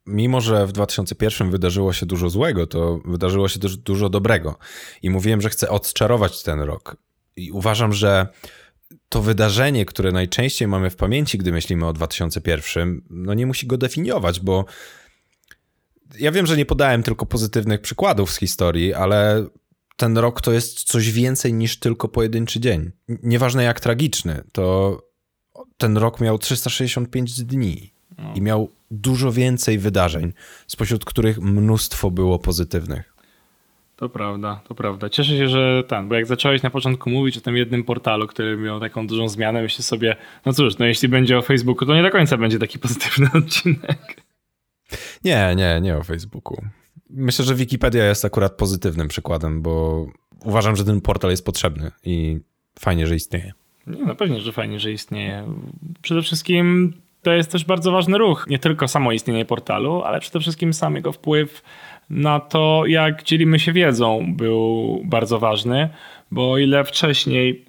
mimo, 0.05 0.41
że 0.41 0.67
w 0.67 0.71
2001 0.71 1.51
wydarzyło 1.51 1.93
się 1.93 2.05
dużo 2.05 2.29
złego, 2.29 2.67
to 2.67 2.99
wydarzyło 3.05 3.47
się 3.47 3.59
też 3.59 3.77
dużo 3.77 4.09
dobrego. 4.09 4.57
I 5.01 5.09
mówiłem, 5.09 5.41
że 5.41 5.49
chcę 5.49 5.69
odczarować 5.69 6.43
ten 6.43 6.59
rok. 6.59 6.97
I 7.35 7.51
uważam, 7.51 7.93
że 7.93 8.27
to 9.09 9.21
wydarzenie, 9.21 9.85
które 9.85 10.11
najczęściej 10.11 10.67
mamy 10.67 10.89
w 10.89 10.95
pamięci, 10.95 11.37
gdy 11.37 11.51
myślimy 11.51 11.87
o 11.87 11.93
2001, 11.93 13.01
no 13.09 13.33
nie 13.33 13.45
musi 13.45 13.67
go 13.67 13.77
definiować, 13.77 14.39
bo 14.39 14.65
ja 16.19 16.31
wiem, 16.31 16.45
że 16.45 16.57
nie 16.57 16.65
podałem 16.65 17.03
tylko 17.03 17.25
pozytywnych 17.25 17.81
przykładów 17.81 18.31
z 18.31 18.39
historii, 18.39 18.93
ale 18.93 19.45
ten 19.97 20.17
rok 20.17 20.41
to 20.41 20.51
jest 20.51 20.83
coś 20.83 21.11
więcej 21.11 21.53
niż 21.53 21.79
tylko 21.79 22.07
pojedynczy 22.07 22.59
dzień. 22.59 22.91
Nieważne 23.23 23.63
jak 23.63 23.79
tragiczny, 23.79 24.43
to 24.51 24.97
ten 25.77 25.97
rok 25.97 26.21
miał 26.21 26.37
365 26.37 27.43
dni 27.43 27.91
i 28.35 28.41
miał 28.41 28.69
dużo 28.91 29.31
więcej 29.31 29.77
wydarzeń, 29.77 30.33
spośród 30.67 31.05
których 31.05 31.41
mnóstwo 31.41 32.11
było 32.11 32.39
pozytywnych. 32.39 33.13
To 33.95 34.09
prawda, 34.09 34.61
to 34.67 34.75
prawda. 34.75 35.09
Cieszę 35.09 35.37
się, 35.37 35.47
że 35.47 35.83
ten, 35.87 36.07
bo 36.07 36.15
jak 36.15 36.25
zacząłeś 36.25 36.63
na 36.63 36.69
początku 36.69 37.09
mówić 37.09 37.37
o 37.37 37.41
tym 37.41 37.57
jednym 37.57 37.83
portalu, 37.83 38.27
który 38.27 38.57
miał 38.57 38.79
taką 38.79 39.07
dużą 39.07 39.29
zmianę, 39.29 39.61
myślę 39.61 39.83
sobie, 39.83 40.15
no 40.45 40.53
cóż, 40.53 40.77
no 40.77 40.85
jeśli 40.85 41.09
będzie 41.09 41.37
o 41.37 41.41
Facebooku, 41.41 41.87
to 41.87 41.95
nie 41.95 42.03
do 42.03 42.11
końca 42.11 42.37
będzie 42.37 42.59
taki 42.59 42.79
pozytywny 42.79 43.29
odcinek. 43.45 44.26
Nie, 45.23 45.53
nie, 45.55 45.81
nie 45.81 45.97
o 45.97 46.03
Facebooku. 46.03 46.57
Myślę, 47.09 47.45
że 47.45 47.55
Wikipedia 47.55 48.05
jest 48.05 48.25
akurat 48.25 48.53
pozytywnym 48.53 49.07
przykładem, 49.07 49.61
bo 49.61 50.05
uważam, 50.43 50.75
że 50.75 50.85
ten 50.85 51.01
portal 51.01 51.31
jest 51.31 51.45
potrzebny 51.45 51.91
i 52.03 52.39
fajnie, 52.79 53.07
że 53.07 53.15
istnieje. 53.15 53.53
Nie, 53.87 54.05
no 54.05 54.15
pewnie, 54.15 54.39
że 54.41 54.51
fajnie, 54.51 54.79
że 54.79 54.91
istnieje. 54.91 55.47
Przede 56.01 56.21
wszystkim 56.21 56.93
to 57.21 57.33
jest 57.33 57.51
też 57.51 57.65
bardzo 57.65 57.91
ważny 57.91 58.17
ruch. 58.17 58.45
Nie 58.49 58.59
tylko 58.59 58.87
samo 58.87 59.11
istnienie 59.11 59.45
portalu, 59.45 60.01
ale 60.01 60.19
przede 60.19 60.39
wszystkim 60.39 60.73
sam 60.73 60.95
jego 60.95 61.11
wpływ 61.11 61.63
na 62.09 62.39
to, 62.39 62.83
jak 62.85 63.23
dzielimy 63.23 63.59
się 63.59 63.73
wiedzą, 63.73 64.35
był 64.35 65.01
bardzo 65.05 65.39
ważny, 65.39 65.89
bo 66.31 66.51
o 66.51 66.57
ile 66.57 66.83
wcześniej 66.83 67.65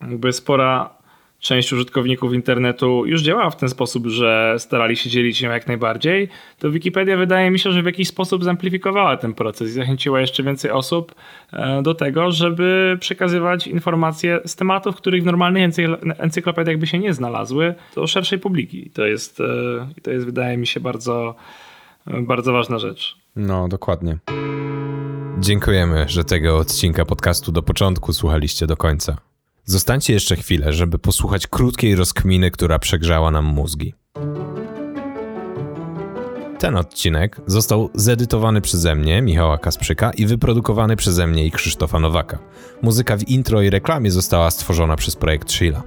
jakby 0.00 0.32
spora 0.32 1.01
część 1.42 1.72
użytkowników 1.72 2.34
internetu 2.34 3.06
już 3.06 3.22
działała 3.22 3.50
w 3.50 3.56
ten 3.56 3.68
sposób, 3.68 4.06
że 4.06 4.54
starali 4.58 4.96
się 4.96 5.10
dzielić 5.10 5.38
się 5.38 5.46
jak 5.46 5.66
najbardziej, 5.66 6.28
to 6.58 6.70
Wikipedia 6.70 7.16
wydaje 7.16 7.50
mi 7.50 7.58
się, 7.58 7.72
że 7.72 7.82
w 7.82 7.86
jakiś 7.86 8.08
sposób 8.08 8.44
zamplifikowała 8.44 9.16
ten 9.16 9.34
proces 9.34 9.70
i 9.70 9.72
zachęciła 9.72 10.20
jeszcze 10.20 10.42
więcej 10.42 10.70
osób 10.70 11.14
e, 11.52 11.82
do 11.82 11.94
tego, 11.94 12.32
żeby 12.32 12.96
przekazywać 13.00 13.66
informacje 13.66 14.40
z 14.46 14.56
tematów, 14.56 14.96
których 14.96 15.22
w 15.22 15.26
normalnych 15.26 15.70
encyklopediach 16.18 16.78
by 16.78 16.86
się 16.86 16.98
nie 16.98 17.14
znalazły, 17.14 17.74
do 17.94 18.06
szerszej 18.06 18.38
publiki. 18.38 18.90
To 18.90 19.06
jest, 19.06 19.40
e, 19.40 19.44
to 20.02 20.10
jest 20.10 20.26
wydaje 20.26 20.56
mi 20.56 20.66
się 20.66 20.80
bardzo, 20.80 21.34
e, 22.06 22.22
bardzo 22.22 22.52
ważna 22.52 22.78
rzecz. 22.78 23.16
No, 23.36 23.68
dokładnie. 23.68 24.18
Dziękujemy, 25.38 26.04
że 26.08 26.24
tego 26.24 26.56
odcinka 26.56 27.04
podcastu 27.04 27.52
do 27.52 27.62
początku 27.62 28.12
słuchaliście 28.12 28.66
do 28.66 28.76
końca. 28.76 29.31
Zostańcie 29.64 30.12
jeszcze 30.12 30.36
chwilę, 30.36 30.72
żeby 30.72 30.98
posłuchać 30.98 31.46
krótkiej 31.46 31.94
rozkminy, 31.94 32.50
która 32.50 32.78
przegrzała 32.78 33.30
nam 33.30 33.44
mózgi. 33.44 33.94
Ten 36.58 36.76
odcinek 36.76 37.40
został 37.46 37.90
zedytowany 37.94 38.60
przeze 38.60 38.94
mnie, 38.94 39.22
Michała 39.22 39.58
Kasprzyka, 39.58 40.10
i 40.10 40.26
wyprodukowany 40.26 40.96
przeze 40.96 41.26
mnie 41.26 41.46
i 41.46 41.50
Krzysztofa 41.50 41.98
Nowaka. 42.00 42.38
Muzyka 42.82 43.16
w 43.16 43.28
intro 43.28 43.62
i 43.62 43.70
reklamie 43.70 44.10
została 44.10 44.50
stworzona 44.50 44.96
przez 44.96 45.16
projekt 45.16 45.52
Sheila. 45.52 45.82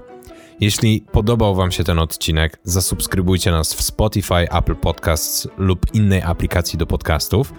Jeśli 0.59 1.05
podobał 1.11 1.55
Wam 1.55 1.71
się 1.71 1.83
ten 1.83 1.99
odcinek, 1.99 2.59
zasubskrybujcie 2.63 3.51
nas 3.51 3.73
w 3.73 3.81
Spotify, 3.81 4.51
Apple 4.51 4.75
Podcasts 4.75 5.47
lub 5.57 5.93
innej 5.93 6.21
aplikacji 6.21 6.79
do 6.79 6.85
podcastów, 6.85 7.53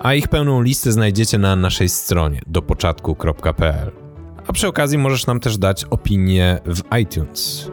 a 0.00 0.14
ich 0.14 0.28
pełną 0.28 0.62
listę 0.62 0.92
znajdziecie 0.92 1.38
na 1.38 1.56
naszej 1.56 1.88
stronie 1.88 2.40
dopoczatku.pl. 2.46 4.01
A 4.46 4.52
przy 4.52 4.68
okazji 4.68 4.98
możesz 4.98 5.26
nam 5.26 5.40
też 5.40 5.58
dać 5.58 5.84
opinię 5.84 6.60
w 6.66 6.98
iTunes. 7.00 7.70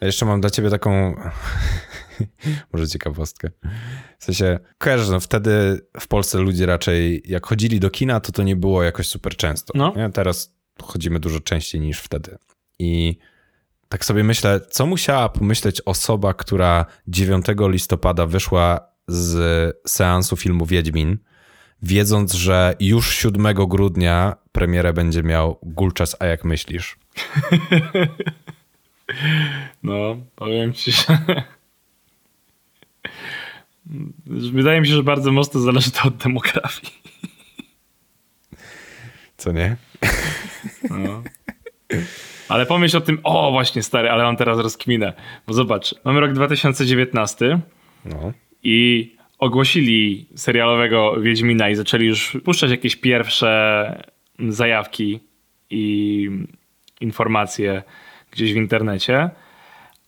A 0.00 0.06
jeszcze 0.06 0.26
mam 0.26 0.40
dla 0.40 0.50
ciebie 0.50 0.70
taką 0.70 1.14
może 2.72 2.88
ciekawostkę. 2.88 3.50
W 4.18 4.24
sensie, 4.24 4.58
kojarzę, 4.78 5.12
no 5.12 5.20
wtedy 5.20 5.80
w 6.00 6.08
Polsce 6.08 6.38
ludzie 6.38 6.66
raczej, 6.66 7.22
jak 7.24 7.46
chodzili 7.46 7.80
do 7.80 7.90
kina, 7.90 8.20
to 8.20 8.32
to 8.32 8.42
nie 8.42 8.56
było 8.56 8.82
jakoś 8.82 9.06
super 9.06 9.36
często. 9.36 9.72
No. 9.76 9.92
Nie? 9.96 10.10
Teraz 10.10 10.54
chodzimy 10.82 11.20
dużo 11.20 11.40
częściej 11.40 11.80
niż 11.80 12.00
wtedy. 12.00 12.38
I 12.78 13.18
tak 13.88 14.04
sobie 14.04 14.24
myślę, 14.24 14.60
co 14.70 14.86
musiała 14.86 15.28
pomyśleć 15.28 15.82
osoba, 15.84 16.34
która 16.34 16.86
9 17.08 17.46
listopada 17.58 18.26
wyszła 18.26 18.80
z 19.08 19.76
seansu 19.86 20.36
filmu 20.36 20.66
Wiedźmin, 20.66 21.18
wiedząc, 21.82 22.34
że 22.34 22.74
już 22.80 23.16
7 23.16 23.54
grudnia 23.54 24.36
premierę 24.52 24.92
będzie 24.92 25.22
miał 25.22 25.58
Gulczas, 25.62 26.16
a 26.20 26.26
jak 26.26 26.44
myślisz? 26.44 26.96
No, 29.82 30.16
powiem 30.36 30.72
ci, 30.72 30.92
że... 30.92 31.18
Wydaje 34.52 34.80
mi 34.80 34.86
się, 34.86 34.94
że 34.94 35.02
bardzo 35.02 35.32
mocno 35.32 35.60
zależy 35.60 35.90
to 35.90 36.02
od 36.08 36.16
demografii. 36.16 36.92
Co 39.36 39.52
nie? 39.52 39.76
No. 40.90 41.22
Ale 42.48 42.66
pomyśl 42.66 42.96
o 42.96 43.00
tym, 43.00 43.20
o 43.22 43.50
właśnie 43.50 43.82
stary, 43.82 44.10
ale 44.10 44.24
mam 44.24 44.36
teraz 44.36 44.58
rozkminę. 44.58 45.12
Bo 45.46 45.54
zobacz, 45.54 45.94
mamy 46.04 46.20
rok 46.20 46.32
2019 46.32 47.60
no. 48.04 48.32
i 48.62 49.16
ogłosili 49.38 50.26
serialowego 50.36 51.20
Wiedźmina 51.20 51.70
i 51.70 51.74
zaczęli 51.74 52.06
już 52.06 52.36
puszczać 52.44 52.70
jakieś 52.70 52.96
pierwsze 52.96 54.02
zajawki 54.48 55.20
i 55.70 56.30
informacje 57.00 57.82
gdzieś 58.30 58.52
w 58.52 58.56
internecie. 58.56 59.30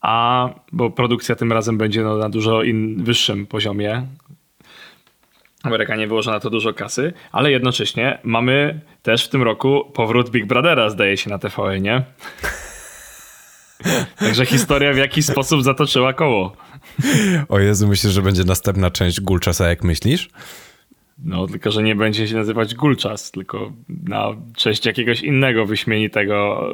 A 0.01 0.49
bo 0.71 0.89
produkcja 0.89 1.35
tym 1.35 1.51
razem 1.51 1.77
będzie 1.77 2.03
no, 2.03 2.17
na 2.17 2.29
dużo 2.29 2.63
in, 2.63 3.03
wyższym 3.03 3.47
poziomie, 3.47 4.05
Amerykanie 5.63 6.07
wyłożą 6.07 6.31
na 6.31 6.39
to 6.39 6.49
dużo 6.49 6.73
kasy, 6.73 7.13
ale 7.31 7.51
jednocześnie 7.51 8.19
mamy 8.23 8.79
też 9.01 9.25
w 9.25 9.29
tym 9.29 9.43
roku 9.43 9.91
powrót 9.93 10.29
Big 10.29 10.45
Brothera, 10.45 10.89
zdaje 10.89 11.17
się, 11.17 11.29
na 11.29 11.39
TVN, 11.39 11.81
nie? 11.81 12.03
Także 14.19 14.45
historia 14.45 14.93
w 14.93 14.97
jakiś 14.97 15.25
sposób 15.25 15.63
zatoczyła 15.63 16.13
koło. 16.13 16.55
O 17.49 17.59
Jezu, 17.59 17.87
myślisz, 17.87 18.13
że 18.13 18.21
będzie 18.21 18.43
następna 18.43 18.91
część 18.91 19.21
Gulczasa, 19.21 19.69
jak 19.69 19.83
myślisz? 19.83 20.29
No, 21.23 21.47
tylko 21.47 21.71
że 21.71 21.83
nie 21.83 21.95
będzie 21.95 22.27
się 22.27 22.35
nazywać 22.35 22.75
Gulczas, 22.75 23.31
tylko 23.31 23.71
na 24.03 24.27
cześć 24.55 24.85
jakiegoś 24.85 25.21
innego 25.21 25.65
wyśmienitego 25.65 26.65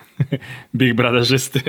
Big 0.76 0.94
Brotherzysty. 0.94 1.60